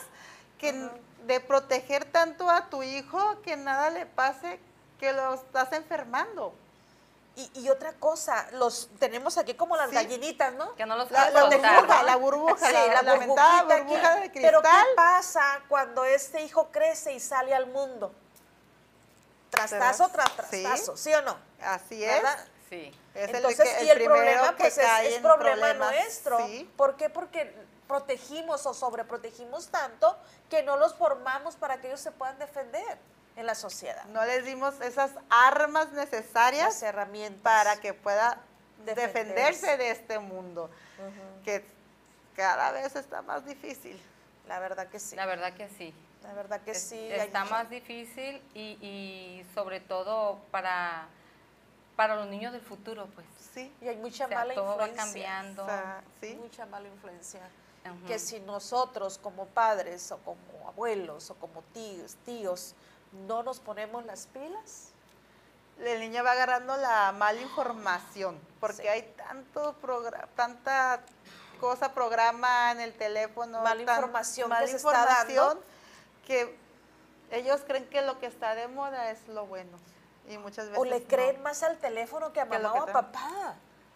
que 0.57 0.89
de 1.25 1.39
proteger 1.41 2.05
tanto 2.05 2.49
a 2.49 2.69
tu 2.69 2.81
hijo 2.83 3.41
que 3.41 3.57
nada 3.57 3.89
le 3.89 4.05
pase, 4.05 4.59
que 4.99 5.11
lo 5.11 5.33
estás 5.33 5.71
enfermando. 5.73 6.53
Y, 7.37 7.51
y 7.61 7.69
otra 7.69 7.91
cosa, 7.93 8.47
los 8.53 8.89
tenemos 8.97 9.37
aquí 9.37 9.55
como 9.55 9.75
las 9.75 9.89
Sí. 9.89 9.95
gallinitas, 9.95 10.53
¿no? 10.53 10.73
Que 10.75 10.85
no 10.85 10.95
los 10.95 11.11
La, 11.11 11.29
la 11.31 11.43
burbuja, 11.45 11.81
¿no? 11.81 12.03
la 12.03 12.15
burbuja, 12.15 12.67
Sí, 12.67 12.73
la, 12.73 12.87
la 12.87 13.01
lamentada 13.01 13.63
burbujita 13.63 13.77
burbuja 13.83 14.11
aquí. 14.13 14.21
de 14.21 14.31
cristal. 14.31 14.41
Pero 14.51 14.61
¿qué 14.61 14.95
pasa 14.95 15.61
cuando 15.67 16.05
este 16.05 16.41
hijo 16.43 16.69
crece 16.71 17.11
y 17.13 17.19
sale 17.19 17.53
al 17.53 17.67
mundo? 17.67 18.13
Trastazo 19.49 20.09
tras 20.09 20.35
trastazo, 20.35 20.97
¿sí, 20.97 21.13
o 21.13 21.21
no? 21.21 21.37
Así 21.61 22.03
es. 22.03 22.11
¿Verdad? 22.15 22.45
Sí. 22.69 22.93
Es 23.13 23.29
el 23.29 23.35
Entonces, 23.37 23.69
que- 23.77 23.83
y 23.85 23.89
el 23.89 24.03
problema 24.03 24.49
que 24.55 24.63
pues 24.63 24.77
es, 24.77 25.19
problema 25.19 25.73
nuestro. 25.73 26.37
Sí. 26.47 26.69
¿Por 26.75 26.95
qué? 26.97 27.09
Porque 27.09 27.53
protegimos 27.87 28.65
o 28.65 28.73
sobreprotegimos 28.73 29.67
tanto 29.67 30.17
que 30.49 30.63
no 30.63 30.75
los 30.77 30.95
formamos 30.95 31.55
para 31.55 31.79
que 31.79 31.87
ellos 31.87 31.99
se 32.01 32.11
puedan 32.11 32.37
defender 32.39 32.97
en 33.35 33.45
la 33.45 33.55
sociedad. 33.55 34.05
No 34.05 34.23
les 34.25 34.45
dimos 34.45 34.79
esas 34.81 35.11
armas 35.29 35.91
necesarias 35.91 36.65
Las 36.65 36.83
herramientas. 36.83 37.41
para 37.43 37.77
que 37.77 37.93
pueda 37.93 38.39
Defenderse. 38.85 39.07
defenderse 39.07 39.77
de 39.77 39.89
este 39.91 40.19
mundo, 40.19 40.69
que 41.43 41.65
cada 42.35 42.71
vez 42.71 42.95
está 42.95 43.21
más 43.21 43.45
difícil. 43.45 43.99
La 44.47 44.59
verdad 44.59 44.87
que 44.87 44.99
sí. 44.99 45.15
La 45.15 45.25
verdad 45.25 45.53
que 45.53 45.67
sí. 45.69 45.93
La 46.23 46.33
verdad 46.33 46.61
que 46.61 46.71
Es- 46.71 46.81
sí. 46.83 47.07
Está 47.11 47.45
más 47.45 47.69
difícil 47.69 48.41
y, 48.53 48.77
y 48.81 49.45
sobre 49.53 49.79
todo 49.79 50.39
para, 50.51 51.07
para 51.95 52.15
los 52.15 52.27
niños 52.27 52.51
del 52.53 52.61
futuro, 52.61 53.07
pues. 53.15 53.25
Sí. 53.53 53.73
Y 53.81 53.87
hay 53.87 53.97
mucha 53.97 54.25
O 54.25 54.27
sea, 54.27 54.37
mala 54.39 54.53
todo 54.53 54.65
va 54.77 54.87
influencia. 54.87 55.03
cambiando. 55.03 55.63
O 55.63 55.67
sea, 55.67 56.03
sí. 56.21 56.35
Mucha 56.35 56.65
mala 56.65 56.87
influencia. 56.87 57.41
Ujú. 57.85 58.05
Que 58.07 58.17
si 58.19 58.39
nosotros 58.39 59.17
como 59.19 59.45
padres 59.47 60.11
o 60.11 60.17
como 60.19 60.67
abuelos 60.67 61.29
o 61.29 61.35
como 61.35 61.61
tíos, 61.73 62.15
tíos, 62.25 62.73
no 63.27 63.43
nos 63.43 63.59
ponemos 63.59 64.05
las 64.05 64.27
pilas, 64.27 64.89
el 65.79 65.99
niño 65.99 66.23
va 66.23 66.31
agarrando 66.33 66.77
la 66.77 67.11
mala 67.11 67.41
información, 67.41 68.39
porque 68.59 68.83
Sí. 68.83 68.87
hay 68.87 69.01
tanto 69.17 69.75
tanta 70.35 71.01
cosa, 71.59 71.93
programa 71.93 72.71
en 72.71 72.81
el 72.81 72.93
teléfono, 72.93 73.61
Mala 73.61 73.85
tan- 73.85 73.95
información 73.97 74.49
mala 74.49 74.61
que 74.65 74.71
se 74.71 74.77
está 74.77 74.91
dando. 75.05 75.31
información, 75.33 75.59
que 76.27 76.57
ellos 77.31 77.61
creen 77.65 77.87
que 77.89 78.01
lo 78.01 78.19
que 78.19 78.27
está 78.27 78.55
de 78.55 78.67
moda 78.67 79.09
es 79.11 79.27
lo 79.27 79.45
bueno. 79.45 79.77
Y 80.27 80.37
muchas 80.37 80.65
veces 80.67 80.79
o 80.79 80.85
le 80.85 80.99
no. 81.01 81.07
creen 81.07 81.41
más 81.43 81.61
al 81.63 81.77
teléfono 81.77 82.33
que 82.33 82.41
a 82.41 82.45
Que 82.49 82.57
mamá 82.59 82.73
o 82.73 82.83
a 82.83 82.85
papá. 82.91 83.55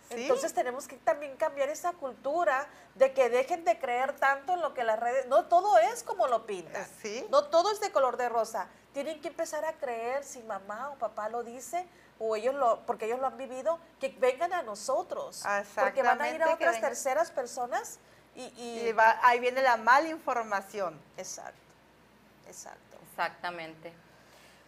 Sí. 0.10 0.24
Entonces 0.24 0.54
tenemos 0.54 0.88
que 0.88 0.98
también 0.98 1.38
cambiar 1.38 1.70
esa 1.70 1.92
cultura 1.94 2.68
de 2.96 3.14
que 3.14 3.30
dejen 3.30 3.64
de 3.64 3.78
creer 3.78 4.14
tanto 4.18 4.54
en 4.54 4.62
lo 4.62 4.74
que 4.74 4.84
las 4.84 5.00
redes, 5.00 5.28
no 5.28 5.46
todo 5.46 5.78
es 5.78 6.02
como 6.04 6.28
lo 6.28 6.46
pintan. 6.48 6.82
Eh, 6.82 6.88
sí. 7.02 7.28
No 7.30 7.46
todo 7.46 7.72
es 7.72 7.80
de 7.80 7.92
color 7.92 8.18
de 8.18 8.28
rosa. 8.28 8.68
Tienen 8.94 9.22
que 9.22 9.28
empezar 9.28 9.64
a 9.66 9.74
creer 9.74 10.24
si 10.24 10.42
mamá 10.44 10.90
o 10.90 10.96
papá 10.96 11.30
lo 11.30 11.44
dice 11.44 11.86
o 12.18 12.36
ellos 12.36 12.56
lo, 12.56 12.80
porque 12.88 13.06
ellos 13.06 13.20
lo 13.20 13.28
han 13.28 13.38
vivido, 13.38 13.80
que 14.00 14.10
vengan 14.20 14.52
a 14.52 14.64
nosotros. 14.64 15.46
Porque 15.86 16.02
van 16.04 16.22
a 16.22 16.30
ir 16.30 16.42
a 16.42 16.48
otras 16.56 16.74
terceras 16.90 17.30
personas 17.32 18.00
y, 18.36 18.46
y- 18.58 18.88
Y 18.88 18.92
va- 18.94 19.20
ahí 19.22 19.40
viene 19.40 19.62
la 19.62 19.78
mala 19.78 20.10
información. 20.10 21.00
exacto, 21.18 21.54
exacto. 22.48 22.98
Exactamente. 23.12 23.94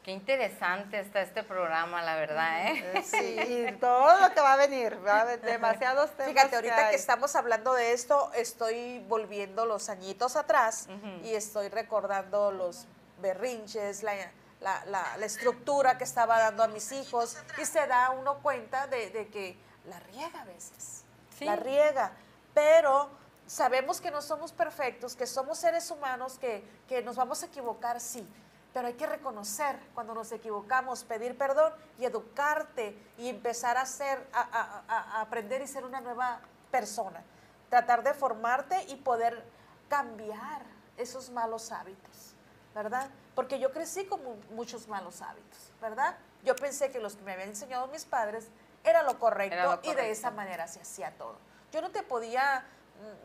Qué 0.04 0.12
interesante 0.12 1.00
está 1.00 1.22
este 1.22 1.44
programa, 1.44 2.02
la 2.02 2.16
verdad, 2.16 2.68
¿eh? 2.68 2.92
Eh, 2.96 3.04
Sí, 3.04 3.40
y 3.70 3.72
todo 3.74 4.20
lo 4.20 4.34
que 4.34 4.42
va 4.42 4.54
a 4.54 4.58
venir, 4.58 4.98
va 5.06 5.18
a 5.18 5.22
haber 5.22 5.42
demasiados 5.42 6.10
temas. 6.18 6.34
Fíjate, 6.34 6.56
ahorita 6.56 6.76
que, 6.76 6.82
hay. 6.82 6.96
estamos 6.96 7.36
hablando 7.36 7.74
de 7.76 7.94
esto, 7.94 8.32
estoy 8.34 9.00
volviendo 9.08 9.66
los 9.68 9.90
añitos 9.90 10.36
atrás 10.36 10.88
y 11.24 11.36
estoy 11.36 11.70
recordando 11.70 12.52
los 12.52 12.88
berrinches, 13.20 14.02
la, 14.02 14.16
la- 14.60 14.84
la- 14.86 15.18
la 15.18 15.26
estructura 15.26 16.00
que 16.00 16.04
estaba 16.04 16.40
dando 16.40 16.64
a 16.64 16.68
mis 16.68 16.92
hijos 16.92 17.38
y 17.62 17.66
se 17.66 17.86
da 17.86 18.10
uno 18.10 18.40
cuenta 18.42 18.88
de, 18.88 19.12
de 19.12 19.28
que 19.28 19.56
la 19.86 20.00
riega 20.00 20.42
a 20.42 20.46
veces, 20.46 21.04
Sí. 21.38 21.46
la 21.46 21.56
riega, 21.56 22.12
pero 22.56 23.10
sabemos 23.46 24.02
que 24.02 24.10
no 24.10 24.22
somos 24.24 24.52
perfectos, 24.52 25.16
que 25.16 25.28
somos 25.28 25.60
seres 25.60 25.92
humanos, 25.92 26.40
que, 26.40 26.64
que 26.88 27.04
nos 27.04 27.16
vamos 27.18 27.44
a 27.44 27.46
equivocar, 27.46 28.00
sí. 28.00 28.28
Pero 28.74 28.88
hay 28.88 28.94
que 28.94 29.06
reconocer 29.06 29.78
cuando 29.94 30.14
nos 30.14 30.32
equivocamos, 30.32 31.04
pedir 31.04 31.38
perdón 31.38 31.74
y 32.00 32.06
educarte 32.06 32.98
y 33.18 33.28
empezar 33.30 33.78
a 33.78 33.86
ser, 33.86 34.26
a, 34.32 34.40
a- 34.42 34.84
a- 34.88 35.22
aprender 35.22 35.62
y 35.62 35.68
ser 35.68 35.84
una 35.84 36.00
nueva 36.00 36.40
persona. 36.72 37.22
Tratar 37.70 38.02
de 38.04 38.14
formarte 38.14 38.82
y 38.88 38.96
poder 38.96 39.44
cambiar 39.90 40.62
esos 40.98 41.30
malos 41.30 41.72
hábitos, 41.72 42.34
¿verdad? 42.74 43.10
Porque 43.36 43.60
yo 43.60 43.72
crecí 43.72 44.06
con 44.06 44.24
mu- 44.24 44.36
muchos 44.52 44.88
malos 44.88 45.22
hábitos, 45.22 45.72
¿verdad? 45.82 46.16
Yo 46.44 46.56
pensé 46.56 46.92
que 46.92 47.00
los 47.00 47.16
que 47.16 47.24
me 47.24 47.34
habían 47.34 47.50
enseñado 47.50 47.88
mis 47.88 48.06
padres 48.06 48.48
era 48.84 49.04
lo 49.04 49.20
correcto, 49.20 49.54
Era 49.54 49.66
lo 49.66 49.74
y 49.74 49.76
de 49.76 49.82
correcto. 49.88 50.12
esa 50.12 50.32
manera 50.32 50.68
se 50.68 50.80
hacía 50.82 51.12
todo. 51.18 51.36
Yo 51.72 51.82
no 51.82 51.92
te 51.92 52.04
podía, 52.04 52.66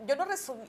mm, 0.02 0.06
yo 0.06 0.16
no 0.16 0.26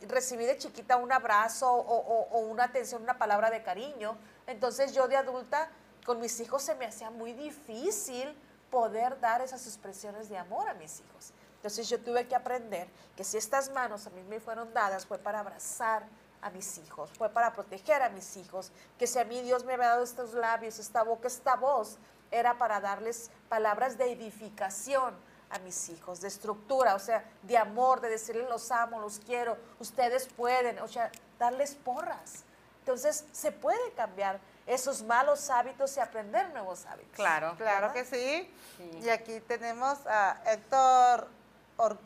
recibí 0.07 0.45
de 0.45 0.57
chiquita 0.57 0.97
un 0.97 1.11
abrazo 1.11 1.71
o, 1.71 1.79
o- 1.97 2.27
o 2.29 2.39
una 2.41 2.65
atención, 2.65 3.01
una 3.01 3.17
palabra 3.17 3.49
de 3.49 3.63
cariño. 3.63 4.17
Entonces 4.47 4.93
yo 4.93 5.07
de 5.07 5.17
adulta 5.17 5.69
con 6.05 6.19
mis 6.19 6.39
hijos 6.39 6.63
se 6.63 6.75
me 6.75 6.85
hacía 6.85 7.11
muy 7.11 7.33
difícil 7.33 8.35
poder 8.71 9.19
dar 9.19 9.41
esas 9.41 9.65
expresiones 9.67 10.29
de 10.29 10.37
amor 10.37 10.67
a 10.67 10.73
mis 10.73 10.99
hijos. 10.99 11.31
Entonces 11.57 11.89
yo 11.89 11.99
tuve 11.99 12.27
que 12.27 12.35
aprender 12.35 12.87
que 13.15 13.23
si 13.23 13.37
estas 13.37 13.69
manos 13.71 14.07
a 14.07 14.09
mí 14.11 14.23
me 14.23 14.39
fueron 14.39 14.73
dadas 14.73 15.05
fue 15.05 15.17
para 15.17 15.39
abrazar 15.39 16.03
a 16.41 16.49
mis 16.49 16.77
hijos, 16.77 17.11
fue 17.17 17.29
para 17.29 17.51
proteger 17.51 18.01
a 18.01 18.09
mis 18.09 18.37
hijos, 18.37 18.71
que 18.97 19.07
si 19.07 19.19
a 19.19 19.25
mí 19.25 19.41
Dios 19.41 19.65
me 19.65 19.73
había 19.73 19.89
dado 19.89 20.03
estos 20.03 20.33
labios, 20.33 20.79
esta 20.79 21.03
boca, 21.03 21.27
esta 21.27 21.55
voz, 21.55 21.97
era 22.29 22.57
para 22.57 22.79
darles 22.79 23.31
palabras 23.49 23.97
de 23.97 24.11
edificación 24.11 25.15
a 25.49 25.59
mis 25.59 25.89
hijos, 25.89 26.21
de 26.21 26.27
estructura, 26.27 26.95
o 26.95 26.99
sea, 26.99 27.23
de 27.43 27.57
amor, 27.57 28.01
de 28.01 28.09
decirles 28.09 28.49
los 28.49 28.69
amo, 28.71 28.99
los 28.99 29.19
quiero, 29.19 29.57
ustedes 29.79 30.27
pueden, 30.27 30.79
o 30.79 30.87
sea, 30.87 31.11
darles 31.39 31.75
porras. 31.75 32.43
Entonces 32.87 33.25
se 33.33 33.51
puede 33.51 33.91
cambiar 33.97 34.39
esos 34.65 35.03
malos 35.03 35.49
hábitos 35.49 35.97
y 35.97 35.99
aprender 35.99 36.47
nuevos 36.51 36.85
hábitos. 36.85 37.13
Claro. 37.17 37.53
Claro 37.57 37.87
¿verdad? 37.89 37.93
que 37.93 38.05
sí. 38.05 38.49
Sí. 38.77 38.99
Y 39.03 39.09
aquí 39.09 39.41
tenemos 39.41 39.97
a 40.07 40.41
Héctor 40.45 41.27
Or- 41.75 41.99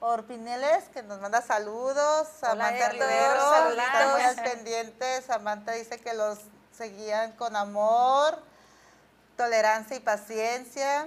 Orpineles, 0.00 0.84
que 0.94 1.02
nos 1.02 1.20
manda 1.20 1.42
saludos. 1.42 2.26
Samantha 2.40 2.88
Rivero, 2.88 3.38
saluditos. 3.50 3.84
está 3.84 4.08
muy 4.12 4.22
al 4.22 4.36
pendiente. 4.36 5.20
Samantha 5.22 5.72
dice 5.72 6.00
que 6.00 6.14
los 6.14 6.38
seguían 6.74 7.32
con 7.32 7.54
amor, 7.54 8.42
tolerancia 9.36 9.94
y 9.94 10.00
paciencia. 10.00 11.06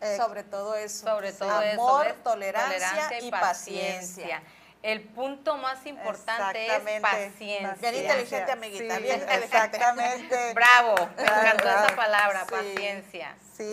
Eh, 0.00 0.16
Sobre 0.16 0.44
todo 0.44 0.74
eso. 0.76 1.06
Sobre 1.06 1.32
todo 1.34 1.50
amor, 1.50 2.06
eso. 2.06 2.14
¿ves? 2.14 2.22
tolerancia, 2.24 3.20
y 3.20 3.30
paciencia. 3.30 4.42
El 4.84 5.00
punto 5.00 5.56
más 5.56 5.86
importante 5.86 6.66
es 6.66 7.00
paciencia. 7.00 7.74
Bien 7.80 7.94
inteligente, 7.94 8.52
amiguita, 8.52 8.96
Sí, 8.96 9.02
bien 9.02 9.14
inteligente. 9.20 9.44
Exactamente. 9.46 10.52
Bravo, 10.54 10.94
me 11.16 11.22
encantó 11.22 11.64
Bravo. 11.64 11.86
esa 11.86 11.96
palabra, 11.96 12.40
Sí. 12.40 12.50
paciencia. 12.50 13.34
Sí, 13.56 13.64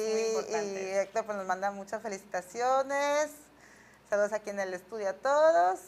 y. 0.50 0.78
Héctor 1.00 1.26
pues, 1.26 1.38
nos 1.38 1.46
manda 1.46 1.70
muchas 1.72 2.02
felicitaciones. 2.02 3.32
Saludos 4.10 4.32
aquí 4.32 4.52
en 4.52 4.62
el 4.62 4.74
estudio 4.74 5.10
a 5.10 5.14
todos. 5.14 5.80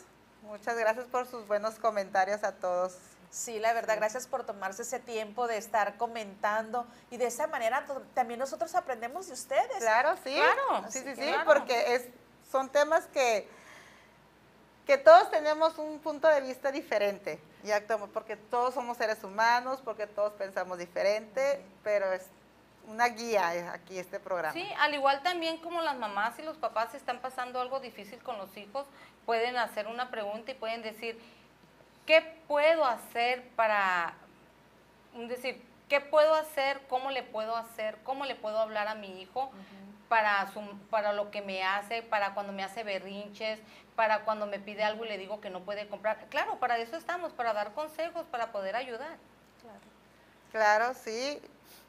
Muchas 0.42 0.76
gracias 0.78 1.06
por 1.06 1.26
sus 1.26 1.48
buenos 1.48 1.76
comentarios 1.76 2.44
a 2.44 2.52
todos. 2.56 2.98
Sí, 3.32 3.60
la 3.60 3.72
verdad, 3.72 3.96
gracias 3.96 4.28
por 4.28 4.46
tomarse 4.46 4.82
ese 4.82 5.00
tiempo 5.00 5.48
de 5.48 5.56
estar 5.58 5.96
comentando 5.96 6.86
y 7.10 7.16
de 7.18 7.28
esa 7.28 7.48
manera 7.48 7.86
también 8.14 8.40
nosotros 8.42 8.76
aprendemos 8.76 9.28
de 9.28 9.34
ustedes. 9.34 9.78
Claro, 9.80 10.16
sí. 10.24 10.36
Claro, 10.36 10.86
Sí, 10.92 11.00
así 11.00 11.00
sí, 11.00 11.16
sí, 11.16 11.22
claro. 11.30 11.46
porque 11.46 11.96
es, 11.96 12.04
son 12.52 12.70
temas 12.70 13.06
que, 13.14 13.48
que 14.86 14.98
todos 14.98 15.32
tenemos 15.32 15.78
un 15.78 16.00
punto 16.00 16.28
de 16.28 16.42
vista 16.42 16.72
diferente. 16.72 17.40
Ya 17.64 17.86
como- 17.88 18.08
porque 18.08 18.36
todos 18.36 18.74
somos 18.74 18.98
seres 18.98 19.24
humanos, 19.24 19.80
porque 19.84 20.08
todos 20.08 20.34
pensamos 20.34 20.78
diferente, 20.78 21.64
pero 21.84 22.12
es 22.12 22.26
una 22.88 23.08
guía 23.08 23.72
aquí 23.72 23.98
este 23.98 24.20
programa. 24.20 24.54
Sí, 24.54 24.68
al 24.78 24.94
igual 24.94 25.24
también 25.24 25.58
como 25.60 25.82
las 25.82 25.98
mamás 25.98 26.38
y 26.40 26.42
los 26.42 26.58
papás 26.58 26.94
están 26.96 27.20
pasando 27.20 27.62
algo 27.62 27.80
difícil 27.80 28.22
con 28.22 28.38
los 28.38 28.56
hijos, 28.58 28.86
pueden 29.26 29.56
hacer 29.56 29.88
una 29.88 30.12
pregunta 30.12 30.52
y 30.52 30.56
pueden 30.56 30.82
decir, 30.82 31.18
¿qué 32.06 32.22
puedo 32.46 32.84
hacer 32.84 33.48
para, 33.56 34.14
decir, 35.16 35.64
qué 35.88 36.02
puedo 36.02 36.34
hacer, 36.36 36.82
cómo 36.90 37.10
le 37.10 37.24
puedo 37.24 37.56
hacer, 37.56 37.98
cómo 38.04 38.26
le 38.26 38.36
puedo 38.36 38.60
hablar 38.60 38.90
a 38.90 38.96
mi 38.96 39.22
hijo 39.22 39.50
para, 40.14 40.46
su, 40.52 40.62
para 40.92 41.12
lo 41.12 41.32
que 41.32 41.42
me 41.42 41.64
hace, 41.64 42.04
para 42.04 42.36
cuando 42.36 42.54
me 42.54 42.64
hace 42.64 42.84
berrinches, 42.84 43.60
para 43.96 44.26
cuando 44.26 44.46
me 44.46 44.60
pide 44.60 44.84
algo 44.84 45.06
y 45.06 45.08
le 45.08 45.18
digo 45.18 45.42
que 45.42 45.50
no 45.50 45.62
puede 45.66 45.88
comprar? 45.88 46.28
Claro, 46.30 46.60
para 46.60 46.78
eso 46.78 46.96
estamos, 46.98 47.34
para 47.34 47.52
dar 47.52 47.74
consejos, 47.74 48.24
para 48.28 48.52
poder 48.52 48.76
ayudar. 48.76 49.18
Claro, 50.52 50.94
sí, 50.94 51.42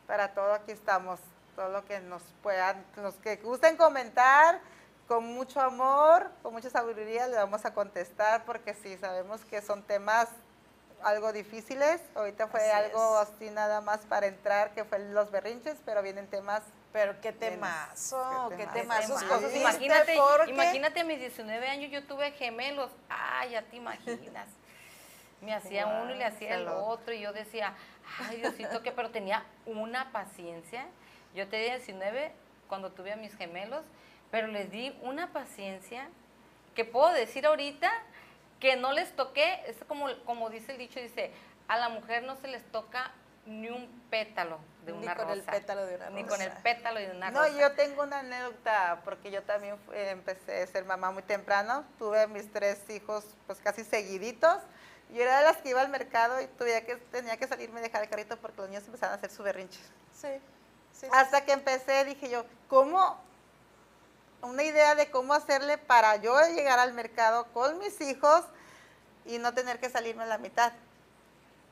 para 0.07 0.33
todo 0.33 0.55
aquí 0.55 0.73
estamos. 0.73 1.21
Todo 1.55 1.69
lo 1.69 1.85
que 1.85 2.01
nos 2.01 2.23
puedan, 2.43 2.83
los 2.97 3.15
que 3.17 3.37
gusten 3.37 3.77
comentar, 3.77 4.59
con 5.07 5.27
mucho 5.27 5.61
amor, 5.61 6.31
con 6.43 6.55
mucha 6.55 6.71
sabiduría, 6.71 7.27
le 7.29 7.37
vamos 7.37 7.67
a 7.67 7.75
contestar 7.75 8.47
porque 8.47 8.73
sí, 8.73 8.97
sabemos 8.97 9.45
que 9.45 9.61
son 9.61 9.83
temas 9.83 10.29
algo 11.03 11.31
difíciles. 11.35 12.01
Ahorita 12.15 12.49
fue 12.49 12.63
Así 12.73 12.87
algo 12.87 13.21
es. 13.21 13.29
así 13.29 13.51
nada 13.51 13.83
más 13.83 14.01
para 14.07 14.29
entrar, 14.29 14.73
que 14.73 14.87
fue 14.87 14.99
los 15.11 15.31
berrinches, 15.31 15.77
pero 15.85 16.01
vienen 16.01 16.27
temas 16.27 16.63
Pero 16.95 17.21
qué 17.21 17.33
temazo, 17.33 18.47
qué 18.51 18.57
qué 18.57 18.67
temazo. 18.83 19.19
Imagínate, 19.57 20.15
porque- 20.17 20.51
imagínate 20.53 21.01
a 21.01 21.05
mis 21.05 21.19
19 21.19 21.69
años 21.69 21.91
yo 21.91 22.05
tuve 22.05 22.31
gemelos. 22.31 22.93
Ay, 23.09 23.51
ya 23.51 23.63
te 23.63 23.75
imaginas. 23.75 24.49
Me 25.41 25.53
hacía 25.53 25.87
uno 25.89 26.15
y 26.15 26.19
le 26.19 26.25
hacía 26.25 26.55
el 26.55 26.69
otro 26.69 27.13
y 27.13 27.19
yo 27.21 27.33
decía, 27.33 27.75
ay 28.21 28.37
Diosito, 28.37 28.81
que 28.85 28.93
pero 28.93 29.11
tenía 29.11 29.45
una 29.67 30.13
paciencia. 30.13 30.87
Yo 31.35 31.49
tenía 31.49 31.75
19 31.79 32.31
cuando 32.69 32.93
tuve 32.93 33.13
a 33.13 33.17
mis 33.17 33.37
gemelos, 33.37 33.85
pero 34.31 34.47
les 34.47 34.71
di 34.71 34.97
una 35.03 35.33
paciencia 35.33 36.09
que 36.77 36.85
puedo 36.85 37.13
decir 37.13 37.45
ahorita 37.45 37.91
que 38.61 38.77
no 38.77 38.93
les 38.93 39.17
toqué, 39.17 39.65
es 39.67 39.77
como, 39.89 40.07
como 40.27 40.49
dice 40.49 40.71
el 40.71 40.79
dicho, 40.79 41.01
dice, 41.01 41.33
a 41.67 41.77
la 41.77 41.89
mujer 41.89 42.23
no 42.23 42.37
se 42.37 42.47
les 42.47 42.63
toca 42.71 43.11
ni 43.47 43.69
un 43.69 43.87
pétalo 44.11 44.59
de 44.85 44.93
Ni 44.93 44.99
una 45.05 45.15
con 45.17 45.31
el 45.31 45.39
rosa. 45.41 45.51
pétalo 45.53 45.87
de 45.87 45.97
una 45.97 46.11
Ni 46.11 46.25
con 46.25 46.41
el 46.41 46.49
rosa. 46.51 46.63
pétalo 46.63 47.01
de 47.01 47.11
una 47.11 47.31
No, 47.31 47.41
rosa. 47.43 47.59
yo 47.59 47.73
tengo 47.73 48.03
una 48.03 48.19
anécdota, 48.21 49.01
porque 49.05 49.31
yo 49.31 49.43
también 49.43 49.79
fui- 49.87 49.97
empecé 49.99 50.63
a 50.63 50.67
ser 50.67 50.85
mamá 50.85 51.11
muy 51.11 51.23
temprano. 51.23 51.85
Tuve 51.99 52.27
mis 52.29 52.51
tres 52.53 52.79
hijos 52.91 53.25
pues 53.47 53.59
casi 53.61 53.85
seguiditos 53.85 54.59
Yo 55.11 55.23
era 55.23 55.39
de 55.39 55.45
las 55.45 55.59
que 55.59 55.69
iba 55.69 55.81
al 55.83 55.91
mercado 55.91 56.41
y 56.41 56.47
tuviera 56.47 56.81
que, 56.87 56.97
tenía 56.97 57.37
que 57.37 57.47
salirme 57.47 57.81
y 57.81 57.83
dejar 57.85 58.03
el 58.03 58.09
carrito 58.09 58.37
porque 58.39 58.57
los 58.63 58.69
niños 58.71 58.85
empezaban 58.87 59.13
a 59.15 59.17
hacer 59.19 59.31
su 59.31 59.43
berrinche. 59.43 59.79
Sí. 60.19 60.29
sí, 60.93 61.01
sí. 61.03 61.07
Hasta 61.13 61.45
que 61.45 61.53
empecé, 61.53 62.05
dije 62.05 62.31
yo, 62.31 62.45
¿cómo? 62.69 63.19
Una 64.41 64.63
idea 64.63 64.95
de 64.95 65.11
cómo 65.11 65.35
hacerle 65.35 65.77
para 65.79 66.17
yo 66.17 66.35
llegar 66.55 66.79
al 66.79 66.95
mercado 66.95 67.45
con 67.53 67.79
mis 67.79 68.01
hijos 68.01 68.45
y 69.27 69.39
no 69.39 69.53
tener 69.55 69.79
que 69.79 69.89
salirme 69.91 70.25
a 70.25 70.27
la 70.27 70.39
mitad. 70.39 70.73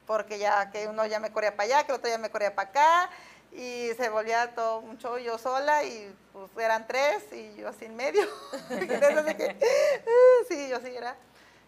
Porque 0.06 0.38
ya 0.38 0.70
que 0.70 0.88
uno 0.88 1.06
ya 1.06 1.20
me 1.20 1.32
corría 1.32 1.56
para 1.56 1.64
allá, 1.64 1.86
que 1.86 1.92
el 1.92 1.98
otro 1.98 2.10
ya 2.10 2.18
me 2.18 2.30
corría 2.30 2.54
para 2.54 2.70
acá, 2.70 3.10
y 3.52 3.90
se 3.96 4.08
volvía 4.08 4.54
todo 4.54 4.78
un 4.78 4.98
show 4.98 5.18
yo 5.18 5.38
sola, 5.38 5.84
y 5.84 6.14
pues 6.32 6.50
eran 6.58 6.86
tres, 6.86 7.24
y 7.32 7.54
yo 7.56 7.70
en 7.80 7.96
medio. 7.96 8.26
Entonces 8.70 9.26
dije, 9.26 9.56
"Ah, 9.60 10.44
sí, 10.48 10.68
yo 10.68 10.80
sí 10.80 10.96
era. 10.96 11.16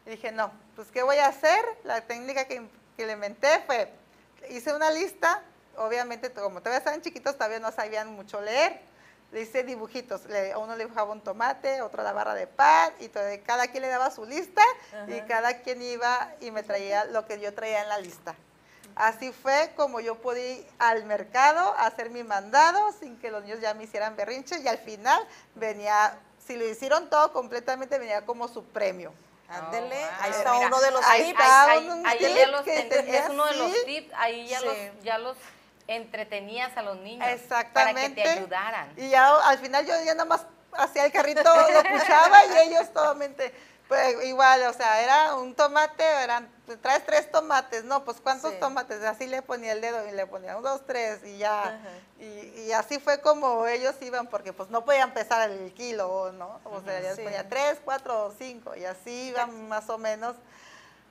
Y 0.07 0.11
dije, 0.11 0.33
no, 0.33 0.53
pues 0.77 0.89
¿qué 0.89 1.03
voy 1.03 1.17
a 1.17 1.29
hacer? 1.29 1.65
La 1.85 2.03
técnica 2.03 2.45
que, 2.47 2.67
que 2.97 3.07
le 3.07 3.13
inventé 3.13 3.61
fue, 3.67 3.91
hice 4.51 4.75
una 4.75 4.91
lista, 4.91 5.43
obviamente 5.77 6.31
como 6.31 6.61
todavía 6.61 6.79
estaban 6.79 7.01
chiquitos, 7.01 7.35
todavía 7.35 7.59
no 7.59 7.73
sabían 7.73 8.13
mucho 8.13 8.41
leer, 8.41 8.81
le 9.35 9.41
hice 9.43 9.65
dibujitos, 9.65 10.25
le- 10.27 10.53
a 10.53 10.59
uno 10.59 10.77
le 10.77 10.85
dibujaba 10.85 11.11
un 11.13 11.21
tomate, 11.21 11.83
otro 11.83 12.05
la 12.05 12.13
barra 12.13 12.35
de 12.35 12.47
pan, 12.47 12.93
y 13.01 13.09
todo, 13.09 13.25
cada 13.45 13.67
quien 13.67 13.83
le 13.83 13.89
daba 13.89 14.11
su 14.13 14.25
lista, 14.25 14.63
y 15.09 15.21
cada 15.23 15.59
quien 15.61 15.83
iba 15.83 16.33
y 16.41 16.53
me 16.53 16.63
traía 16.63 17.05
lo 17.07 17.27
que 17.27 17.41
yo 17.41 17.53
traía 17.53 17.83
en 17.83 17.89
la 17.89 17.99
lista. 17.99 18.37
Así 18.95 19.33
fue 19.33 19.73
como 19.75 19.99
yo 19.99 20.15
pude 20.15 20.53
ir 20.53 20.67
al 20.79 21.05
mercado 21.05 21.75
a 21.79 21.87
hacer 21.87 22.11
mi 22.11 22.23
mandado 22.23 22.93
sin 23.01 23.19
que 23.19 23.33
los 23.33 23.43
niños 23.43 23.59
ya 23.61 23.75
me 23.75 23.83
hicieran 23.85 24.15
berrinche 24.15 24.61
y 24.61 24.69
al 24.69 24.79
final 24.79 25.21
venía, 25.57 26.17
si 26.47 26.55
lo 26.55 26.65
hicieron 26.65 27.11
todo 27.11 27.33
completamente, 27.33 27.99
venía 27.99 28.25
como 28.25 28.47
su 28.47 28.63
premio. 28.65 29.13
Ándele, 29.49 30.01
Oh, 30.05 30.23
ahí 30.23 30.31
está 30.31 30.53
Mira, 30.55 30.67
uno 30.69 30.81
de 30.81 30.91
los 30.93 31.05
ahí 31.07 31.25
tips. 31.25 31.41
está 31.41 31.71
ahí, 31.73 32.03
ahí 32.07 32.19
tip 32.19 32.37
ya 32.37 32.47
los 32.47 32.63
que 32.63 32.71
ten- 32.73 32.89
tenía 32.89 33.25
es 33.25 33.31
uno 33.31 33.45
de 33.47 33.55
los 33.57 33.85
tips, 33.85 34.13
ahí 34.17 34.47
ya 34.47 34.61
Sí. 34.61 34.65
los 34.65 34.77
ya 35.03 35.19
los 35.19 35.37
entretenías 35.87 36.77
a 36.77 36.83
los 36.83 36.97
niños 36.99 37.27
Exactamente. 37.29 38.01
para 38.01 38.15
que 38.15 38.23
te 38.23 38.29
ayudaran. 38.29 38.93
Y 38.97 39.11
ya 39.11 39.35
al 39.49 39.59
final 39.59 39.87
yo 39.87 39.95
ya 40.05 40.15
nada 40.15 40.25
más 40.25 40.47
hacía 40.73 41.05
el 41.07 41.13
carrito, 41.13 41.43
lo 41.73 41.83
puchaba 41.83 42.45
y 42.47 42.69
ellos 42.69 42.93
totalmente, 42.93 43.55
pues 43.89 44.25
igual, 44.25 44.63
o 44.63 44.73
sea, 44.73 45.01
era 45.03 45.35
un 45.37 45.55
tomate, 45.55 46.03
eran, 46.23 46.49
pues, 46.67 46.81
traes 46.81 47.05
tres 47.05 47.31
tomates, 47.31 47.85
no, 47.85 48.03
pues 48.05 48.19
¿cuántos 48.21 48.53
Sí. 48.53 48.57
tomates? 48.61 49.03
Así 49.05 49.27
le 49.27 49.43
ponía 49.43 49.73
el 49.73 49.81
dedo 49.83 50.09
y 50.09 50.13
le 50.13 50.27
ponía 50.27 50.57
un, 50.57 50.63
dos, 50.63 50.87
tres 50.87 51.21
y 51.25 51.37
ya. 51.39 51.79
Y, 52.19 52.25
y 52.63 52.73
así 52.73 52.99
fue 52.99 53.21
como 53.21 53.67
ellos 53.67 53.95
iban, 54.01 54.27
porque 54.29 54.53
pues 54.55 54.71
no 54.71 54.85
podían 54.87 55.13
pesar 55.13 55.51
el 55.51 55.73
kilo, 55.75 56.33
¿no? 56.33 56.61
O 56.65 56.81
sea, 56.81 57.01
ya 57.01 57.15
Sí. 57.15 57.23
ponía 57.23 57.47
tres, 57.49 57.79
cuatro 57.85 58.25
o 58.27 58.33
cinco 58.39 58.75
y 58.75 58.85
así 58.87 59.29
iban 59.29 59.69
más 59.69 59.91
o 59.91 59.99
menos 59.99 60.35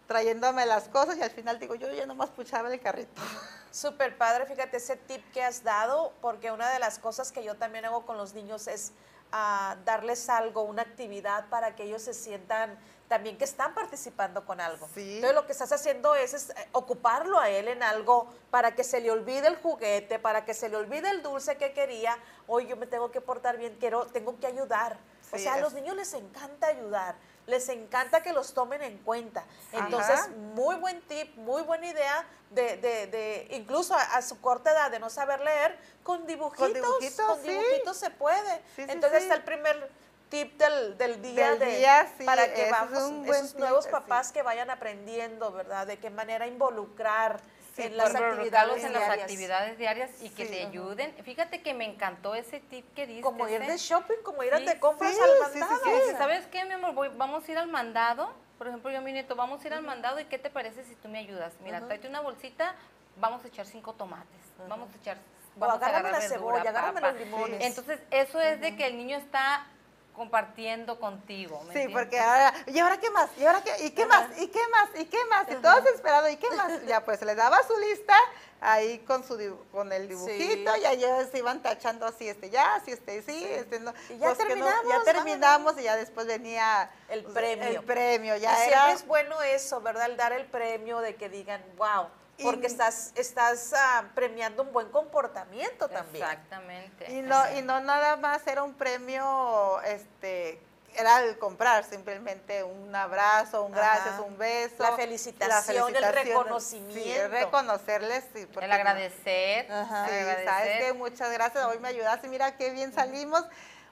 trayéndome 0.08 0.66
las 0.66 0.88
cosas 0.90 1.18
y 1.18 1.22
al 1.22 1.32
final 1.32 1.60
digo, 1.60 1.76
yo 1.76 1.92
ya 1.92 2.06
nomás 2.06 2.30
puchaba 2.30 2.72
el 2.74 2.80
carrito. 2.80 3.22
Súper 3.72 4.18
padre, 4.18 4.46
fíjate 4.46 4.78
ese 4.78 4.96
tip 4.96 5.24
que 5.32 5.44
has 5.44 5.64
dado, 5.64 6.14
porque 6.22 6.52
una 6.52 6.70
de 6.70 6.80
las 6.80 7.00
cosas 7.00 7.32
que 7.32 7.44
yo 7.44 7.56
también 7.56 7.86
hago 7.86 8.06
con 8.06 8.18
los 8.18 8.34
niños 8.34 8.68
es 8.68 8.92
ah, 9.32 9.78
darles 9.86 10.30
algo, 10.30 10.62
una 10.62 10.84
actividad 10.84 11.50
para 11.50 11.76
que 11.76 11.84
ellos 11.84 12.04
se 12.04 12.14
sientan 12.14 12.78
también 13.08 13.38
que 13.38 13.44
están 13.44 13.76
participando 13.76 14.44
con 14.46 14.60
algo. 14.60 14.90
Sí. 14.94 15.16
Entonces 15.16 15.36
lo 15.36 15.46
que 15.46 15.52
estás 15.52 15.72
haciendo 15.72 16.16
es, 16.16 16.34
es, 16.34 16.50
eh, 16.50 16.68
ocuparlo 16.72 17.40
a 17.40 17.50
él 17.50 17.68
en 17.68 17.84
algo 17.84 18.28
para 18.50 18.74
que 18.74 18.84
se 18.84 19.02
le 19.02 19.12
olvide 19.12 19.48
el 19.48 19.56
juguete, 19.58 20.18
para 20.18 20.46
que 20.46 20.54
se 20.56 20.68
le 20.68 20.78
olvide 20.78 21.10
el 21.12 21.22
dulce 21.22 21.58
que 21.58 21.74
quería. 21.74 22.18
Hoy 22.48 22.66
yo 22.68 22.76
me 22.76 22.88
tengo 22.88 23.12
que 23.12 23.22
portar 23.22 23.58
bien, 23.58 23.78
quiero, 23.80 24.08
tengo 24.08 24.40
que 24.40 24.48
ayudar. 24.48 24.98
o 25.32 25.38
sea, 25.38 25.56
a 25.56 25.60
los 25.60 25.74
niños 25.74 25.96
les 25.96 26.14
encanta 26.14 26.68
ayudar, 26.68 27.16
les 27.46 27.68
encanta 27.70 28.24
que 28.24 28.32
los 28.34 28.54
tomen 28.54 28.82
en 28.82 28.98
cuenta. 29.00 29.44
Entonces, 29.72 30.20
Ajá. 30.20 30.28
muy 30.30 30.76
buen 30.76 31.02
tip, 31.02 31.36
muy 31.38 31.62
buena 31.62 31.88
idea 31.88 32.26
de, 32.52 32.78
de, 32.78 33.08
de 33.08 33.48
incluso 33.52 33.96
a, 33.96 34.02
a 34.02 34.22
su 34.22 34.40
corta 34.40 34.72
edad 34.72 34.92
de 34.92 35.00
no 35.00 35.10
saber 35.10 35.42
leer, 35.42 35.78
con 36.04 36.26
dibujitos, 36.26 36.74
dibujitos, 36.74 37.26
con 37.26 37.42
sí. 37.42 37.50
dibujitos 37.50 37.98
se 37.98 38.10
puede. 38.12 38.62
Sí, 38.76 38.84
Entonces 38.88 39.20
sí. 39.20 39.24
está 39.24 39.36
el 39.36 39.44
primer 39.44 39.90
tip 40.30 40.58
del, 40.58 40.98
del 40.98 41.22
día, 41.22 41.50
Del 41.52 41.60
de- 41.60 41.78
día, 41.78 42.12
para 42.26 42.54
que 42.54 42.66
es 42.66 42.72
vamos, 42.72 43.26
buen 43.26 43.46
esos 43.46 43.56
nuevos 43.56 43.88
papás 43.88 44.32
que 44.32 44.42
vayan 44.42 44.70
aprendiendo, 44.70 45.52
¿verdad? 45.52 45.86
De 45.86 45.98
qué 46.00 46.10
manera 46.10 46.48
involucrar 46.48 47.40
Sí, 47.76 47.82
en 47.84 47.98
las 47.98 48.08
actividades 48.14 48.34
involucrarlos 48.36 48.78
en 48.84 48.94
las 48.94 49.02
diarias. 49.04 49.22
actividades 49.24 49.78
diarias 49.80 50.12
y 50.22 50.30
que 50.30 50.46
Sí. 50.46 50.52
te 50.52 50.66
ayuden. 50.68 51.12
Fíjate 51.24 51.62
que 51.64 51.74
me 51.74 51.86
encantó 51.86 52.36
ese 52.36 52.60
tip 52.60 52.86
que 52.94 53.08
diste. 53.08 53.24
Como 53.24 53.48
ir 53.48 53.62
de 53.66 53.74
¿eh? 53.74 53.78
shopping, 53.78 54.22
como 54.24 54.44
ir 54.44 54.56
Sí, 54.56 54.66
de 54.66 54.80
compras 54.80 55.12
al 55.12 55.52
sí, 55.52 55.54
sí, 55.54 55.60
mandado. 55.60 56.18
¿Sabes 56.18 56.46
qué, 56.48 56.66
mi 56.66 56.74
amor? 56.74 56.94
Voy- 56.94 57.12
vamos 57.18 57.48
a 57.48 57.52
ir 57.52 57.58
al 57.58 57.68
mandado. 57.68 58.32
Por 58.60 58.68
ejemplo, 58.68 58.92
yo, 58.92 59.02
mi 59.02 59.12
nieto, 59.12 59.36
vamos 59.36 59.64
a 59.64 59.68
ir 59.68 59.74
al 59.74 59.82
mandado 59.82 60.20
y 60.20 60.26
¿qué 60.26 60.38
te 60.38 60.50
parece 60.52 60.84
si 60.84 60.94
tú 60.96 61.10
me 61.10 61.18
ayudas? 61.20 61.54
Mira, 61.64 61.82
tráete 61.82 62.08
una 62.08 62.22
bolsita, 62.22 62.76
vamos 63.18 63.44
a 63.44 63.48
echar 63.48 63.66
cinco 63.66 63.94
tomates, 63.94 64.28
vamos 64.70 64.90
a 64.94 64.98
echar... 64.98 65.18
Vamos 65.56 65.74
a 65.74 65.78
agárrame 65.78 66.10
agarrar 66.10 66.24
la 66.24 66.30
verdura, 66.30 66.58
cebolla, 66.64 66.70
agárrame 66.70 67.02
los 67.02 67.16
limones. 67.20 67.62
Entonces, 67.64 68.00
eso 68.10 68.40
es 68.40 68.60
de 68.62 68.76
que 68.76 68.88
el 68.88 68.98
niño 68.98 69.18
está 69.18 69.66
compartiendo 70.14 71.00
contigo. 71.00 71.60
¿me 71.64 71.74
Sí, 71.74 71.80
entiendes? 71.80 71.94
porque 72.04 72.20
ahora, 72.20 72.54
¿y 72.68 72.80
ahora 72.80 73.00
qué 73.00 73.10
más? 73.12 73.30
¿Y 73.38 73.46
ahora 73.46 73.62
qué? 73.64 73.86
¿Y 73.86 73.92
qué 73.92 74.06
más? 74.06 74.28
¿Y 74.40 74.48
qué 74.48 74.60
más? 74.72 74.90
¿Y 74.96 75.06
qué 75.06 75.18
más? 75.30 75.48
Y 75.52 75.56
todos 75.56 75.86
esperados, 75.88 76.30
¿y 76.32 76.38
qué 76.38 76.50
más? 76.52 76.72
Ya 76.88 77.04
pues 77.04 77.22
les 77.24 77.36
daba 77.36 77.58
su 77.64 77.78
lista 77.80 78.16
ahí 78.62 79.00
con 79.00 79.24
su 79.26 79.36
con 79.72 79.92
el 79.92 80.08
dibujito 80.08 80.74
Sí. 80.74 80.82
y 80.82 80.86
ahí 80.86 81.04
ellos 81.04 81.28
se 81.32 81.40
iban 81.40 81.62
tachando 81.62 82.06
así 82.06 82.30
este 82.30 82.50
ya, 82.50 82.82
sí 82.86 82.92
este 82.92 83.22
sí, 83.24 83.44
este 83.44 83.80
no. 83.80 83.92
Y 84.10 84.18
ya 84.20 84.28
Pues 84.28 84.38
no, 84.40 84.46
terminamos, 84.46 84.86
ya 84.88 85.04
terminamos 85.04 85.80
y 85.80 85.84
ya 85.84 85.96
después 85.98 86.28
venía 86.28 86.90
El 87.10 87.24
premio. 87.26 87.68
El 87.68 87.84
premio, 87.84 88.38
Y 88.38 88.40
ya 88.40 88.56
siempre 88.56 88.72
era 88.78 88.92
es 88.94 89.06
bueno 89.06 89.42
eso, 89.42 89.82
¿verdad? 89.82 90.06
El 90.06 90.16
dar 90.18 90.32
el 90.32 90.46
premio 90.46 91.00
de 91.00 91.16
que 91.16 91.28
digan, 91.30 91.62
wow, 91.76 92.08
porque 92.42 92.64
Y- 92.64 92.66
estás, 92.72 93.12
estás 93.16 93.74
ah, 93.78 94.06
premiando 94.16 94.64
un 94.64 94.72
buen 94.72 94.90
comportamiento 94.90 95.88
también. 95.88 96.24
Exactamente. 96.24 97.12
y 97.12 97.22
no 97.22 97.52
y 97.58 97.62
no 97.62 97.80
nada 97.82 98.16
más 98.18 98.46
era 98.48 98.64
un 98.64 98.74
premio 98.74 99.80
este 99.82 100.60
era 100.96 101.24
el 101.24 101.40
comprar 101.40 101.84
simplemente 101.86 102.64
un 102.64 102.96
abrazo, 102.96 103.64
un 103.64 103.72
gracias, 103.72 104.14
Ajá. 104.14 104.22
un 104.22 104.38
beso, 104.38 104.76
La 104.84 104.92
felicitación, 104.92 105.96
el 105.96 106.14
reconocimiento. 106.14 106.94
sí, 107.04 107.12
el 107.12 107.32
reconocerles, 107.32 108.24
sí, 108.34 108.48
El 108.62 108.72
agradecer. 108.72 109.72
Ajá. 109.72 110.06
el 110.06 110.10
Sí, 110.12 110.16
agradecer. 110.20 110.46
sabes 110.48 110.84
que 110.86 110.94
muchas 110.94 111.32
gracias, 111.32 111.66
hoy 111.66 111.80
me 111.80 111.88
ayudaste, 111.88 112.28
mira 112.28 112.56
qué 112.58 112.70
bien 112.70 112.94
salimos. 112.94 113.44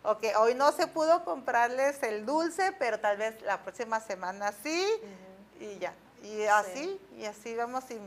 Ok, 0.03 0.25
hoy 0.37 0.53
no 0.55 0.71
se 0.73 0.85
pudo 0.87 1.23
comprarles 1.23 2.01
el 2.03 2.23
dulce, 2.25 2.71
pero 2.77 2.99
tal 2.99 3.17
vez 3.17 3.39
la 3.41 3.61
próxima 3.63 3.99
semana 3.99 4.51
sí, 4.63 4.87
y 5.59 5.79
ya. 5.79 5.93
Y 6.23 6.43
así, 6.45 7.01
y 7.17 7.25
así 7.25 7.55
vamos. 7.55 7.83
Y, 7.89 7.99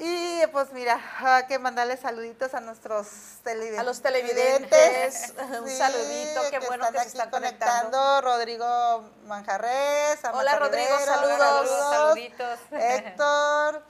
y 0.00 0.46
pues 0.52 0.72
mira, 0.72 1.00
hay 1.18 1.46
que 1.46 1.58
mandarle 1.58 1.96
saluditos 1.96 2.54
a 2.54 2.60
nuestros 2.60 3.08
televidentes. 3.42 3.80
A 3.80 3.82
los 3.82 4.00
televidentes, 4.00 5.34
un 5.62 5.68
saludito, 5.70 6.40
qué 6.50 6.58
bueno 6.60 6.90
que 6.92 7.00
se 7.00 7.08
están 7.08 7.30
conectando. 7.30 8.20
Rodrigo 8.20 9.10
Manjarres, 9.24 10.18
Hola, 10.20 10.28
Amanda 10.52 10.58
Rodrigo, 10.58 10.96
Rivera, 10.98 11.14
saludos. 11.14 11.68
Saluditos. 11.90 12.58
Héctor. 12.72 13.82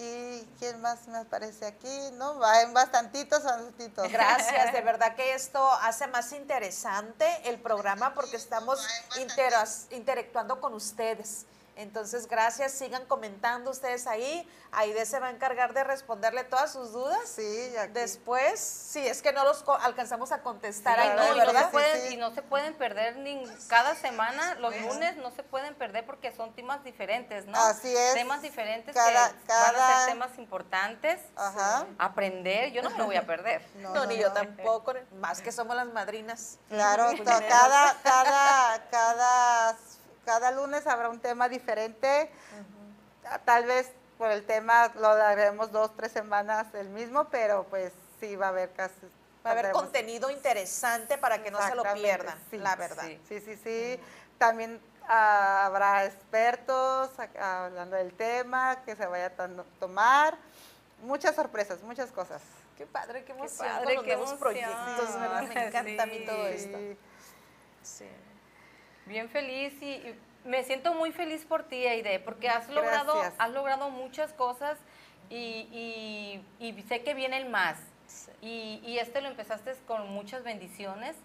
¿Y 0.00 0.42
quién 0.60 0.80
más 0.80 1.08
me 1.08 1.18
aparece 1.18 1.66
aquí? 1.66 2.10
¿No? 2.12 2.38
Va 2.38 2.62
en 2.62 2.72
bastantitos, 2.72 3.42
bastantitos. 3.42 4.12
Gracias, 4.12 4.72
de 4.72 4.80
verdad 4.82 5.16
que 5.16 5.34
esto 5.34 5.68
hace 5.82 6.06
más 6.06 6.30
interesante 6.32 7.26
el 7.48 7.58
programa 7.60 8.14
porque 8.14 8.36
estamos 8.36 8.78
interas- 9.16 9.86
interactuando 9.90 10.60
con 10.60 10.74
ustedes. 10.74 11.46
Entonces, 11.78 12.26
gracias, 12.26 12.72
sigan 12.72 13.06
comentando 13.06 13.70
ustedes 13.70 14.08
ahí. 14.08 14.46
Aide 14.72 15.06
se 15.06 15.20
va 15.20 15.28
a 15.28 15.30
encargar 15.30 15.72
de 15.74 15.84
responderle 15.84 16.42
todas 16.42 16.72
sus 16.72 16.92
dudas. 16.92 17.20
Sí, 17.28 17.72
aquí. 17.78 17.92
Después, 17.92 18.58
si 18.58 19.06
es 19.06 19.22
que 19.22 19.32
no 19.32 19.44
los 19.44 19.64
alcanzamos 19.80 20.32
a 20.32 20.42
contestar 20.42 20.98
ahí, 20.98 21.08
no, 21.10 21.16
¿no? 21.16 21.36
y, 21.36 21.52
no 21.52 21.58
se 21.58 21.66
pueden, 21.68 22.00
Sí, 22.02 22.08
sí. 22.08 22.14
y 22.14 22.16
no 22.16 22.34
se 22.34 22.42
pueden 22.42 22.74
perder 22.74 23.16
ni 23.18 23.44
cada 23.68 23.94
semana, 23.94 24.56
los 24.56 24.76
lunes 24.80 25.16
no 25.18 25.30
se 25.30 25.44
pueden 25.44 25.74
perder 25.76 26.04
porque 26.04 26.32
son 26.32 26.52
temas 26.52 26.82
diferentes, 26.82 27.46
¿no? 27.46 27.56
Así 27.56 27.94
es. 27.96 28.14
Temas 28.14 28.42
diferentes 28.42 28.92
Cada- 28.94 29.30
que 29.30 29.46
van 29.46 29.76
a 29.76 29.98
ser 30.00 30.08
temas 30.08 30.36
importantes. 30.38 31.20
Ajá. 31.36 31.86
Aprender, 31.98 32.72
yo 32.72 32.82
no 32.82 32.90
me 32.90 32.98
lo 32.98 33.06
voy 33.06 33.16
a 33.16 33.24
perder. 33.26 33.64
No, 33.78 34.04
ni 34.06 34.18
yo 34.18 34.32
tampoco, 34.32 34.94
más 35.20 35.40
que 35.40 35.52
somos 35.52 35.76
las 35.76 35.86
madrinas. 35.86 36.58
Claro, 36.68 37.10
cada, 37.24 37.96
cada, 38.02 38.88
cada, 38.90 39.76
cada 40.28 40.50
lunes 40.50 40.86
habrá 40.86 41.08
un 41.08 41.20
tema 41.20 41.48
diferente. 41.48 42.30
Tal 43.46 43.64
vez 43.64 43.90
por 44.18 44.30
el 44.30 44.44
tema 44.44 44.92
lo 44.96 45.08
haremos 45.08 45.72
dos, 45.72 45.96
tres 45.96 46.12
semanas 46.12 46.66
el 46.74 46.90
mismo, 46.90 47.24
pero 47.30 47.64
pues 47.70 47.94
sí 48.20 48.36
va 48.36 48.46
a 48.46 48.48
haber 48.50 48.70
casi. 48.72 48.94
Va 49.46 49.50
a 49.50 49.52
haber 49.52 49.70
contenido 49.70 50.30
interesante 50.30 51.16
para 51.16 51.42
que 51.42 51.50
no 51.50 51.66
se 51.66 51.74
lo 51.74 51.82
pierdan, 51.94 52.38
sí, 52.50 52.58
la 52.58 52.76
verdad. 52.76 53.04
sí. 53.04 53.18
Sí, 53.26 53.40
sí, 53.40 53.56
sí. 53.56 54.00
También 54.36 54.78
ah, 55.08 55.64
habrá 55.64 56.04
expertos 56.04 57.10
hablando 57.40 57.96
del 57.96 58.12
tema 58.12 58.82
que 58.84 58.96
se 58.96 59.06
vaya 59.06 59.32
a 59.34 59.48
tomar. 59.80 60.36
Muchas 61.04 61.34
sorpresas, 61.36 61.80
muchas 61.82 62.10
cosas. 62.10 62.42
Qué 62.76 62.84
padre, 62.84 63.24
qué 63.24 63.32
emoción 63.32 63.66
padre, 63.66 63.84
con 63.86 63.94
los 63.94 64.04
qué 64.04 64.16
nuevos 64.16 64.30
emoción. 64.32 64.38
proyectos, 64.38 65.20
¿verdad? 65.20 65.42
Me 65.44 65.66
encanta 65.68 66.02
a 66.02 66.06
mí 66.06 66.24
todo 66.26 66.44
Sí. 66.48 66.54
esto. 66.54 66.78
Sí. 67.82 68.08
Sí. 69.08 69.12
Bien 69.12 69.28
feliz 69.28 69.72
y, 69.82 69.86
y 69.86 70.14
Me 70.44 70.62
siento 70.64 70.94
muy 70.94 71.12
feliz 71.12 71.44
por 71.44 71.64
ti, 71.64 71.86
Aide, 71.86 72.20
porque 72.20 72.48
has 72.48 72.68
logrado, 72.68 73.14
Gracias. 73.14 73.34
has 73.38 73.50
logrado 73.50 73.90
muchas 73.90 74.32
cosas 74.32 74.78
y, 75.30 75.68
y- 75.72 76.44
y 76.60 76.82
sé 76.84 77.02
que 77.02 77.14
vienen 77.14 77.50
más. 77.50 77.78
Y, 78.40 78.80
y 78.84 78.98
este 78.98 79.20
lo 79.20 79.28
empezaste 79.28 79.74
con 79.86 80.08
muchas 80.10 80.42
bendiciones 80.44 81.16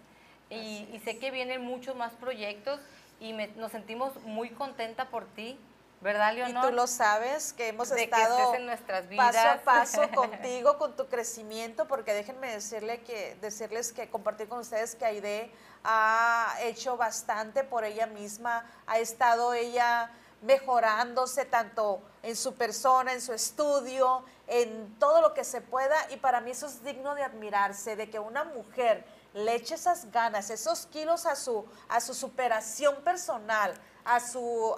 y, 0.50 0.88
y 0.92 1.00
sé 1.04 1.18
que 1.18 1.30
vienen 1.30 1.62
muchos 1.62 1.94
más 1.96 2.12
proyectos 2.14 2.80
y 3.20 3.32
me- 3.32 3.46
nos 3.56 3.72
sentimos 3.72 4.14
muy 4.24 4.50
contenta 4.50 5.08
por 5.08 5.24
ti, 5.34 5.58
¿verdad, 6.02 6.32
Y 6.32 6.36
Leonor? 6.36 6.66
tú 6.68 6.72
lo 6.74 6.86
sabes, 6.86 7.52
que 7.54 7.68
hemos 7.68 7.88
De 7.88 7.96
que 7.96 8.02
estado 8.04 8.38
estés 8.38 8.60
en 8.60 8.66
nuestras 8.66 9.04
paso 9.16 9.38
a 9.38 9.54
vidas. 9.54 9.60
paso 9.62 10.10
contigo, 10.14 10.76
con 10.76 10.96
tu 10.96 11.06
crecimiento, 11.06 11.86
porque 11.88 12.12
déjenme 12.12 12.50
decirle 12.50 13.00
que, 13.02 13.36
decirles 13.40 13.92
que 13.92 14.10
compartir 14.10 14.48
con 14.48 14.58
ustedes 14.58 14.94
que 14.96 15.06
Aide 15.06 15.50
ha 15.84 16.56
hecho 16.62 16.96
bastante 16.96 17.62
por 17.62 17.84
ella 17.84 18.06
misma, 18.06 18.64
ha 18.86 18.98
estado 18.98 19.54
ella 19.54 20.10
mejorándose 20.42 21.44
tanto 21.44 22.02
en 22.22 22.36
su 22.36 22.54
persona, 22.54 23.12
en 23.12 23.20
su 23.20 23.32
estudio, 23.32 24.24
en 24.46 24.98
todo 24.98 25.20
lo 25.20 25.32
que 25.32 25.44
se 25.44 25.60
pueda, 25.60 25.96
y 26.10 26.16
para 26.16 26.40
mí 26.40 26.50
eso 26.50 26.66
es 26.66 26.84
digno 26.84 27.14
de 27.14 27.22
admirarse, 27.22 27.96
de 27.96 28.10
que 28.10 28.18
una 28.18 28.44
mujer 28.44 29.04
le 29.32 29.54
eche 29.54 29.74
esas 29.74 30.10
ganas, 30.10 30.50
esos 30.50 30.86
kilos 30.86 31.26
a 31.26 31.34
su, 31.34 31.64
a 31.88 32.00
su 32.00 32.14
superación 32.14 32.96
personal, 33.02 33.74
a 34.04 34.20
su 34.20 34.74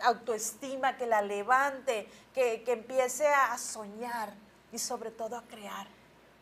autoestima, 0.00 0.96
que 0.96 1.06
la 1.06 1.20
levante, 1.20 2.08
que, 2.32 2.62
que 2.62 2.72
empiece 2.72 3.26
a 3.26 3.58
soñar 3.58 4.32
y 4.72 4.78
sobre 4.78 5.10
todo 5.10 5.36
a 5.36 5.42
crear. 5.42 5.97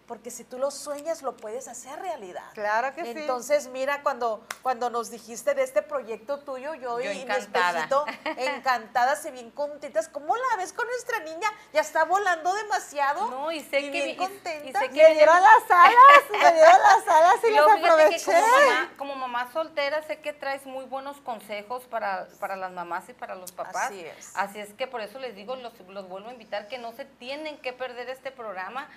Porque 0.07 0.31
si 0.31 0.45
tú 0.45 0.59
lo 0.59 0.71
sueñas, 0.71 1.23
lo 1.23 1.37
puedes 1.37 1.67
hacer 1.67 1.99
realidad. 2.01 2.45
Claro 2.55 2.95
que 2.95 3.03
sí. 3.03 3.11
Entonces, 3.17 3.67
mira, 3.69 4.03
cuando, 4.03 4.45
cuando 4.63 4.89
nos 4.89 5.11
dijiste 5.11 5.55
de 5.55 5.63
este 5.65 5.83
proyecto 5.83 6.39
tuyo, 6.39 6.75
yo, 6.75 7.01
Yo 7.01 7.11
y 7.11 7.23
encantada. 7.23 7.73
mi 7.73 7.79
espejito, 7.81 8.05
encantadas 8.37 9.25
y 9.27 9.31
bien 9.31 9.51
contentas. 9.51 10.09
¿Cómo 10.09 10.37
la 10.37 10.57
ves 10.59 10.73
con 10.73 10.87
nuestra 10.87 11.19
niña? 11.21 11.49
Ya 11.73 11.81
está 11.81 12.05
volando 12.05 12.55
demasiado. 12.55 13.31
No, 13.31 13.51
y 13.51 13.61
sé 13.61 13.79
que 13.79 13.91
bien 13.91 14.17
contenta. 14.17 14.65
y 14.65 14.73
sé 14.73 14.91
que 14.91 15.03
Me 15.03 15.15
dieron 15.15 15.41
las 15.43 15.71
alas, 15.71 16.31
me 16.31 16.39
dieron 16.53 16.81
las 16.83 17.09
alas 17.09 17.35
y 17.43 17.47
Y 17.47 17.51
las 17.51 17.65
luego 17.65 17.71
fíjate 17.83 17.97
que 18.09 18.17
aproveché. 18.17 18.33
como 18.33 18.47
mamá, 18.47 18.93
como 18.97 19.15
mamá 19.17 19.53
soltera 19.53 20.03
sé 20.03 20.21
que 20.21 20.33
traes 20.33 20.65
muy 20.67 20.85
buenos 20.85 21.21
consejos 21.21 21.85
para, 21.85 22.29
para 22.39 22.57
las 22.57 22.71
mamás 22.73 23.09
y 23.09 23.13
para 23.13 23.35
los 23.35 23.53
papás. 23.53 23.87
Así 23.87 24.01
es. 24.01 24.33
Así 24.37 24.61
es 24.61 24.73
que 24.75 24.87
por 24.87 25.01
eso 25.01 25.19
les 25.19 25.35
digo, 25.35 25.57
los, 25.57 25.73
los 25.89 26.09
vuelvo 26.09 26.29
a 26.29 26.33
invitar 26.33 26.69
que 26.69 26.79
no 26.79 26.93
se 26.93 27.05
tienen 27.05 27.59
que 27.59 27.73
perder 27.73 28.09
este 28.09 28.31
programa, 28.31 28.89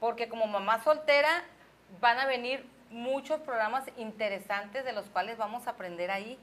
porque 0.00 0.28
como 0.28 0.46
mamá 0.46 0.82
soltera 0.82 1.44
van 2.00 2.18
a 2.18 2.26
venir 2.26 2.68
muchos 2.90 3.40
programas 3.40 3.84
interesantes 3.96 4.84
de 4.84 4.92
los 4.92 5.06
cuales 5.06 5.36
vamos 5.36 5.66
a 5.66 5.70
aprender 5.70 6.10
ahí. 6.10 6.38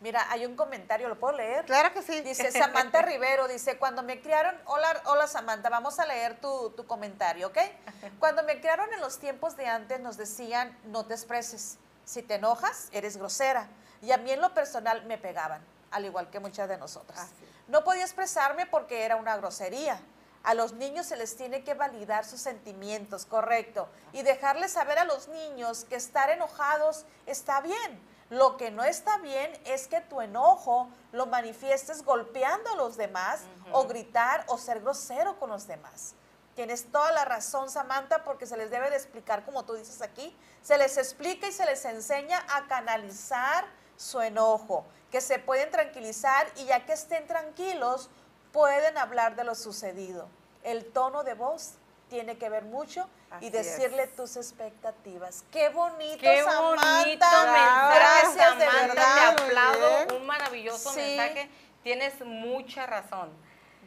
Mira, 0.00 0.30
hay 0.30 0.46
un 0.46 0.54
comentario, 0.54 1.08
¿lo 1.08 1.18
puedo 1.18 1.36
leer? 1.36 1.64
Claro 1.64 1.92
que 1.92 2.02
sí. 2.02 2.20
Dice 2.20 2.52
Samantha 2.52 3.02
Rivero, 3.02 3.48
dice, 3.48 3.78
cuando 3.78 4.04
me 4.04 4.20
criaron, 4.20 4.54
hola, 4.66 5.02
hola 5.06 5.26
Samantha, 5.26 5.68
vamos 5.70 5.98
a 5.98 6.06
leer 6.06 6.40
tu, 6.40 6.70
tu 6.70 6.86
comentario, 6.86 7.48
¿ok? 7.48 7.58
Cuando 8.20 8.44
me 8.44 8.60
criaron 8.60 8.92
en 8.92 9.00
los 9.00 9.18
tiempos 9.18 9.56
de 9.56 9.66
antes 9.66 9.98
nos 9.98 10.16
decían, 10.16 10.76
no 10.84 11.04
te 11.04 11.14
expreses, 11.14 11.78
si 12.04 12.22
te 12.22 12.36
enojas, 12.36 12.88
eres 12.92 13.16
grosera. 13.16 13.68
Y 14.00 14.12
a 14.12 14.18
mí 14.18 14.30
en 14.30 14.40
lo 14.40 14.54
personal 14.54 15.04
me 15.06 15.18
pegaban, 15.18 15.62
al 15.90 16.04
igual 16.04 16.30
que 16.30 16.38
muchas 16.38 16.68
de 16.68 16.78
nosotras. 16.78 17.30
No 17.66 17.82
podía 17.82 18.04
expresarme 18.04 18.66
porque 18.66 19.04
era 19.04 19.16
una 19.16 19.36
grosería. 19.36 20.00
A 20.48 20.54
los 20.54 20.72
niños 20.72 21.04
se 21.04 21.16
les 21.18 21.36
tiene 21.36 21.62
que 21.62 21.74
validar 21.74 22.24
sus 22.24 22.40
sentimientos, 22.40 23.26
correcto, 23.26 23.86
y 24.14 24.22
dejarles 24.22 24.72
saber 24.72 24.98
a 24.98 25.04
los 25.04 25.28
niños 25.28 25.84
que 25.84 25.96
estar 25.96 26.30
enojados 26.30 27.04
está 27.26 27.60
bien. 27.60 28.00
Lo 28.30 28.56
que 28.56 28.70
no 28.70 28.82
está 28.82 29.18
bien 29.18 29.52
es 29.66 29.88
que 29.88 30.00
tu 30.00 30.22
enojo 30.22 30.88
lo 31.12 31.26
manifiestes 31.26 32.02
golpeando 32.02 32.70
a 32.70 32.76
los 32.76 32.96
demás 32.96 33.42
o 33.72 33.84
gritar 33.86 34.46
o 34.48 34.56
ser 34.56 34.80
grosero 34.80 35.38
con 35.38 35.50
los 35.50 35.66
demás. 35.66 36.14
Tienes 36.54 36.90
toda 36.90 37.12
la 37.12 37.26
razón, 37.26 37.68
Samantha, 37.68 38.24
porque 38.24 38.46
se 38.46 38.56
les 38.56 38.70
debe 38.70 38.88
de 38.88 38.96
explicar, 38.96 39.44
como 39.44 39.66
tú 39.66 39.74
dices 39.74 40.00
aquí, 40.00 40.34
se 40.62 40.78
les 40.78 40.96
explica 40.96 41.46
y 41.46 41.52
se 41.52 41.66
les 41.66 41.84
enseña 41.84 42.42
a 42.48 42.66
canalizar 42.68 43.66
su 43.98 44.22
enojo, 44.22 44.86
que 45.10 45.20
se 45.20 45.40
pueden 45.40 45.70
tranquilizar 45.70 46.46
y 46.56 46.64
ya 46.64 46.86
que 46.86 46.94
estén 46.94 47.26
tranquilos, 47.26 48.08
pueden 48.50 48.96
hablar 48.96 49.36
de 49.36 49.44
lo 49.44 49.54
sucedido. 49.54 50.37
El 50.64 50.84
tono 50.86 51.24
de 51.24 51.34
voz 51.34 51.74
tiene 52.10 52.38
que 52.38 52.48
ver 52.48 52.64
mucho 52.64 53.08
y 53.40 53.50
decirle 53.50 54.04
es. 54.04 54.16
tus 54.16 54.36
expectativas. 54.36 55.44
Qué 55.52 55.68
bonito, 55.68 56.18
Qué 56.20 56.42
Samantha. 56.42 56.98
bonito 57.02 57.26
mensaje, 57.26 57.98
Gracias 57.98 58.58
de 58.58 58.64
Samantha, 58.66 58.86
verdad. 58.94 59.36
te 59.36 59.42
aplaudo, 59.44 60.16
un 60.18 60.26
maravilloso 60.26 60.90
Sí. 60.92 61.00
mensaje. 61.00 61.50
Tienes 61.82 62.20
mucha 62.24 62.86
razón. 62.86 63.30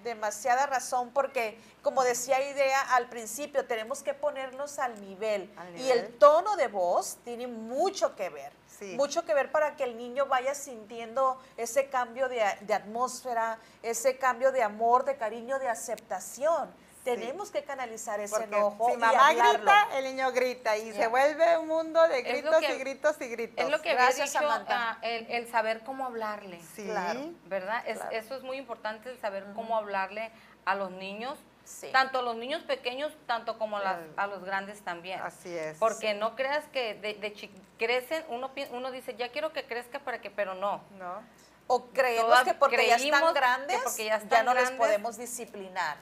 Demasiada 0.04 0.66
razón 0.66 1.12
porque, 1.12 1.58
como 1.82 2.04
decía 2.04 2.42
Idea 2.50 2.82
al 2.96 3.10
principio, 3.10 3.66
tenemos 3.66 4.04
que 4.04 4.14
ponernos 4.14 4.80
al 4.80 5.00
nivel. 5.02 5.52
Al 5.58 5.80
Y 5.80 5.92
el 5.92 6.18
tono 6.18 6.56
de 6.56 6.68
voz 6.68 7.18
tiene 7.24 7.48
mucho 7.48 8.16
que 8.16 8.30
ver. 8.30 8.52
Sí. 8.80 8.96
Mucho 8.96 9.24
que 9.26 9.34
ver 9.34 9.52
para 9.52 9.76
que 9.76 9.84
el 9.84 9.96
niño 9.96 10.26
vaya 10.26 10.56
sintiendo 10.56 11.40
ese 11.56 11.90
cambio 11.90 12.28
de, 12.30 12.44
de 12.62 12.74
atmósfera, 12.74 13.60
ese 13.84 14.18
cambio 14.18 14.52
de 14.52 14.64
amor, 14.64 15.06
de 15.06 15.18
cariño, 15.18 15.60
de 15.60 15.68
aceptación. 15.68 16.74
Tenemos 17.04 17.50
que 17.50 17.64
canalizar 17.64 18.20
ese 18.20 18.30
Porque 18.36 18.46
enojo 18.56 18.92
si 18.92 18.98
mamá 18.98 19.34
grita, 19.34 19.88
el 19.98 20.04
niño 20.06 20.32
grita 20.32 20.78
y 20.78 20.92
se 20.94 21.08
vuelve 21.08 21.58
un 21.58 21.68
mundo 21.68 22.08
de 22.08 22.22
gritos 22.22 22.60
que- 22.60 22.76
y 22.76 22.80
gritos 22.80 23.16
y 23.22 23.28
gritos. 23.30 23.66
Es 23.66 23.72
lo 23.72 23.82
que 23.82 23.92
había 23.92 24.04
Gracias, 24.06 24.32
dicho, 24.34 24.46
ah, 24.48 24.98
el, 25.02 25.26
el 25.32 25.48
saber 25.52 25.82
cómo 25.84 26.06
hablarle. 26.06 26.62
Sí. 26.76 26.86
Claro. 26.86 27.22
¿verdad? 27.46 27.84
Es- 27.88 27.98
Claro. 27.98 28.16
Eso 28.16 28.36
es 28.36 28.44
muy 28.44 28.58
importante, 28.58 29.10
el 29.10 29.20
saber 29.20 29.46
cómo 29.56 29.76
hablarle 29.78 30.32
a 30.66 30.76
los 30.76 30.92
niños, 30.92 31.40
Sí. 31.64 31.90
tanto 31.92 32.20
a 32.20 32.22
los 32.22 32.36
niños 32.36 32.62
pequeños, 32.64 33.12
tanto 33.26 33.58
como 33.58 33.78
a, 33.78 33.84
las- 33.84 34.00
a 34.18 34.28
los 34.28 34.44
grandes 34.44 34.82
también. 34.82 35.20
Así 35.22 35.50
es. 35.56 35.78
Porque 35.80 36.14
no 36.14 36.36
creas 36.36 36.66
que 36.72 36.94
de, 36.96 37.16
de 37.16 37.50
crecen, 37.80 38.24
uno, 38.30 38.52
uno 38.72 38.92
dice, 38.92 39.16
ya 39.16 39.30
quiero 39.32 39.54
que 39.54 39.66
crezca 39.66 40.00
para 40.00 40.22
que, 40.22 40.30
pero 40.30 40.54
no. 40.54 40.82
¿No? 41.00 41.22
O 41.68 41.86
creemos 41.86 42.26
Todas 42.26 42.44
que 42.44 42.54
porque 42.54 42.86
ya 42.88 42.98
están 42.98 43.34
grandes, 43.34 43.80
porque 43.84 44.06
ya 44.06 44.22
ya, 44.22 44.44
no 44.44 44.54
les 44.54 44.72
podemos 44.72 45.18
disciplinar. 45.18 45.98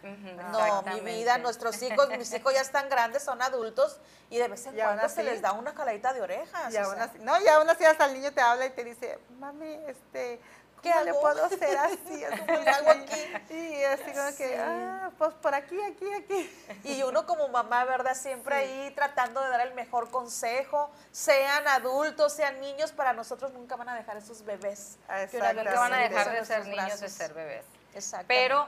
No, 0.52 0.82
mi 0.94 1.00
vida, 1.02 1.38
nuestros 1.38 1.82
hijos, 1.84 2.10
mis 2.18 2.34
hijos 2.34 2.54
ya 2.54 2.62
están 2.62 2.90
grandes, 2.90 3.24
son 3.24 3.42
adultos 3.42 4.00
y 4.30 4.38
de 4.38 4.48
vez 4.48 4.66
en 4.66 4.76
cuando 4.76 5.08
se 5.10 5.24
les 5.24 5.42
da 5.42 5.54
una 5.54 5.74
caladita 5.74 6.14
de 6.14 6.22
orejas. 6.22 6.74
Y 6.74 6.78
o 6.78 6.86
aún 6.86 6.96
sea. 6.96 7.04
así, 7.04 7.20
no, 7.20 7.40
y 7.42 7.48
aún 7.48 7.70
así 7.70 7.86
hasta 7.86 8.06
el 8.06 8.14
niño 8.14 8.32
te 8.34 8.42
habla 8.42 8.66
y 8.66 8.72
te 8.72 8.84
dice, 8.84 9.20
mami, 9.38 9.80
este, 9.88 10.42
¿Qué 10.82 10.92
¿cómo 10.92 11.04
le 11.04 11.10
hago? 11.10 11.22
puedo 11.22 11.46
hacer 11.46 11.78
así? 11.78 12.24
¿Cómo 12.48 12.60
le 12.60 12.70
hago 12.70 12.90
aquí? 12.90 13.54
Y 13.54 13.84
así 13.84 14.12
como 14.12 14.38
que, 14.38 14.58
ah, 14.58 15.12
pues 15.18 15.34
por 15.36 15.54
aquí, 15.54 15.78
aquí, 15.82 16.06
aquí. 16.14 16.66
Y 16.84 17.04
uno 17.04 17.26
como 17.26 17.48
mamá, 17.48 17.86
¿verdad? 17.86 18.16
Siempre 18.16 18.56
ahí 18.56 18.92
tratando 18.96 19.42
de 19.42 19.50
dar 19.50 19.68
el 19.68 19.74
mejor 19.74 20.10
consejo, 20.10 20.90
sean 21.12 21.68
adultos, 21.68 22.34
sean 22.34 22.60
niños, 22.60 22.92
para 22.92 23.14
nosotros 23.14 23.54
nunca 23.54 23.76
van 23.76 23.90
a 23.90 23.96
dejar 23.96 24.18
esos 24.18 24.44
bebés. 24.44 24.98
que 25.30 25.38
una 25.38 25.54
vez 25.54 25.76
van 25.76 25.94
a 25.94 25.98
dejar 25.98 26.32
de 26.32 26.46
ser 26.46 26.68
niños, 26.68 27.00
de 27.00 27.10
ser 27.10 27.34
bebés. 27.34 27.66
Exactamente. 27.94 28.28
Pero, 28.28 28.68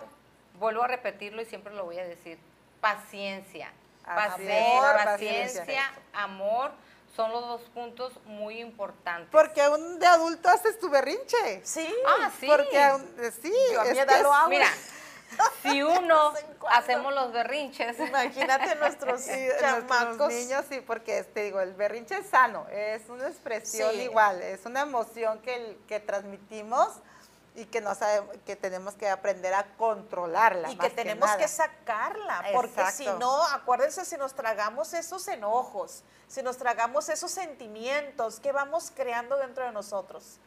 vuelvo 0.60 0.84
a 0.84 0.88
repetirlo 0.88 1.42
y 1.42 1.46
siempre 1.46 1.74
lo 1.74 1.86
voy 1.86 2.00
a 2.00 2.06
decir, 2.06 2.40
paciencia. 2.80 3.72
La 4.06 4.16
paciencia, 4.16 5.06
paciencia. 5.06 5.94
amor, 6.14 6.72
son 7.16 7.32
los 7.32 7.42
dos 7.42 7.62
puntos 7.74 8.14
muy 8.26 8.60
importantes. 8.60 9.30
Porque 9.32 9.62
aún 9.62 10.00
de 10.00 10.08
adulto 10.08 10.50
haces 10.50 10.80
tu 10.80 10.90
berrinche. 10.90 11.62
Sí. 11.64 11.94
Ah, 12.08 12.32
sí. 12.40 12.48
Porque 12.48 12.82
aún, 12.82 13.06
sí, 13.42 13.54
Yo 13.74 13.82
a 13.82 13.84
mi 13.86 13.90
es 13.92 13.98
edad 13.98 14.18
que 14.18 14.24
lo 14.24 14.34
hago. 14.34 14.50
Mira, 14.50 14.68
si 15.64 15.82
uno 15.84 16.34
hacemos 16.70 17.14
los 17.14 17.32
berrinches, 17.32 18.00
Imagínate 18.00 18.76
nuestros 18.76 19.22
Sí, 19.26 19.50
niños 20.30 20.66
sí, 20.70 20.82
porque 20.86 21.24
te 21.24 21.44
digo, 21.44 21.60
el 21.62 21.74
berrinche 21.74 22.18
es 22.18 22.28
sano, 22.28 22.66
es 22.72 23.08
una 23.10 23.28
expresión 23.28 23.92
Sí. 23.92 24.02
igual, 24.02 24.42
es 24.42 24.66
una 24.66 24.82
emoción 24.82 25.40
que, 25.42 25.78
que 25.88 26.00
transmitimos 26.00 26.90
y 27.54 27.66
que 27.66 27.82
no 27.82 27.94
sabemos, 27.96 28.36
que 28.46 28.56
tenemos 28.56 28.94
que 28.94 29.10
aprender 29.10 29.54
a 29.54 29.66
controlarla. 29.78 30.72
Y 30.72 30.76
más 30.76 30.88
que 30.88 30.96
tenemos 30.96 31.30
que, 31.32 31.36
nada. 31.36 31.48
sacarla, 31.48 32.44
porque 32.54 32.86
si 32.92 33.06
no, 33.20 33.44
acuérdense, 33.48 34.06
si 34.06 34.18
nos 34.18 34.34
tragamos 34.34 34.94
esos 34.94 35.28
enojos, 35.28 36.04
si 36.28 36.42
nos 36.42 36.58
tragamos 36.58 37.10
esos 37.10 37.32
sentimientos 37.32 38.40
que 38.40 38.52
vamos 38.52 38.92
creando 38.96 39.38
dentro 39.38 39.66
de 39.66 39.72
nosotros, 39.74 40.38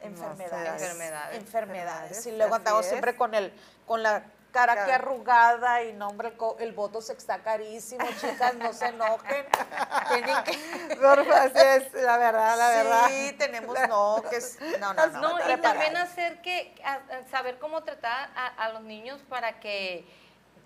No 0.00 0.06
enfermedades, 0.08 0.80
sé, 0.80 0.86
enfermedades. 0.86 1.36
enfermedades, 1.36 1.36
y 1.36 1.36
Enfermedades, 1.38 2.38
luego 2.38 2.54
andamos 2.56 2.86
siempre 2.86 3.16
con 3.16 3.34
el, 3.34 3.52
con 3.86 4.02
la 4.02 4.24
cara 4.52 4.84
que 4.84 4.92
arrugada 4.92 5.82
y 5.82 5.92
no, 5.94 6.08
hombre, 6.08 6.28
el, 6.28 6.36
el 6.68 6.72
botox 6.72 7.10
está 7.10 7.38
carísimo, 7.42 8.06
chicas, 8.20 8.54
no 8.54 8.72
se 8.72 8.86
enojen, 8.86 9.46
tienen 10.12 10.36
que... 10.44 10.52
Es, 10.52 11.92
la 11.94 12.16
verdad, 12.18 12.56
la 12.58 12.68
verdad. 12.68 13.06
Sí, 13.08 13.32
tenemos, 13.38 13.76
no, 13.88 14.22
que 14.28 14.36
es, 14.36 14.58
no, 14.78 14.92
no, 14.94 15.06
no. 15.06 15.20
No, 15.38 15.52
y 15.52 15.56
también 15.60 15.96
hacer 15.96 16.40
que, 16.42 16.74
a- 16.84 17.00
saber 17.30 17.58
cómo 17.58 17.82
tratar 17.82 18.30
a, 18.36 18.46
a 18.46 18.68
los 18.70 18.82
niños 18.82 19.20
para 19.28 19.58
que, 19.58 20.06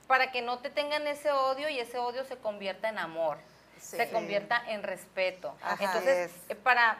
para 0.06 0.32
que 0.32 0.42
no 0.42 0.58
te 0.58 0.70
tengan 0.70 1.06
ese 1.06 1.30
odio 1.30 1.68
y 1.68 1.78
ese 1.78 1.98
odio 1.98 2.24
se 2.24 2.36
convierta 2.36 2.88
en 2.88 2.98
amor, 2.98 3.38
Sí. 3.80 3.98
se 3.98 4.10
convierta 4.10 4.62
en 4.66 4.82
respeto. 4.82 5.54
Así 5.62 5.84
Entonces, 5.84 6.30
es. 6.30 6.50
eh, 6.50 6.54
para, 6.56 6.98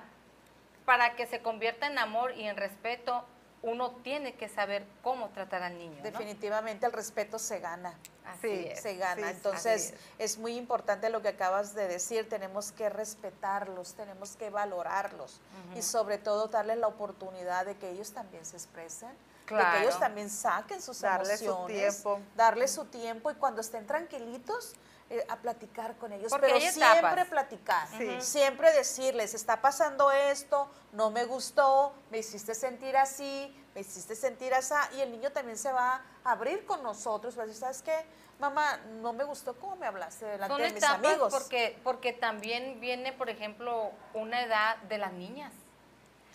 para 0.84 1.16
que 1.16 1.26
se 1.26 1.40
convierta 1.42 1.86
en 1.86 1.98
amor 1.98 2.32
y 2.36 2.46
en 2.46 2.56
respeto, 2.56 3.24
uno 3.66 3.90
tiene 4.02 4.34
que 4.34 4.48
saber 4.48 4.86
cómo 5.02 5.28
tratar 5.30 5.62
al 5.62 5.76
niño. 5.76 5.96
¿no? 5.96 6.02
Definitivamente 6.02 6.86
el 6.86 6.92
respeto 6.92 7.38
se 7.38 7.58
gana. 7.60 7.98
Así 8.24 8.40
Sí, 8.48 8.66
es. 8.70 8.80
se 8.80 8.96
gana. 8.96 9.28
sí, 9.28 9.32
Entonces, 9.36 9.94
es. 10.18 10.38
muy 10.38 10.56
importante 10.56 11.10
lo 11.10 11.20
que 11.22 11.28
acabas 11.28 11.74
de 11.74 11.86
decir, 11.88 12.28
tenemos 12.28 12.72
que 12.72 12.88
respetarlos, 12.88 13.94
tenemos 13.94 14.36
que 14.36 14.50
valorarlos 14.50 15.40
y 15.76 15.82
sobre 15.82 16.18
todo 16.18 16.46
darles 16.48 16.78
la 16.78 16.86
oportunidad 16.88 17.66
de 17.66 17.76
que 17.76 17.90
ellos 17.90 18.12
también 18.12 18.44
se 18.44 18.56
expresen, 18.56 19.10
de 19.10 19.44
Claro. 19.46 19.78
que 19.78 19.84
ellos 19.84 19.98
también 20.00 20.28
saquen 20.30 20.82
sus 20.82 21.00
Darle 21.00 21.36
su 21.36 21.44
emociones, 21.44 22.02
tiempo. 22.02 22.20
darles 22.36 22.72
su 22.72 22.84
tiempo 22.86 23.30
y 23.30 23.34
cuando 23.34 23.60
estén 23.60 23.86
tranquilitos, 23.86 24.74
eh, 25.08 25.24
a 25.28 25.36
platicar 25.36 25.96
con 25.98 26.12
ellos, 26.12 26.30
Porque 26.30 26.46
pero 26.48 26.60
siempre 26.60 26.98
etapas. 26.98 27.28
platicar, 27.28 27.88
Sí. 27.96 28.20
siempre 28.20 28.72
decirles, 28.72 29.34
está 29.34 29.60
pasando 29.60 30.10
esto, 30.10 30.68
no 30.92 31.10
me 31.10 31.24
gustó, 31.24 31.94
me 32.10 32.18
hiciste 32.18 32.54
sentir 32.56 32.96
así, 32.96 33.54
me 33.74 33.82
hiciste 33.82 34.16
sentir 34.16 34.52
así, 34.52 34.74
y 34.96 35.00
el 35.02 35.12
niño 35.12 35.30
también 35.30 35.56
se 35.58 35.70
va 35.72 36.02
a 36.24 36.32
abrir 36.32 36.66
con 36.66 36.82
nosotros, 36.82 37.38
va 37.38 37.44
a 37.44 37.46
decir, 37.46 37.60
¿sabes 37.60 37.82
qué? 37.82 38.04
Mamá, 38.40 38.78
no 39.00 39.12
me 39.12 39.22
gustó 39.24 39.54
cómo 39.58 39.76
me 39.76 39.86
hablaste 39.86 40.24
delante 40.26 40.52
Son 40.52 40.60
de 40.60 40.68
mis 40.72 40.82
etapas 40.82 41.06
amigos. 41.06 41.32
porque, 41.32 41.78
porque 41.84 42.12
también 42.12 42.80
viene, 42.80 43.12
por 43.12 43.30
ejemplo, 43.30 43.92
una 44.12 44.42
edad 44.42 44.76
de 44.88 44.98
las 44.98 45.12
niñas. 45.12 45.52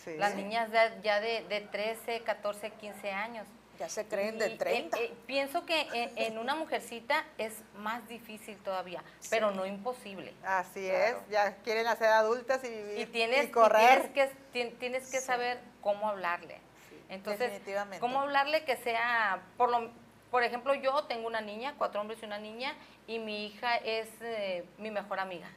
Sí. 0.02 0.16
Las 0.16 0.34
niñas 0.34 0.70
de- 0.72 0.98
ya 1.02 1.20
de, 1.20 1.44
de 1.48 1.60
13, 1.60 2.22
14, 2.24 2.70
15 2.72 3.12
años. 3.12 3.46
Ya 3.82 3.88
se 3.88 4.06
creen 4.06 4.38
de 4.38 4.46
eh, 4.46 4.56
30. 4.56 4.96
eh, 4.96 5.12
pienso 5.26 5.66
que 5.66 5.80
en, 5.92 6.16
en 6.16 6.38
una 6.38 6.54
mujercita 6.54 7.24
es 7.36 7.52
más 7.74 8.06
difícil 8.06 8.56
todavía, 8.58 9.02
pero 9.28 9.50
no 9.50 9.66
imposible. 9.66 10.32
Así 10.44 10.86
Claro. 10.88 11.18
es, 11.18 11.28
ya 11.32 11.56
quieren 11.64 11.88
hacer 11.88 12.06
adultas 12.10 12.62
y 12.62 12.68
vivir 12.68 12.98
Y 13.00 13.06
tienes, 13.06 13.46
y 13.46 13.50
correr. 13.50 14.04
y 14.04 14.08
tienes 14.12 14.30
que, 14.30 14.36
ti- 14.52 14.76
tienes 14.78 15.10
que 15.10 15.18
saber 15.20 15.58
cómo 15.80 16.08
hablarle. 16.08 16.60
Entonces, 17.08 17.50
definitivamente. 17.50 17.98
cómo 17.98 18.20
hablarle 18.20 18.64
que 18.64 18.76
sea, 18.76 19.42
por 19.56 19.68
lo, 19.68 19.90
por 20.30 20.44
ejemplo, 20.44 20.74
yo 20.74 21.02
tengo 21.06 21.26
una 21.26 21.40
niña, 21.40 21.74
cuatro 21.76 22.00
hombres 22.00 22.22
y 22.22 22.26
una 22.26 22.38
niña, 22.38 22.76
y 23.08 23.18
mi 23.18 23.46
hija 23.46 23.78
es 23.78 24.06
eh, 24.20 24.64
mi 24.78 24.92
mejor 24.92 25.18
amiga. 25.18 25.50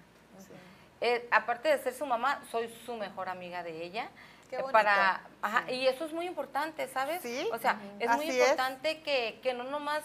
Eh, 0.99 1.27
aparte 1.29 1.69
de 1.69 1.77
ser 1.77 1.93
su 1.93 2.07
mamá, 2.07 2.41
soy 2.49 2.73
su 2.87 2.95
mejor 2.95 3.29
amiga 3.29 3.61
de 3.61 3.83
ella. 3.83 4.09
Qué 4.49 4.55
Eh, 4.55 4.59
bonito. 4.59 4.71
Para, 4.71 5.21
ajá, 5.41 5.71
Y 5.71 5.87
eso 5.87 6.05
es 6.05 6.13
muy 6.13 6.25
importante, 6.27 6.87
¿sabes? 6.87 7.21
Sí, 7.21 7.47
O 7.53 7.57
sea, 7.57 7.79
es 7.99 8.09
muy 8.15 8.27
es. 8.29 8.35
importante 8.35 9.01
que, 9.01 9.39
que 9.41 9.53
no 9.53 9.63
nomás 9.63 10.03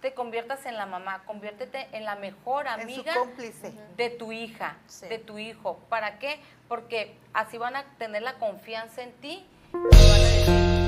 te 0.00 0.14
conviertas 0.14 0.66
en 0.66 0.76
la 0.76 0.84
mamá, 0.86 1.22
conviértete 1.26 1.88
en 1.92 2.04
la 2.04 2.16
mejor 2.16 2.66
amiga 2.66 3.14
cómplice. 3.14 3.72
de 3.96 4.10
tu 4.10 4.32
hija, 4.32 4.76
Sí. 4.86 5.06
de 5.06 5.18
tu 5.18 5.38
hijo. 5.38 5.78
¿Para 5.88 6.18
qué? 6.18 6.40
Porque 6.68 7.16
así 7.34 7.56
van 7.58 7.76
a 7.76 7.84
tener 7.98 8.22
la 8.22 8.34
confianza 8.38 9.02
en 9.02 9.12
ti 9.20 9.46
y 9.72 9.76
van 9.76 9.84
a 9.94 10.24
decir, 10.24 10.81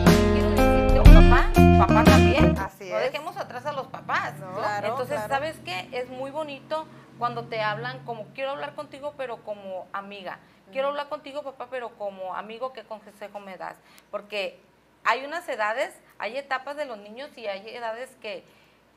papá, 1.78 1.86
papá 1.94 2.04
también. 2.04 2.58
Así 2.58 2.90
no 2.90 2.98
es. 2.98 3.04
dejemos 3.12 3.36
atrás 3.36 3.66
a 3.66 3.72
los 3.72 3.86
papás. 3.88 4.34
No. 4.38 4.54
Claro, 4.54 4.88
Entonces, 4.88 5.16
claro. 5.16 5.28
¿sabes 5.34 5.56
qué? 5.64 5.88
Es 5.92 6.08
muy 6.08 6.30
bonito 6.30 6.86
cuando 7.18 7.44
te 7.46 7.60
hablan 7.60 8.04
como, 8.04 8.26
quiero 8.34 8.50
hablar 8.50 8.74
contigo, 8.74 9.14
pero 9.16 9.42
como 9.44 9.86
amiga. 9.92 10.38
Quiero 10.72 10.88
hablar 10.88 11.08
contigo, 11.08 11.42
papá, 11.42 11.68
pero 11.70 11.90
como 11.96 12.34
amigo, 12.34 12.72
¿qué 12.72 12.82
consejo 12.84 13.38
me 13.38 13.56
das? 13.56 13.76
Porque 14.10 14.58
hay 15.04 15.24
unas 15.24 15.48
edades, 15.48 15.94
hay 16.18 16.36
etapas 16.36 16.76
de 16.76 16.86
los 16.86 16.98
niños 16.98 17.30
y 17.36 17.46
hay 17.46 17.68
edades 17.68 18.10
que 18.20 18.44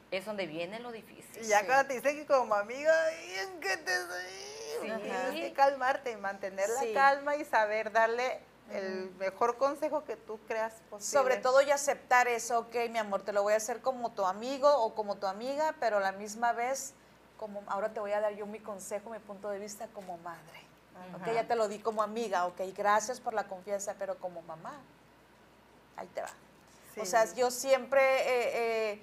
es 0.09 0.25
donde 0.25 0.47
viene 0.47 0.79
lo 0.79 0.91
difícil. 0.91 1.43
Y 1.43 1.47
ya 1.47 1.59
Sí. 1.59 1.65
cuando 1.65 1.87
te 1.87 1.93
dicen 1.95 2.15
que 2.15 2.25
como 2.25 2.55
amiga, 2.55 2.93
¿en 3.43 3.59
qué 3.59 3.77
te 3.77 3.91
Sí. 4.81 4.91
Tienes 5.01 5.31
que 5.31 5.53
calmarte 5.53 6.11
y 6.11 6.17
mantener 6.17 6.67
Sí. 6.79 6.93
la 6.93 7.01
calma 7.01 7.35
y 7.35 7.43
saber 7.45 7.91
darle 7.91 8.39
el 8.71 9.11
mejor 9.17 9.57
consejo 9.57 10.03
que 10.03 10.15
tú 10.15 10.39
creas 10.47 10.73
posible. 10.89 11.19
Sobre 11.19 11.37
todo 11.37 11.61
y 11.61 11.71
aceptar 11.71 12.27
eso, 12.27 12.59
ok, 12.59 12.75
mi 12.89 12.97
amor, 12.99 13.21
te 13.23 13.33
lo 13.33 13.43
voy 13.43 13.53
a 13.53 13.57
hacer 13.57 13.81
como 13.81 14.11
tu 14.11 14.25
amigo 14.25 14.69
o 14.83 14.93
como 14.95 15.15
tu 15.15 15.27
amiga, 15.27 15.75
pero 15.79 15.97
a 15.97 15.99
la 15.99 16.11
misma 16.11 16.51
vez, 16.53 16.93
como 17.37 17.63
ahora 17.67 17.93
te 17.93 17.99
voy 17.99 18.11
a 18.11 18.19
dar 18.21 18.33
yo 18.33 18.45
mi 18.45 18.59
consejo, 18.59 19.09
mi 19.09 19.19
punto 19.19 19.49
de 19.49 19.59
vista 19.59 19.87
como 19.93 20.17
madre. 20.17 20.61
Ok, 21.15 21.21
Ajá. 21.21 21.33
ya 21.33 21.47
te 21.47 21.55
lo 21.55 21.67
di 21.67 21.79
como 21.79 22.01
amiga, 22.01 22.45
ok, 22.47 22.59
gracias 22.75 23.19
por 23.19 23.33
la 23.33 23.47
confianza, 23.47 23.95
pero 23.99 24.17
como 24.17 24.41
mamá, 24.41 24.79
ahí 25.95 26.07
te 26.07 26.21
va. 26.21 26.29
O 26.99 27.05
sea, 27.05 27.31
yo 27.35 27.51
siempre, 27.51 28.01
eh, 28.01 28.91
eh, 28.93 29.01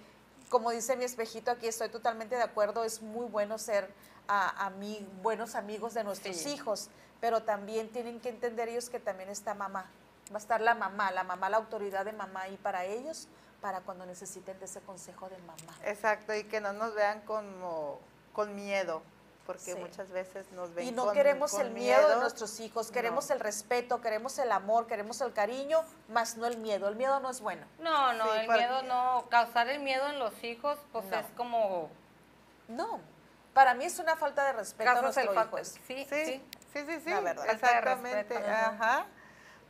como 0.50 0.70
dice 0.72 0.96
mi 0.96 1.04
espejito 1.04 1.50
aquí, 1.52 1.68
estoy 1.68 1.88
totalmente 1.88 2.34
de 2.34 2.42
acuerdo, 2.42 2.82
es 2.84 3.00
muy 3.00 3.26
bueno 3.26 3.56
ser 3.58 3.88
a, 4.26 4.68
ami- 4.68 5.06
buenos 5.22 5.54
amigos 5.54 5.94
de 5.94 6.02
nuestros 6.02 6.36
Sí. 6.36 6.50
hijos, 6.54 6.88
pero 7.24 7.42
también 7.42 7.88
tienen 7.88 8.20
que 8.20 8.28
entender 8.28 8.68
ellos 8.68 8.90
que 8.90 9.00
también 9.00 9.30
está 9.30 9.54
mamá. 9.54 9.86
Va 10.30 10.34
a 10.34 10.38
estar 10.38 10.60
la 10.60 10.74
mamá, 10.74 11.10
la 11.10 11.24
mamá, 11.24 11.48
la 11.48 11.56
autoridad 11.56 12.04
de 12.04 12.12
mamá 12.12 12.42
ahí 12.42 12.58
para 12.58 12.84
ellos, 12.84 13.28
para 13.62 13.80
cuando 13.80 14.04
necesiten 14.04 14.58
de 14.58 14.66
ese 14.66 14.82
consejo 14.82 15.30
de 15.30 15.38
mamá. 15.38 15.74
Exacto, 15.86 16.34
y 16.34 16.44
que 16.44 16.60
no 16.60 16.74
nos 16.74 16.94
vean 16.94 17.22
como 17.22 17.98
con 18.34 18.54
miedo, 18.54 19.00
porque 19.46 19.72
Sí. 19.72 19.74
muchas 19.74 20.10
veces 20.10 20.52
nos 20.52 20.74
ven 20.74 20.86
Y 20.88 20.92
no 20.92 21.06
con- 21.06 21.14
queremos 21.14 21.52
con 21.52 21.62
el 21.62 21.70
miedo 21.70 22.10
de 22.10 22.16
nuestros 22.16 22.60
hijos, 22.60 22.90
queremos 22.90 23.30
No. 23.30 23.36
el 23.36 23.40
respeto, 23.40 24.02
queremos 24.02 24.38
el 24.38 24.52
amor, 24.52 24.86
queremos 24.86 25.18
el 25.22 25.32
cariño, 25.32 25.80
más 26.10 26.36
no 26.36 26.44
el 26.44 26.58
miedo. 26.58 26.88
El 26.88 26.96
miedo 26.96 27.20
no 27.20 27.30
es 27.30 27.40
bueno. 27.40 27.66
No, 27.78 28.12
no, 28.12 28.24
Sí, 28.34 28.40
el 28.40 28.44
porque- 28.46 28.58
miedo 28.60 28.82
no, 28.82 29.24
causar 29.30 29.68
el 29.70 29.80
miedo 29.80 30.06
en 30.10 30.18
los 30.18 30.44
hijos, 30.44 30.78
pues 30.92 31.06
No. 31.06 31.16
es 31.20 31.26
como 31.38 31.88
No, 32.68 33.00
para 33.54 33.72
mí 33.74 33.84
es 33.84 33.98
una 33.98 34.16
falta 34.16 34.44
de 34.46 34.52
respeto 34.54 34.90
a 34.90 34.94
causas 34.94 35.16
el 35.18 35.26
nuestro 35.26 35.34
factor. 35.34 35.60
hijo. 35.60 35.84
Sí, 35.86 36.06
Sí, 36.10 36.24
sí. 36.24 36.42
Sí, 36.74 36.84
sí, 36.86 37.00
sí, 37.04 37.10
La 37.10 37.20
verdad. 37.20 37.46
Exactamente, 37.48 38.34
respeto. 38.34 38.50
ajá. 38.50 39.06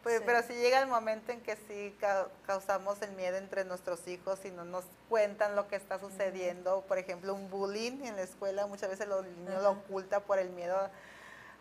Pues, 0.03 0.19
Sí. 0.19 0.23
Pero 0.27 0.43
si 0.43 0.53
llega 0.55 0.81
el 0.81 0.87
momento 0.87 1.33
en 1.33 1.41
que 1.41 1.57
sí 1.57 1.97
ca- 1.99 2.27
causamos 2.47 3.01
el 3.01 3.13
miedo 3.13 3.39
entre 3.39 3.65
nuestros 3.65 4.07
hijos 4.07 4.45
y 4.45 4.51
no 4.51 4.65
nos 4.65 4.85
cuentan 5.09 5.57
lo 5.57 5.67
que 5.69 5.77
está 5.77 5.99
sucediendo, 5.99 6.83
por 6.83 6.99
ejemplo, 6.99 7.33
un 7.33 7.49
bullying 7.49 8.05
en 8.05 8.17
la 8.17 8.23
escuela, 8.23 8.67
muchas 8.67 8.91
veces 8.91 9.07
los 9.09 9.25
niños 9.25 9.63
lo 9.63 9.71
oculta 9.71 10.21
por 10.21 10.39
el 10.39 10.51
miedo 10.51 10.77
a 10.77 10.91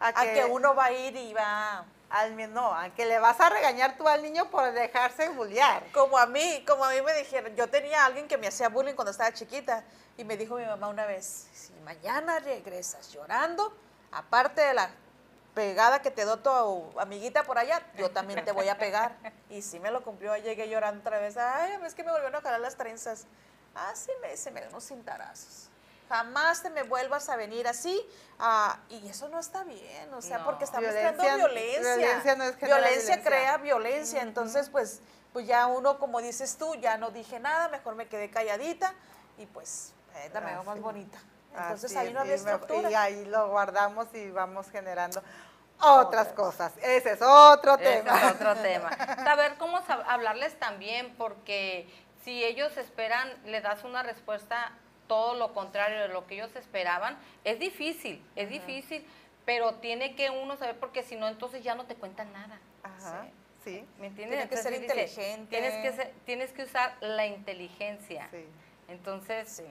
A 0.07 0.23
que 0.23 0.43
uno 0.43 0.75
va 0.75 0.85
a 0.85 0.91
ir 0.91 1.15
y 1.15 1.33
va 1.33 1.85
al 2.09 2.53
no, 2.53 2.73
a 2.77 2.89
que 2.89 3.05
le 3.05 3.17
vas 3.19 3.39
a 3.39 3.49
regañar 3.49 3.95
tú 3.97 4.07
al 4.09 4.21
niño 4.21 4.49
por 4.51 4.69
dejarse 4.73 5.29
bullear. 5.29 5.81
Como 5.93 6.17
a 6.17 6.25
mí, 6.25 6.65
como 6.67 6.83
a 6.83 6.89
mí 6.91 7.01
me 7.01 7.13
dijeron, 7.13 7.55
yo 7.55 7.69
tenía 7.69 8.03
a 8.03 8.07
alguien 8.07 8.27
que 8.27 8.37
me 8.37 8.47
hacía 8.47 8.67
bullying 8.67 8.93
cuando 8.95 9.11
estaba 9.11 9.31
chiquita 9.31 9.85
y 10.17 10.25
me 10.25 10.35
dijo 10.35 10.57
mi 10.57 10.65
mamá 10.65 10.89
una 10.89 11.05
vez, 11.05 11.47
si 11.53 11.71
mañana 11.85 12.39
regresas 12.39 13.09
llorando, 13.13 13.73
aparte 14.11 14.59
de 14.61 14.73
la 14.73 14.89
pegada 15.53 16.01
que 16.01 16.11
te 16.11 16.23
dio 16.25 16.37
tu 16.39 16.49
amiguita 16.99 17.43
por 17.43 17.57
allá, 17.57 17.81
yo 17.97 18.09
también 18.11 18.43
te 18.43 18.51
voy 18.51 18.69
a 18.69 18.77
pegar. 18.77 19.15
Y 19.49 19.61
sí 19.61 19.79
me 19.79 19.91
lo 19.91 20.03
cumplió, 20.03 20.35
llegué 20.37 20.67
llorando 20.69 21.01
otra 21.01 21.19
vez, 21.19 21.37
ay, 21.37 21.77
es 21.85 21.93
que 21.93 22.03
me 22.03 22.11
volvieron 22.11 22.35
a 22.35 22.41
jalar 22.41 22.59
las 22.59 22.75
trenzas. 22.75 23.25
Ah, 23.75 23.91
sí, 23.95 24.11
me 24.21 24.31
dice, 24.31 24.51
me 24.51 24.61
dio 24.61 24.69
unos 24.69 24.85
cintarazos. 24.87 25.69
Jamás 26.09 26.61
te 26.61 26.69
me 26.69 26.83
vuelvas 26.83 27.29
a 27.29 27.35
venir 27.35 27.67
así. 27.67 27.99
ah, 28.39 28.77
y 28.89 29.07
eso 29.07 29.29
no 29.29 29.39
está 29.39 29.63
bien, 29.63 30.13
o 30.13 30.21
sea, 30.21 30.39
No. 30.39 30.45
porque 30.45 30.63
estamos 30.65 30.89
creando 30.89 31.23
violencia. 31.23 31.95
violencia 31.95 32.35
no 32.35 32.43
es 32.43 32.57
Violencia 32.59 32.89
violencia. 32.89 33.23
crea 33.23 33.57
violencia. 33.57 34.21
Entonces, 34.21 34.69
pues, 34.69 34.99
pues 35.31 35.47
ya 35.47 35.65
uno, 35.67 35.97
como 35.99 36.19
dices 36.21 36.57
tú, 36.57 36.75
ya 36.75 36.97
no 36.97 37.09
dije 37.11 37.39
nada, 37.39 37.69
mejor 37.69 37.95
me 37.95 38.07
quedé 38.07 38.29
calladita 38.29 38.93
y 39.37 39.45
pues 39.47 39.93
eh, 40.15 40.29
la 40.33 40.41
me 40.41 40.51
veo 40.51 40.63
más 40.63 40.73
Así. 40.73 40.81
bonita. 40.81 41.17
Entonces 41.55 41.95
Así 41.95 42.11
no 42.13 42.19
había 42.21 42.35
y 42.35 42.39
me- 42.39 42.51
estructura. 42.51 42.91
Y 42.91 42.93
ahí 42.95 43.25
lo 43.25 43.49
guardamos 43.49 44.07
y 44.13 44.29
vamos 44.31 44.69
generando 44.71 45.21
otras 45.79 46.29
cosas. 46.29 46.73
Ese 46.81 47.11
es 47.13 47.21
otro 47.21 47.75
Ese 47.75 47.83
tema. 48.01 48.17
es 48.21 48.31
otro 48.35 48.55
tema. 48.61 48.89
Saber 49.23 49.55
cómo 49.57 49.77
sab- 49.81 50.03
hablarles 50.07 50.57
también, 50.59 51.13
porque 51.17 51.87
si 52.23 52.43
ellos 52.43 52.75
esperan, 52.77 53.29
le 53.45 53.61
das 53.61 53.83
una 53.83 54.01
respuesta 54.03 54.71
todo 55.07 55.35
lo 55.35 55.53
contrario 55.53 55.99
de 56.01 56.07
lo 56.07 56.25
que 56.25 56.35
ellos 56.35 56.55
esperaban, 56.55 57.17
es 57.43 57.59
difícil, 57.59 58.25
es 58.35 58.49
difícil, 58.49 59.05
pero 59.45 59.73
tiene 59.75 60.15
que 60.15 60.29
uno 60.29 60.55
saber, 60.55 60.79
porque 60.79 61.03
si 61.03 61.17
no, 61.17 61.27
entonces 61.27 61.63
ya 61.63 61.75
no 61.75 61.85
te 61.85 61.95
cuentan 61.95 62.31
nada. 62.31 62.57
Ajá, 62.83 63.25
sí, 63.65 63.85
¿Me 63.99 64.07
entiendes? 64.07 64.37
Tiene 64.39 64.49
que 64.49 64.57
ser 64.57 64.71
dice, 64.71 64.83
inteligente. 64.85 65.49
Tienes 65.49 65.73
que, 65.83 65.91
ser- 65.97 66.13
tienes 66.25 66.51
que 66.53 66.63
usar 66.63 66.95
la 67.01 67.25
inteligencia. 67.25 68.27
sí. 68.31 68.45
Entonces, 68.87 69.63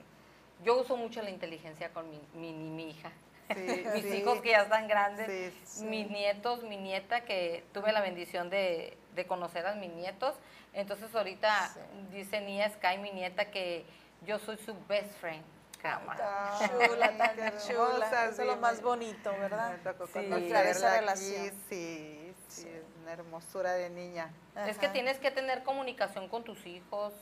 yo 0.63 0.79
uso 0.79 0.97
mucho 0.97 1.21
la 1.21 1.29
inteligencia 1.29 1.89
con 1.93 2.09
mi, 2.09 2.21
mi, 2.33 2.53
mi- 2.53 2.89
hija. 2.91 3.11
Sí, 3.53 3.83
Mis 3.93 4.03
sí. 4.03 4.17
hijos 4.17 4.41
que 4.41 4.51
ya 4.51 4.61
están 4.63 4.87
grandes, 4.87 5.27
Sí, 5.27 5.59
sí. 5.65 5.85
mis 5.85 6.09
nietos, 6.09 6.63
mi 6.63 6.77
nieta 6.77 7.21
que 7.21 7.63
tuve 7.73 7.91
la 7.91 8.01
bendición 8.01 8.49
de, 8.49 8.97
de 9.15 9.27
conocer 9.27 9.65
a 9.67 9.75
mis 9.75 9.91
nietos. 9.91 10.35
Entonces 10.73 11.13
ahorita 11.13 11.69
Sí. 11.73 11.79
dice 12.11 12.41
Nia 12.41 12.69
Sky, 12.69 12.97
mi 12.99 13.11
nieta, 13.11 13.51
que 13.51 13.85
yo 14.25 14.39
soy 14.39 14.57
su 14.57 14.75
best 14.87 15.11
friend. 15.19 15.43
Cama. 15.81 16.15
Ay, 16.17 16.69
Chula, 16.87 17.17
tan 17.17 17.35
chula. 17.67 18.27
Eso 18.29 18.41
es 18.41 18.47
lo 18.47 18.55
más 18.55 18.81
bonito, 18.81 19.31
¿verdad? 19.37 19.75
Sí. 20.13 20.19
Esa 20.19 20.93
aquí, 20.93 20.99
relación. 21.01 21.43
Sí, 21.45 21.51
sí, 21.67 22.33
Sí. 22.47 22.67
es 22.69 22.83
una 23.01 23.11
hermosura 23.11 23.73
de 23.73 23.89
niña. 23.89 24.31
Es 24.65 24.77
que 24.77 24.87
tienes 24.87 25.17
que 25.19 25.29
tener 25.29 25.63
comunicación 25.63 26.29
con 26.29 26.45
tus 26.45 26.65
hijos. 26.65 27.13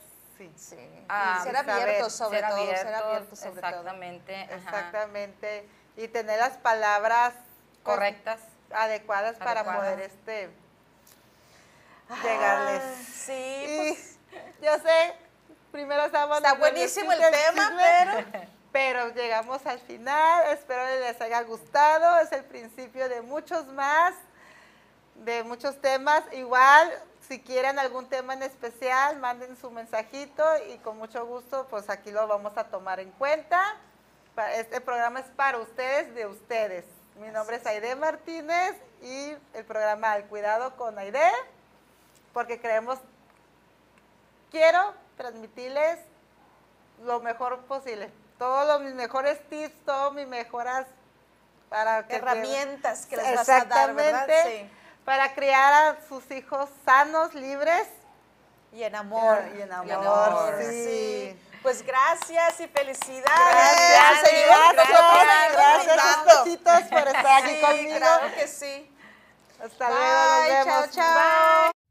Sí, 0.56 0.76
Sí. 0.76 1.04
Ah, 1.08 1.40
ser 1.42 1.54
saber, 1.54 1.70
abiertos 1.70 2.12
sobre 2.14 2.40
ser 2.40 2.48
todo, 2.48 2.66
ser 2.66 2.94
abiertos 2.94 3.38
sobre 3.38 3.60
todo. 3.60 3.68
exactamente. 3.70 4.34
ajá, 4.44 4.54
exactamente. 4.56 5.68
Y 5.96 6.08
tener 6.08 6.38
las 6.38 6.56
palabras 6.58 7.34
Correctas. 7.82 8.40
adecuadas 8.72 9.36
para 9.36 9.64
poder 9.64 10.00
este 10.00 10.50
llegarles. 12.22 12.82
Ah, 12.82 13.02
sí, 13.14 13.32
Y 13.32 13.92
pues, 13.92 14.18
yo 14.62 14.78
sé, 14.78 15.14
primero 15.70 16.04
estamos 16.04 16.36
Está 16.38 16.54
buenísimo 16.54 17.12
el 17.12 17.18
tema, 17.20 17.72
pero- 17.78 18.48
pero 18.72 19.08
llegamos 19.14 19.64
al 19.66 19.78
final. 19.80 20.46
Espero 20.52 20.82
que 20.86 21.00
les 21.00 21.20
haya 21.20 21.42
gustado. 21.42 22.18
Es 22.20 22.32
el 22.32 22.44
principio 22.44 23.08
de 23.08 23.20
muchos 23.22 23.66
más, 23.68 24.14
de 25.16 25.42
muchos 25.42 25.80
temas. 25.80 26.22
Igual, 26.32 26.90
si 27.28 27.40
quieren 27.40 27.78
algún 27.78 28.08
tema 28.08 28.34
en 28.34 28.42
especial, 28.42 29.18
manden 29.18 29.56
su 29.56 29.70
mensajito 29.70 30.44
y 30.72 30.78
con 30.78 30.98
mucho 30.98 31.24
gusto, 31.26 31.66
pues 31.70 31.88
aquí 31.88 32.10
lo 32.10 32.26
vamos 32.26 32.56
a 32.56 32.64
tomar 32.64 33.00
en 33.00 33.10
cuenta. 33.12 33.76
Este 34.54 34.80
programa 34.80 35.20
es 35.20 35.26
para 35.36 35.58
ustedes, 35.58 36.14
de 36.14 36.26
ustedes. 36.26 36.84
Mi 37.16 37.28
nombre 37.28 37.56
es 37.56 37.66
Aide 37.66 37.94
Martínez 37.94 38.76
y 39.02 39.36
el 39.54 39.64
programa 39.64 40.12
Al 40.12 40.24
Cuidado 40.26 40.76
con 40.76 40.98
Aide, 40.98 41.30
porque 42.32 42.60
creemos 42.60 42.98
quiero 44.50 44.94
transmitirles 45.16 45.98
lo 47.04 47.20
mejor 47.20 47.60
posible. 47.64 48.10
Todos 48.38 48.66
los, 48.66 48.80
mis 48.82 48.94
mejores 48.94 49.40
tips, 49.48 49.74
todas 49.84 50.12
mis 50.12 50.26
mejoras 50.26 50.86
para 51.68 52.06
que 52.06 52.16
herramientas 52.16 53.06
que 53.06 53.16
les 53.16 53.34
vas 53.34 53.48
a 53.48 53.64
dar, 53.64 53.94
¿verdad? 53.94 54.28
Para 55.04 55.34
criar 55.34 55.72
a 55.72 55.96
sus 56.08 56.30
hijos 56.30 56.68
sanos, 56.84 57.34
libres. 57.34 57.88
Y 58.72 58.82
en 58.84 58.94
amor. 58.94 59.38
Y 59.56 59.60
en 59.62 59.72
amor, 59.72 59.86
Y 59.86 59.90
en 59.90 59.96
amor, 59.98 60.54
sí. 60.70 61.40
Pues 61.62 61.82
gracias 61.86 62.58
y 62.60 62.68
felicidades. 62.68 63.26
Gracias, 63.26 64.22
gracias, 64.46 65.52
gracias, 65.52 66.44
besitos 66.44 66.80
por 66.90 67.06
estar 67.06 67.42
aquí 67.42 67.54
Sí, 67.54 67.60
conmigo. 67.60 67.96
claro 67.98 68.34
que 68.34 68.48
sí. 68.48 68.96
Hasta 69.64 69.88
luego, 69.90 70.04
nos 70.04 70.40
Bye, 70.40 70.50
chao, 70.64 70.64
vemos. 70.80 70.90
chao. 70.90 71.81